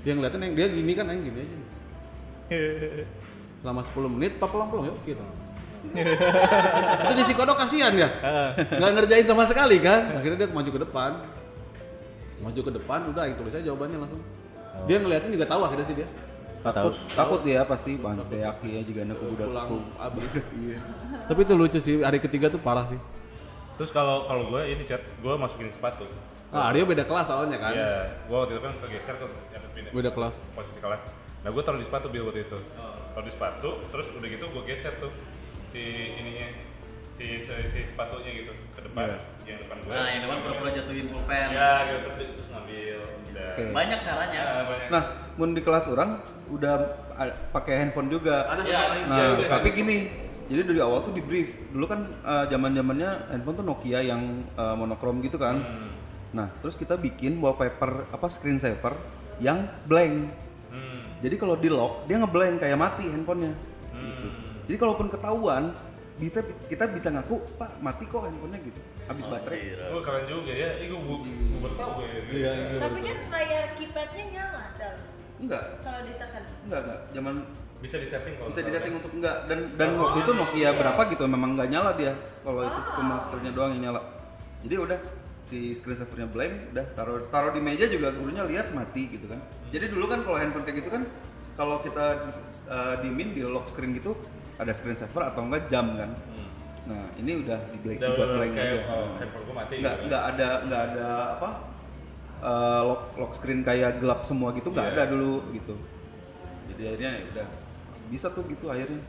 Dia 0.00 0.12
ngeliatin 0.16 0.40
yang 0.40 0.54
dia 0.56 0.66
gini 0.72 0.92
kan, 0.96 1.04
yang 1.04 1.20
gini 1.20 1.38
aja. 1.44 1.58
Selama 3.60 3.80
10 3.84 4.14
menit, 4.16 4.32
pak 4.40 4.48
pulang-pulang 4.48 4.88
yuk 4.88 4.96
gitu. 5.04 5.20
Itu 7.02 7.12
di 7.18 7.24
si 7.26 7.34
kodok 7.34 7.58
kasihan 7.58 7.92
ya, 7.92 8.08
nggak 8.70 8.90
ngerjain 8.96 9.26
sama 9.26 9.44
sekali 9.50 9.82
kan. 9.82 10.14
Akhirnya 10.14 10.46
dia 10.46 10.48
maju 10.48 10.70
ke 10.70 10.80
depan, 10.80 11.10
maju 12.38 12.60
ke 12.62 12.72
depan, 12.72 12.98
udah 13.10 13.22
yang 13.26 13.36
tulis 13.36 13.52
aja 13.54 13.64
jawabannya 13.66 13.98
langsung. 13.98 14.22
Dia 14.86 14.96
ngeliatin 15.02 15.30
juga 15.34 15.46
tahu 15.46 15.60
akhirnya 15.66 15.86
sih 15.86 15.96
dia. 15.98 16.08
takut 16.62 16.94
takut 17.18 17.42
dia 17.42 17.66
pasti 17.66 17.98
banyak 17.98 18.22
ya 18.38 18.54
juga 18.86 19.02
anak 19.02 19.18
budak 19.18 19.50
Pulang 19.50 19.82
abis. 19.98 20.30
Tapi 21.28 21.40
itu 21.42 21.54
lucu 21.58 21.78
sih, 21.82 22.06
hari 22.06 22.22
ketiga 22.22 22.46
tuh 22.46 22.62
parah 22.62 22.86
sih. 22.86 22.98
Terus 23.74 23.90
kalau 23.90 24.30
kalau 24.30 24.46
gue 24.46 24.70
ini 24.70 24.86
chat, 24.86 25.02
gue 25.02 25.34
masukin 25.34 25.66
sepatu. 25.74 26.06
Nah, 26.54 26.70
Aryo 26.70 26.86
beda 26.86 27.02
kelas 27.02 27.26
soalnya 27.26 27.58
kan. 27.58 27.74
Iya, 27.74 28.14
gue 28.30 28.36
waktu 28.36 28.52
itu 28.54 28.62
kan 28.62 28.72
kegeser 28.78 29.14
tuh 29.18 29.26
yang 29.50 29.62
pindah 29.74 29.90
Beda 29.90 30.10
kelas. 30.14 30.34
posisi 30.54 30.78
kelas. 30.78 31.02
Nah 31.42 31.50
gue 31.50 31.62
taruh 31.66 31.80
di 31.82 31.86
sepatu 31.88 32.06
bil 32.06 32.30
waktu 32.30 32.46
itu. 32.46 32.58
Taruh 33.12 33.26
di 33.26 33.32
sepatu, 33.34 33.70
terus 33.90 34.06
udah 34.14 34.28
gitu 34.30 34.44
gue 34.46 34.62
geser 34.70 34.94
tuh 35.02 35.10
si 35.72 36.12
ininya 36.20 36.52
si 37.08 37.40
si, 37.40 37.52
si 37.64 37.80
sepatunya 37.80 38.44
gitu 38.44 38.52
ke 38.76 38.80
depan, 38.84 39.16
yang 39.48 39.56
depan 39.56 39.76
gue. 39.80 39.92
Nah, 39.92 40.08
yang 40.12 40.20
depan 40.28 40.36
pura-pura 40.44 40.70
jatuhin 40.76 41.06
pulpen. 41.08 41.48
Ya 41.52 41.72
gitu 41.88 42.08
terus 42.12 42.28
terus 42.36 42.48
ngambil. 42.52 43.00
Udah. 43.32 43.48
Oke. 43.56 43.64
Banyak 43.72 44.00
caranya. 44.04 44.40
Ya, 44.40 44.62
banyak. 44.68 44.88
Nah, 44.92 45.02
mun 45.40 45.50
di 45.56 45.62
kelas 45.64 45.88
orang 45.88 46.20
udah 46.52 46.74
pakai 47.56 47.74
handphone 47.80 48.12
juga. 48.12 48.44
Ada 48.52 48.62
Iya. 48.68 48.78
Aing 48.84 49.06
Nah, 49.08 49.16
dia 49.16 49.28
juga 49.32 49.48
tapi 49.56 49.68
gini, 49.72 49.96
jadi 50.52 50.60
dari 50.68 50.80
awal 50.84 51.00
tuh 51.04 51.16
di 51.16 51.24
brief. 51.24 51.72
Dulu 51.72 51.86
kan 51.88 52.00
zaman 52.52 52.76
zamannya 52.76 53.10
handphone 53.32 53.56
tuh 53.56 53.64
Nokia 53.64 54.00
yang 54.04 54.44
eh, 54.52 54.74
monokrom 54.76 55.24
gitu 55.24 55.40
kan. 55.40 55.56
Nah, 56.32 56.48
terus 56.64 56.76
kita 56.76 56.96
bikin 56.96 57.40
wallpaper 57.40 58.08
apa 58.08 58.26
screensaver 58.28 58.96
yang 59.40 59.68
blank. 59.84 60.32
Hmm. 60.72 61.00
Jadi 61.20 61.36
kalau 61.36 61.60
di 61.60 61.68
lock 61.68 62.08
dia 62.08 62.16
ngeblank 62.20 62.60
kayak 62.60 62.76
mati 62.80 63.04
handphonenya. 63.08 63.52
Gitu. 63.92 64.28
Jadi 64.72 64.80
kalaupun 64.80 65.12
ketahuan 65.12 65.76
bisa 66.16 66.40
kita 66.64 66.88
bisa 66.88 67.12
ngaku 67.12 67.44
pak 67.60 67.76
mati 67.84 68.08
kok 68.08 68.24
handphonenya 68.24 68.72
gitu. 68.72 68.80
Habis 69.04 69.28
baterai. 69.28 69.76
Oh, 69.92 70.00
keren 70.00 70.24
juga 70.24 70.48
ya. 70.48 70.80
Ih, 70.80 70.88
gua, 70.88 71.00
gua, 71.04 71.16
gua 71.28 71.58
baru 71.60 71.74
tahu 71.76 71.92
ya. 72.00 72.12
iya 72.32 72.52
Tapi 72.80 72.98
kan 73.04 73.18
layar 73.28 73.64
keypadnya 73.76 74.24
nyala 74.32 74.62
Dal. 74.80 74.96
enggak. 75.44 75.64
Kalau 75.84 76.00
ditekan. 76.08 76.42
enggak 76.64 76.80
enggak. 76.88 77.00
Zaman 77.12 77.34
Bisa 77.84 77.96
disetting 78.00 78.34
kalau 78.40 78.48
bisa 78.48 78.60
disetting 78.64 78.94
untuk 78.96 79.12
enggak. 79.12 79.36
Dan 79.44 79.58
dan 79.76 79.88
waktu 80.00 80.18
itu 80.24 80.32
Nokia 80.32 80.70
berapa 80.72 81.00
gitu 81.12 81.22
memang 81.28 81.50
nggak 81.52 81.68
nyala 81.68 81.90
dia. 81.92 82.12
Kalau 82.40 82.60
itu 82.64 82.80
cuma 82.96 83.14
screennya 83.28 83.52
doang 83.52 83.70
yang 83.76 83.92
nyala. 83.92 84.00
Jadi 84.64 84.74
udah 84.80 84.98
si 85.44 85.76
screen 85.76 86.00
savernya 86.00 86.32
blank 86.32 86.72
udah 86.72 86.86
taruh 86.96 87.20
taruh 87.28 87.52
di 87.52 87.60
meja 87.60 87.84
juga 87.92 88.08
gurunya 88.08 88.48
lihat 88.48 88.72
mati 88.72 89.04
gitu 89.04 89.28
kan. 89.28 89.36
Jadi 89.68 89.92
dulu 89.92 90.08
kan 90.08 90.24
kalau 90.24 90.40
handphone 90.40 90.64
kayak 90.64 90.80
gitu 90.80 90.88
kan 90.96 91.04
kalau 91.60 91.84
kita 91.84 92.32
uh, 92.72 92.96
dimin 93.04 93.36
di 93.36 93.44
lock 93.44 93.68
screen 93.68 93.92
gitu 93.92 94.16
ada 94.58 94.72
screen 94.72 94.96
saver 94.96 95.22
atau 95.24 95.42
enggak 95.44 95.68
jam 95.68 95.86
kan 95.94 96.10
nah 96.82 97.06
ini 97.14 97.40
udah 97.40 97.58
di 97.70 97.78
blank 97.78 97.98
Udah, 97.98 98.08
dibuat 98.10 98.26
udah, 98.26 98.36
blank 98.36 98.52
aja 98.52 98.64
oh, 98.66 98.82
Nah. 98.82 99.10
handphone 99.16 99.44
gua 99.46 99.54
mati 99.56 99.74
nggak 99.78 99.94
gitu. 99.94 100.06
nggak 100.10 100.22
ada 100.26 100.48
nggak 100.66 100.82
ada 100.82 101.08
apa 101.38 101.48
uh, 102.42 102.80
lock 102.84 103.02
lock 103.16 103.32
screen 103.32 103.60
kayak 103.62 104.02
gelap 104.02 104.20
semua 104.22 104.50
gitu 104.52 104.68
nggak 104.68 104.86
Iya. 104.88 104.94
ada 104.98 105.02
dulu 105.08 105.32
gitu 105.52 105.74
jadi 106.68 106.82
akhirnya 106.90 107.10
ya 107.14 107.22
udah 107.30 107.46
bisa 108.08 108.26
tuh 108.28 108.44
gitu 108.46 108.66
akhirnya 108.68 109.00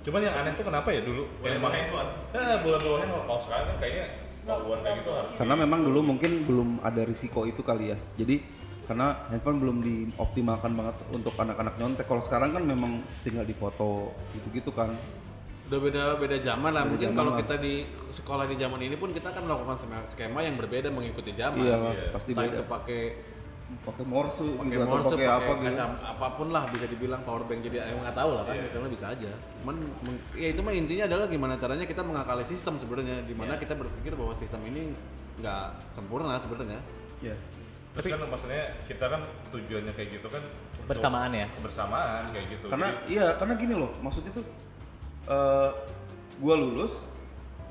Cuman 0.00 0.24
yang 0.24 0.32
aneh 0.32 0.56
tuh 0.56 0.64
kenapa 0.64 0.88
ya 0.88 1.04
dulu? 1.04 1.28
Boleh 1.44 1.60
bawa 1.60 1.76
handphone? 1.76 2.08
Eh, 2.32 2.56
boleh 2.64 2.80
bawa 2.80 2.96
handphone. 3.04 3.24
Kalau 3.28 3.36
sekarang 3.36 3.66
kan 3.68 3.76
kayaknya 3.84 4.04
ketahuan 4.40 4.78
kayak 4.80 4.96
gitu 5.04 5.10
harus. 5.12 5.32
karena 5.36 5.54
memang 5.60 5.80
dulu 5.84 6.00
mungkin 6.00 6.30
belum 6.48 6.68
ada 6.80 7.02
risiko 7.04 7.44
itu 7.44 7.60
kali 7.60 7.92
ya 7.92 7.98
jadi 8.16 8.40
karena 8.90 9.14
handphone 9.30 9.62
belum 9.62 9.76
dioptimalkan 9.86 10.74
banget 10.74 10.98
untuk 11.14 11.30
anak-anak 11.38 11.78
nyontek. 11.78 12.10
Kalau 12.10 12.26
sekarang 12.26 12.50
kan 12.50 12.66
memang 12.66 12.98
tinggal 13.22 13.46
di 13.46 13.54
foto 13.54 14.10
gitu-gitu 14.34 14.74
kan. 14.74 14.90
Udah 15.70 15.78
beda 15.78 16.02
beda 16.18 16.36
zaman 16.42 16.74
lah. 16.74 16.82
Mungkin 16.82 17.14
zaman 17.14 17.18
kalau 17.22 17.32
kita 17.38 17.54
di 17.62 17.86
sekolah 18.10 18.50
di 18.50 18.58
zaman 18.58 18.82
ini 18.82 18.98
pun 18.98 19.14
kita 19.14 19.30
akan 19.30 19.46
melakukan 19.46 19.78
skema- 20.10 20.42
yang 20.42 20.58
berbeda 20.58 20.90
mengikuti 20.90 21.30
zaman. 21.38 21.62
Iya 21.62 21.76
lah 21.78 21.94
pasti 22.10 22.34
Entah 22.34 22.42
beda. 22.50 22.56
itu 22.58 22.64
pakai 22.66 23.02
pakai 23.70 24.02
morse 24.02 24.42
pakai 24.42 24.66
gitu 24.66 24.82
atau 24.82 24.90
morse 24.90 25.14
pakai 25.14 25.28
apa 25.30 25.52
gitu. 25.54 25.64
kaca 25.70 25.84
apa 26.02 26.26
pun 26.34 26.48
lah 26.50 26.64
bisa 26.74 26.86
dibilang 26.90 27.22
power 27.22 27.46
bank. 27.46 27.62
Jadi 27.62 27.76
emang 27.78 28.02
nggak 28.10 28.18
tahu 28.18 28.30
lah 28.34 28.42
kan. 28.42 28.54
Misalnya 28.58 28.90
bisa 28.90 29.06
aja. 29.14 29.30
Cuman 29.62 29.76
meng- 30.02 30.22
ya 30.34 30.48
itu 30.50 30.60
mah 30.66 30.74
intinya 30.74 31.04
adalah 31.06 31.30
gimana 31.30 31.54
caranya 31.62 31.86
kita 31.86 32.02
mengakali 32.02 32.42
sistem 32.42 32.74
sebenarnya. 32.74 33.22
Di 33.22 33.38
mana 33.38 33.54
kita 33.54 33.78
berpikir 33.78 34.18
bahwa 34.18 34.34
sistem 34.34 34.66
ini 34.66 34.98
nggak 35.38 35.94
sempurna 35.94 36.34
sebenarnya. 36.42 36.82
Iya. 37.22 37.38
Terus 37.90 38.06
kan 38.06 38.22
maksudnya 38.30 38.64
kita 38.86 39.04
kan 39.10 39.20
tujuannya 39.50 39.92
kayak 39.98 40.08
gitu 40.14 40.28
kan 40.30 40.42
Bersamaan 40.86 41.30
ya? 41.34 41.46
Kebersamaan 41.58 42.30
kayak 42.30 42.46
gitu. 42.54 42.66
karena 42.70 42.88
Jadi, 42.90 43.18
iya 43.18 43.26
karena 43.34 43.54
gini 43.58 43.74
loh 43.74 43.90
maksudnya 43.98 44.30
tuh 44.34 44.46
eh 45.30 45.70
gua 46.40 46.54
lulus 46.56 46.96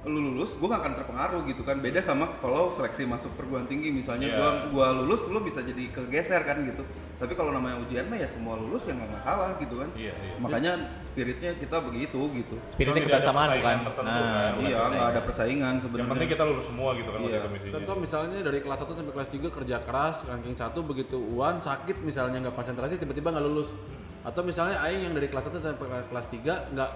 lu 0.02 0.32
lulus 0.32 0.56
gua 0.56 0.68
nggak 0.70 0.82
akan 0.82 0.94
terpengaruh 0.96 1.42
gitu 1.44 1.62
kan 1.62 1.76
beda 1.78 2.00
sama 2.00 2.32
kalau 2.40 2.72
seleksi 2.72 3.04
masuk 3.04 3.36
perguruan 3.36 3.68
tinggi 3.68 3.92
misalnya 3.92 4.28
Iya. 4.28 4.38
gua 4.38 4.50
gua 4.70 4.88
lulus 4.96 5.28
lu 5.28 5.40
bisa 5.40 5.60
jadi 5.60 5.88
kegeser 5.88 6.40
kan 6.42 6.64
gitu 6.64 6.88
tapi 7.16 7.36
kalau 7.36 7.52
namanya 7.52 7.76
ujian 7.80 8.08
mah 8.08 8.16
ya 8.16 8.24
semua 8.24 8.56
lulus 8.56 8.88
ya 8.88 8.96
nggak 8.96 9.12
masalah 9.12 9.60
gitu 9.60 9.76
kan 9.76 9.92
Iya, 9.92 10.16
iya. 10.16 10.40
makanya 10.40 10.72
spiritnya 11.04 11.52
kita 11.54 11.84
begitu 11.84 12.16
gitu 12.32 12.56
Spiritnya 12.64 13.04
kebersamaan 13.04 13.52
bukan? 13.52 13.78
tertentu 13.84 14.20
kan. 14.24 14.52
iya 14.58 14.78
nggak 14.88 15.08
ada 15.10 15.22
persaingan 15.22 15.68
yang 15.70 15.84
sebenarnya 15.84 16.12
penting 16.16 16.30
kita 16.32 16.44
lulus 16.46 16.66
semua 16.66 16.90
gitu 16.96 17.10
kan 17.10 17.20
Iya. 17.20 17.28
waktu 17.28 17.36
itu 17.36 17.50
misinya. 17.52 17.74
Contoh 17.76 17.96
misalnya 18.00 18.38
dari 18.40 18.60
kelas 18.62 18.80
1 18.80 18.96
sampai 18.96 19.12
kelas 19.12 19.30
3 19.30 19.50
kerja 19.52 19.78
keras, 19.80 20.16
ranking 20.24 20.56
1 20.56 20.80
begitu 20.82 21.18
uan 21.20 21.60
sakit 21.60 22.00
misalnya 22.00 22.40
nggak 22.40 22.56
konsentrasi 22.56 22.96
tiba-tiba 22.96 23.36
nggak 23.36 23.46
lulus. 23.46 23.76
Atau 24.22 24.48
misalnya 24.48 24.80
aing 24.80 25.04
yang 25.04 25.14
dari 25.14 25.28
kelas 25.28 25.44
1 25.46 25.60
sampai 25.60 25.76
kelas 26.08 26.28
3 26.30 26.72
nggak 26.72 26.92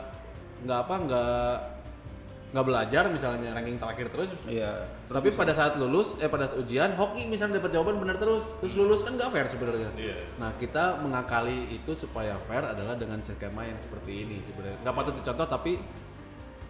nggak 0.64 0.80
apa 0.80 0.96
nggak 1.04 1.52
nggak 2.54 2.66
belajar 2.70 3.04
misalnya 3.10 3.50
ranking 3.50 3.82
terakhir 3.82 4.14
terus. 4.14 4.30
iya 4.46 4.86
Tapi 5.10 5.34
pada 5.34 5.58
saat 5.58 5.74
lulus 5.82 6.14
eh 6.22 6.30
pada 6.30 6.46
saat 6.46 6.62
ujian 6.62 6.94
hoki 6.94 7.26
misalnya 7.26 7.58
dapat 7.58 7.74
jawaban 7.74 7.98
benar 7.98 8.22
terus, 8.22 8.46
terus 8.62 8.78
lulus 8.78 9.02
kan 9.02 9.18
nggak 9.18 9.34
fair 9.34 9.50
sebenarnya. 9.50 9.90
Iya. 9.98 10.22
Nah, 10.38 10.54
kita 10.62 11.02
mengakali 11.02 11.74
itu 11.74 11.98
supaya 11.98 12.38
fair 12.46 12.62
adalah 12.62 12.94
dengan 12.94 13.18
skema 13.26 13.66
yang 13.66 13.82
seperti 13.82 14.30
ini 14.30 14.38
sebenarnya. 14.46 14.78
Nggak 14.86 14.96
patut 15.02 15.14
dicontoh 15.18 15.48
tapi 15.50 15.82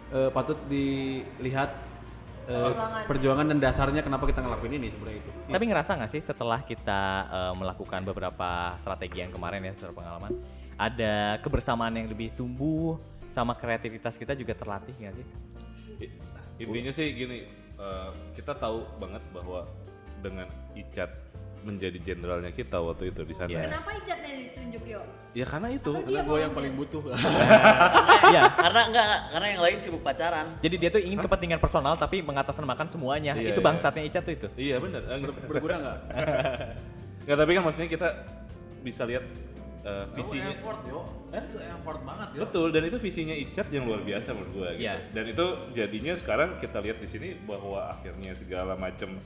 eh, 0.08 0.30
patut 0.32 0.56
dilihat 0.72 1.70
eh, 2.48 2.72
perjuangan 3.04 3.44
dan 3.52 3.60
dasarnya 3.60 4.00
kenapa 4.00 4.24
kita 4.24 4.40
ngelakuin 4.40 4.80
ini 4.80 4.88
sebenarnya 4.88 5.20
itu. 5.20 5.30
Tapi 5.52 5.64
ngerasa 5.68 6.00
nggak 6.00 6.10
sih 6.16 6.22
setelah 6.24 6.64
kita 6.64 7.00
eh, 7.28 7.54
melakukan 7.60 8.00
beberapa 8.08 8.72
strategi 8.80 9.20
yang 9.20 9.36
kemarin 9.36 9.60
ya 9.60 9.76
secara 9.76 9.92
pengalaman, 9.92 10.32
ada 10.80 11.36
kebersamaan 11.44 11.92
yang 11.92 12.08
lebih 12.08 12.32
tumbuh 12.32 12.96
sama 13.28 13.52
kreativitas 13.52 14.16
kita 14.16 14.32
juga 14.32 14.56
terlatih 14.56 14.96
nggak 14.96 15.16
sih? 15.20 15.28
Intinya 16.58 16.92
sih 16.94 17.06
gini, 17.14 17.44
eh, 17.78 18.10
kita 18.38 18.54
tahu 18.54 18.86
banget 19.02 19.22
bahwa 19.34 19.66
dengan 20.22 20.48
Icat 20.72 21.10
menjadi 21.64 21.96
jenderalnya 21.96 22.52
kita 22.52 22.76
waktu 22.78 23.10
itu 23.10 23.24
di 23.24 23.34
sana. 23.34 23.48
Iya. 23.48 23.66
Kenapa 23.66 23.90
Icatnya 23.96 24.32
ditunjuk 24.36 24.82
yo? 24.84 25.00
Ya 25.34 25.44
karena 25.48 25.68
itu. 25.72 25.90
Atau 25.90 26.04
Karena 26.06 26.22
gue 26.28 26.38
yang 26.44 26.54
paling 26.54 26.74
butuh. 26.76 27.02
Iya. 28.24 28.50
karena 28.56 28.80
enggak 28.88 29.06
karena 29.36 29.46
yang 29.52 29.62
lain 29.62 29.78
sibuk 29.84 30.02
pacaran. 30.04 30.46
Jadi 30.64 30.74
dia 30.80 30.88
tuh 30.88 31.00
ingin 31.02 31.20
kepentingan 31.20 31.60
personal 31.60 31.92
tapi 31.96 32.24
mengatasnamakan 32.24 32.88
semuanya. 32.88 33.36
Iya, 33.36 33.52
itu 33.52 33.60
iya. 33.60 33.66
bangsatnya 33.66 34.02
Ica 34.06 34.20
tuh 34.24 34.32
itu. 34.32 34.48
Iya 34.56 34.76
benar. 34.80 35.02
Gitu. 35.04 35.32
Berguna 35.48 35.76
nggak? 35.80 35.98
Nggak 37.24 37.36
tapi 37.40 37.50
kan 37.56 37.62
maksudnya 37.64 37.88
kita 37.88 38.08
bisa 38.84 39.02
lihat 39.08 39.24
eh, 39.84 40.04
visinya. 40.16 40.50
effort 40.50 40.80
yo. 40.84 41.00
Itu 41.30 41.56
effort 41.60 42.00
banget 42.02 42.28
yo. 42.32 42.40
Betul 42.48 42.68
dan 42.72 42.82
itu 42.84 42.96
visinya 42.98 43.36
Icat 43.36 43.68
yang 43.68 43.84
luar 43.84 44.00
biasa 44.00 44.32
menurut 44.32 44.52
gua 44.52 44.68
gitu. 44.72 44.88
Iya. 44.88 44.94
Dan 45.12 45.24
itu 45.28 45.44
jadinya 45.72 46.14
sekarang 46.16 46.56
kita 46.56 46.78
lihat 46.80 46.98
di 46.98 47.08
sini 47.08 47.28
bahwa 47.38 47.92
akhirnya 47.92 48.32
segala 48.32 48.74
macam 48.74 49.20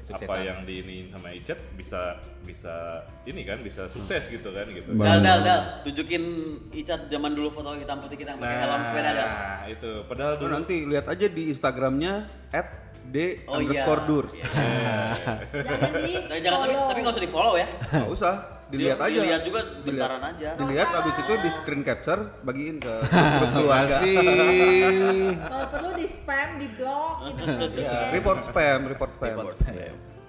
apa 0.00 0.16
Kesuksesan. 0.16 0.48
yang 0.48 0.58
diiniin 0.64 1.06
sama 1.12 1.28
Icat 1.30 1.60
bisa 1.76 2.16
bisa 2.40 3.04
ini 3.28 3.44
kan 3.44 3.60
bisa 3.60 3.84
sukses 3.86 4.26
gitu 4.26 4.48
kan 4.48 4.64
gitu. 4.72 4.96
Dal 4.96 5.20
dal 5.20 5.44
dal, 5.44 5.60
tunjukin 5.84 6.24
Icat 6.72 7.06
zaman 7.06 7.36
dulu 7.36 7.52
foto 7.52 7.76
hitam 7.76 8.00
putih 8.00 8.16
kita 8.16 8.32
yang 8.32 8.40
pakai 8.40 8.58
helm 8.64 8.80
sepeda 8.88 9.10
dal. 9.12 9.28
Nah, 9.28 9.60
itu 9.68 9.90
padahal 10.08 10.32
Lu 10.34 10.40
dulu 10.40 10.52
nanti 10.56 10.74
lihat 10.88 11.04
aja 11.04 11.26
di 11.28 11.42
instagramnya 11.52 12.24
d 13.10 13.16
Oh 13.44 13.58
iya. 13.58 13.66
underscore 13.66 14.02
durs 14.06 14.32
Jangan 14.36 15.90
di 15.98 16.12
Tapi 16.20 16.40
jangan 16.40 16.58
tapi, 16.62 16.72
follow. 16.72 16.88
tapi 16.88 16.98
nggak 17.00 17.14
usah 17.14 17.24
di 17.24 17.30
follow 17.30 17.54
ya. 17.58 17.66
nggak 17.90 18.10
usah 18.12 18.34
dilihat 18.70 18.96
Di- 18.96 19.06
aja. 19.06 19.18
dilihat 19.20 19.42
juga 19.42 19.60
bentaran 19.82 20.22
aja. 20.22 20.48
dilihat 20.54 20.88
abis 20.94 21.14
itu 21.18 21.32
di 21.36 21.50
screen 21.50 21.82
capture 21.82 22.20
bagiin 22.40 22.76
ke 22.78 22.94
grup 23.36 23.50
keluarga. 23.52 23.96
Kalau 25.50 25.66
perlu 25.68 25.90
di 25.92 26.06
spam, 26.06 26.48
di 26.56 26.68
blog, 26.70 27.14
gitu. 27.28 27.44
ya, 27.76 28.14
report 28.14 28.40
spam 28.42 28.80
report 28.86 29.10
spam. 29.10 29.36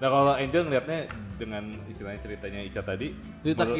Nah 0.02 0.08
kalau 0.10 0.34
Angel 0.34 0.66
ngeliatnya 0.66 1.06
dengan 1.38 1.62
istilahnya 1.86 2.18
ceritanya 2.18 2.60
Ica 2.60 2.82
tadi 2.82 3.14
Cerita 3.40 3.62
menurut- 3.62 3.78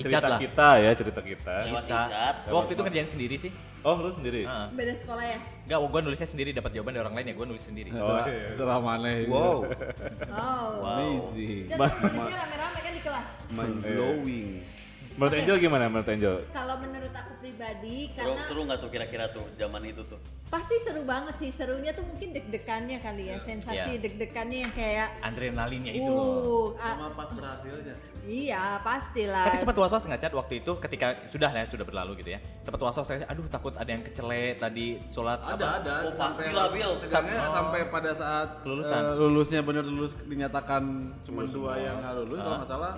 Icat 0.00 0.10
cerita 0.14 0.28
lah. 0.28 0.38
kita 0.38 0.68
ya 0.76 0.90
cerita 0.92 1.20
kita. 1.22 1.54
Lewat 1.64 1.82
Ica. 1.82 2.00
Icat. 2.04 2.34
Waktu 2.48 2.70
itu 2.72 2.82
ngerjain 2.82 3.08
sendiri 3.08 3.36
sih. 3.36 3.52
Oh 3.80 3.94
lu 3.94 4.10
sendiri? 4.10 4.42
Heeh. 4.42 4.66
Beda 4.72 4.92
sekolah 4.92 5.24
ya? 5.24 5.38
Enggak, 5.64 5.78
gue 5.80 6.00
nulisnya 6.02 6.26
sendiri 6.26 6.50
dapat 6.50 6.70
jawaban 6.72 6.92
dari 6.92 7.02
orang 7.02 7.14
lain 7.14 7.26
ya 7.26 7.34
gue 7.34 7.46
nulis 7.46 7.64
sendiri. 7.64 7.88
Oh, 7.90 7.98
Setelah- 8.00 8.26
iya. 8.26 8.46
setelah 8.50 8.78
mana 8.78 9.08
ini? 9.12 9.26
wow 9.28 9.58
Oh. 10.34 10.70
Amazing. 10.84 11.64
Jadi 11.66 11.78
tulisnya 11.78 12.36
rame-rame 12.38 12.78
kan 12.78 12.92
di 12.92 13.02
kelas. 13.02 13.30
mind 13.50 13.76
blowing 13.80 14.50
Menurut 15.18 15.34
Oke. 15.34 15.42
Angel 15.42 15.58
gimana 15.58 15.84
menurut 15.90 16.08
Angel? 16.14 16.34
Kalau 16.54 16.78
menurut 16.78 17.10
aku 17.10 17.32
pribadi, 17.42 18.06
Seru 18.06 18.38
karena 18.38 18.42
seru 18.46 18.60
nggak 18.70 18.78
tuh 18.78 18.90
kira-kira 18.94 19.24
tuh 19.34 19.42
zaman 19.58 19.82
itu 19.82 20.02
tuh? 20.06 20.20
pasti 20.48 20.78
seru 20.80 21.02
banget 21.02 21.34
sih. 21.42 21.50
Serunya 21.50 21.90
tuh 21.90 22.06
mungkin 22.06 22.32
deg-degannya 22.32 23.02
kali 23.02 23.34
ya, 23.34 23.36
sensasi 23.42 23.98
Iya. 23.98 24.00
deg-degannya 24.00 24.58
yang 24.64 24.72
kayak 24.72 25.08
Adrenalinnya 25.20 25.92
itu 25.92 26.08
uh, 26.08 26.72
ah, 26.78 26.94
Sama 26.96 27.08
pas 27.18 27.28
berhasilnya. 27.34 27.94
iya 28.24 28.78
pastilah. 28.80 29.44
Tapi 29.50 29.58
sempat 29.58 29.76
was-was 29.76 30.06
nggak 30.06 30.20
cat 30.22 30.32
waktu 30.38 30.54
itu 30.62 30.72
ketika 30.80 31.06
sudah 31.26 31.50
ya 31.50 31.66
sudah 31.66 31.84
berlalu 31.84 32.22
gitu 32.22 32.38
ya. 32.38 32.40
Sempat 32.62 32.80
was-was 32.80 33.04
saya, 33.10 33.26
aduh 33.26 33.44
takut 33.50 33.74
ada 33.74 33.90
yang 33.90 34.06
kecele 34.06 34.54
tadi 34.54 35.02
sholat 35.10 35.42
Ada, 35.42 35.52
apa? 35.52 35.66
ada. 35.82 35.94
Oh, 35.98 36.14
pastilah, 36.14 36.66
Bil. 36.70 36.92
Tegangnya 37.02 37.44
sampai 37.50 37.80
pada 37.90 38.10
saat 38.14 38.48
Kelulusan. 38.62 39.00
eh, 39.02 39.14
lulusnya 39.18 39.60
bener 39.66 39.82
lulus 39.84 40.14
dinyatakan 40.24 40.82
cuma 41.26 41.42
dua 41.44 41.74
yang 41.76 41.98
nggak 42.00 42.14
lulus 42.22 42.38
kalau 42.38 42.56
nggak 42.62 42.70
salah 42.70 42.94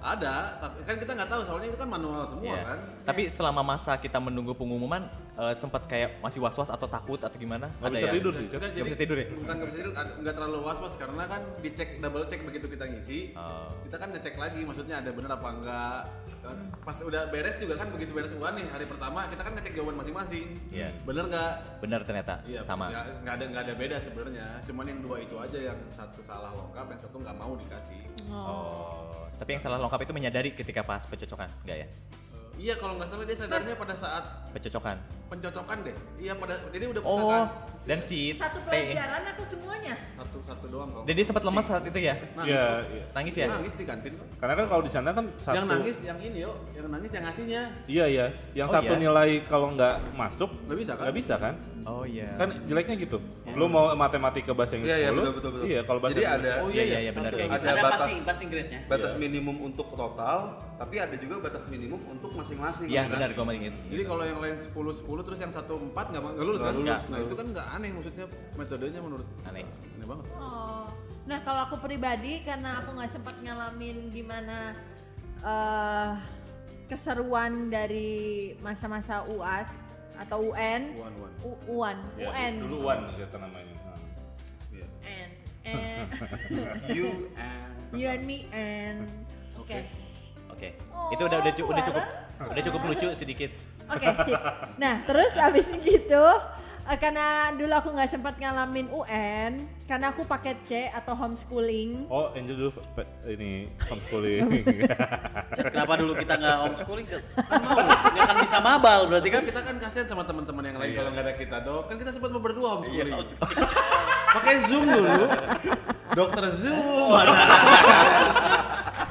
ada 0.00 0.34
tapi 0.56 0.78
kan 0.82 0.94
kita 0.94 1.10
nggak 1.12 1.26
tahu 1.26 1.42
soalnya 1.42 1.68
itu 1.68 1.76
kan 1.76 1.88
manual 1.88 2.22
semua 2.24 2.46
Iya. 2.48 2.62
kan 2.64 2.78
Tapi 3.04 3.22
selama 3.26 3.62
masa 3.62 3.96
kita 3.96 4.18
menunggu 4.18 4.52
pengumuman 4.52 5.02
eh, 5.34 5.54
sempat 5.54 5.86
kayak 5.86 6.18
masih 6.18 6.38
was-was 6.38 6.68
atau 6.68 6.86
takut 6.86 7.16
atau 7.16 7.34
gimana? 7.34 7.66
Nggak 7.78 7.90
bisa 7.92 8.04
yang- 8.04 8.16
tidur 8.16 8.32
sih. 8.32 8.46
Nggak, 8.46 8.68
Nggak 8.68 8.86
bisa 8.86 8.98
tidur 8.98 9.16
ya? 9.16 9.26
bukan 9.28 9.54
nggak 9.54 9.68
bisa 9.68 9.78
tidur 9.78 9.92
nggak 9.96 10.34
terlalu 10.34 10.58
was 10.60 10.78
was 10.78 10.94
karena 10.94 11.24
kan 11.24 11.40
dicek 11.58 11.88
double 11.98 12.24
check 12.24 12.40
begitu 12.42 12.66
kita 12.68 12.84
ngisi 12.86 13.34
Oh. 13.34 13.70
kita 13.82 13.96
kan 13.96 14.08
ngecek 14.10 14.34
lagi 14.34 14.60
maksudnya 14.62 14.98
ada 14.98 15.10
bener 15.10 15.30
apa 15.32 15.48
enggak 15.48 16.00
kan 16.38 16.54
pas 16.80 16.94
udah 16.96 17.22
beres 17.28 17.56
juga 17.56 17.74
kan 17.74 17.90
begitu 17.90 18.10
beres 18.12 18.30
UAN 18.30 18.54
nih 18.54 18.66
hari 18.68 18.84
pertama 18.84 19.26
kita 19.26 19.42
kan 19.42 19.52
ngecek 19.52 19.72
jawaban 19.74 19.96
masing-masing 19.96 20.46
Iya. 20.68 20.94
bener 21.02 21.24
nggak 21.26 21.52
Benar 21.80 22.00
ternyata 22.02 22.34
Iya, 22.44 22.60
sama. 22.62 22.86
ya, 22.88 23.02
nggak 23.20 23.34
ada 23.34 23.44
nggak 23.48 23.62
ada 23.64 23.74
beda 23.74 23.96
sebenarnya. 23.98 24.46
Cuman 24.64 24.84
yang 24.84 25.00
dua 25.00 25.16
itu 25.18 25.34
aja 25.34 25.58
yang 25.64 25.78
satu 25.88 26.22
salah 26.22 26.50
lengkap, 26.52 26.86
yang 26.88 27.00
satu 27.00 27.16
nggak 27.16 27.36
mau 27.36 27.54
dikasih. 27.54 28.00
Oh. 28.28 29.26
Tapi 29.38 29.54
yang 29.54 29.62
salah 29.62 29.78
lengkap 29.78 30.00
itu 30.02 30.12
menyadari 30.12 30.50
ketika 30.52 30.82
pas 30.82 31.06
pencocokan, 31.06 31.46
enggak 31.62 31.86
ya? 31.86 31.88
Iya 32.58 32.74
kalau 32.74 32.98
nggak 32.98 33.06
salah 33.06 33.22
dia 33.22 33.36
sadarnya 33.36 33.74
pada 33.74 33.94
saat 33.94 34.24
Kecocokan. 34.50 34.98
pencocokan 35.28 35.78
deh. 35.84 35.94
Iya 36.18 36.32
pada 36.34 36.58
jadi 36.68 36.88
udah 36.88 37.02
Oh, 37.02 37.30
kan 37.30 37.46
dan 37.84 38.00
si 38.00 38.32
Satu 38.32 38.58
pelajaran 38.60 39.22
atau 39.24 39.44
semuanya? 39.46 39.94
satu 40.14 40.42
satu 40.42 40.64
doang 40.66 40.90
kalau. 40.90 41.04
Dan 41.06 41.14
dia 41.14 41.22
sempat 41.22 41.44
lemas 41.44 41.64
saat 41.64 41.84
itu 41.84 41.98
ya? 42.00 42.18
Nangis 42.34 42.50
Iya, 42.50 42.64
iya. 42.90 43.04
Nangis 43.14 43.34
ya? 43.36 43.46
nangis 43.46 43.72
di 43.72 43.84
kantin 43.84 44.12
kok. 44.12 44.26
Karena 44.36 44.54
kan 44.56 44.66
kalau 44.66 44.82
di 44.82 44.90
sana 44.90 45.08
kan 45.12 45.24
satu 45.36 45.54
Yang 45.54 45.66
nangis 45.70 45.96
yang 46.02 46.18
ini 46.18 46.38
yo, 46.40 46.52
yang 46.72 46.88
nangis 46.88 47.10
yang 47.12 47.24
ngasihnya. 47.24 47.62
Iya 47.86 48.04
iya, 48.08 48.26
yang 48.52 48.66
Oh, 48.66 48.74
satu 48.74 48.92
iya? 48.92 49.00
nilai 49.00 49.30
kalau 49.44 49.68
nggak 49.70 49.94
masuk 50.12 50.50
Nggak 50.66 50.78
bisa 50.78 50.92
kan? 50.92 51.02
Nggak 51.04 51.16
bisa 51.16 51.34
kan? 51.38 51.54
Oh 51.86 52.02
iya. 52.02 52.28
Kan 52.34 52.48
jeleknya 52.66 52.96
gitu. 52.98 53.18
Lu 53.50 53.64
mau 53.66 53.94
matematika 53.94 54.50
bahasa 54.50 54.74
Inggris 54.74 54.90
Iya, 54.90 54.98
iya, 54.98 55.08
10, 55.08 55.16
betul, 55.16 55.32
betul, 55.32 55.50
betul. 55.54 55.64
Iya, 55.64 55.80
kalau 55.84 56.00
bahasa 56.02 56.14
Jadi 56.14 56.24
Inggris 56.26 56.42
ada- 56.42 56.58
Oh 56.58 56.68
iya 56.68 56.82
iya 56.84 56.98
iya 56.98 57.12
benar 57.14 57.32
kayak 57.32 57.48
gitu. 57.48 57.62
Ada 57.62 57.70
Ada 57.70 57.78
batas- 57.78 58.00
passing, 58.00 58.18
passing 58.26 58.48
grade-nya. 58.50 58.80
batas 58.84 59.12
minimum 59.14 59.56
untuk 59.62 59.86
total 59.90 60.38
tapi 60.78 60.94
ada 60.96 61.14
juga 61.14 61.42
batas 61.42 61.66
minimum 61.66 61.98
untuk 62.06 62.30
masing-masing 62.32 62.86
Iya 62.86 63.04
kan? 63.04 63.18
benar 63.18 63.28
gua 63.34 63.44
mau 63.44 63.52
inget. 63.52 63.74
Jadi 63.90 64.02
kalau 64.06 64.22
yang 64.22 64.38
lain 64.38 64.54
10 64.54 64.70
10 64.70 65.26
terus 65.26 65.38
yang 65.38 65.50
satu 65.50 65.74
4 65.74 65.90
nggak 65.90 66.22
nggak 66.22 66.46
lulus 66.46 66.60
Nggak 66.62 66.70
kan? 66.70 66.78
lulus. 66.78 67.02
Nah, 67.10 67.18
itu 67.18 67.34
kan 67.34 67.46
nggak 67.50 67.66
aneh 67.74 67.90
maksudnya 67.90 68.26
metodenya 68.54 69.00
menurut 69.02 69.26
Aneh. 69.42 69.66
aneh 69.66 70.06
banget. 70.06 70.24
Oh. 70.32 70.86
Nah 71.26 71.38
kalau 71.42 71.60
aku 71.66 71.76
pribadi 71.76 72.40
karena 72.40 72.78
aku 72.78 72.94
nggak 72.94 73.10
sempat 73.10 73.34
ngalamin 73.38 74.08
gimana 74.08 74.72
eh 75.38 76.12
keseruan 76.86 77.68
dari 77.68 78.08
masa-masa 78.58 79.26
UAS 79.26 79.76
atau 80.16 80.48
UN. 80.48 80.94
Uan 80.94 81.12
uan. 81.18 81.32
U- 81.42 81.62
UAN, 81.68 81.98
Ya, 82.16 82.32
UN. 82.32 82.52
dulu 82.64 82.76
Wan 82.82 83.12
kata 83.12 83.36
namanya. 83.36 83.74
Nah. 83.84 83.98
Iya. 84.72 84.86
And, 85.04 85.30
and 85.68 86.08
you 86.88 87.06
and 87.36 87.70
you 87.92 88.06
and 88.06 88.22
me 88.24 88.46
and 88.50 89.04
oke. 89.54 89.68
Oke. 90.58 90.74
Oh, 90.90 91.08
itu 91.08 91.22
udah 91.22 91.38
udah, 91.38 91.52
cu- 91.54 91.68
udah 91.68 91.84
cukup 91.84 92.04
udah 92.44 92.62
cukup 92.64 92.80
lucu 92.84 93.08
sedikit. 93.14 93.50
Oke, 93.88 94.06
sip. 94.20 94.34
Nah, 94.74 95.00
terus 95.02 95.30
abis 95.32 95.70
gitu, 95.86 96.24
eh, 96.84 96.98
karena 96.98 97.24
dulu 97.50 97.72
aku 97.72 97.88
nggak 97.90 98.10
sempat 98.10 98.36
ngalamin 98.36 98.90
UN, 98.90 99.52
karena 99.84 100.10
aku 100.10 100.26
paket 100.26 100.58
C 100.62 100.72
atau 100.88 101.14
homeschooling. 101.14 102.04
Oh, 102.04 102.28
Angel 102.32 102.58
dulu 102.58 102.68
pe- 102.92 103.06
ini 103.28 103.70
homeschooling. 103.80 104.44
Kenapa 105.72 105.94
dulu 105.94 106.12
kita 106.12 106.34
nggak 106.34 106.56
homeschooling? 106.60 107.06
Kan 107.06 107.22
mau, 107.62 107.80
nggak 107.80 108.24
akan 108.24 108.36
bisa 108.42 108.58
mabal 108.58 109.00
berarti 109.06 109.28
kan? 109.30 109.42
Kita 109.42 109.60
kan 109.62 109.76
kasihan 109.78 110.06
sama 110.06 110.22
teman-teman 110.22 110.62
yang 110.64 110.76
lain 110.76 110.90
Iya. 110.90 110.98
kalau 110.98 111.10
nggak 111.14 111.24
ada 111.24 111.34
kita 111.34 111.56
dok. 111.62 111.82
Kan 111.86 111.96
kita 111.96 112.10
sempat 112.12 112.28
mau 112.28 112.42
berdua 112.42 112.68
homeschooling. 112.76 113.14
homeschooling. 113.14 113.68
Pakai 114.34 114.54
Zoom 114.66 114.84
dulu. 114.84 115.22
Dokter 116.10 116.44
Zoom. 116.50 117.14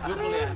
Gue 0.03 0.15
kuliah. 0.15 0.51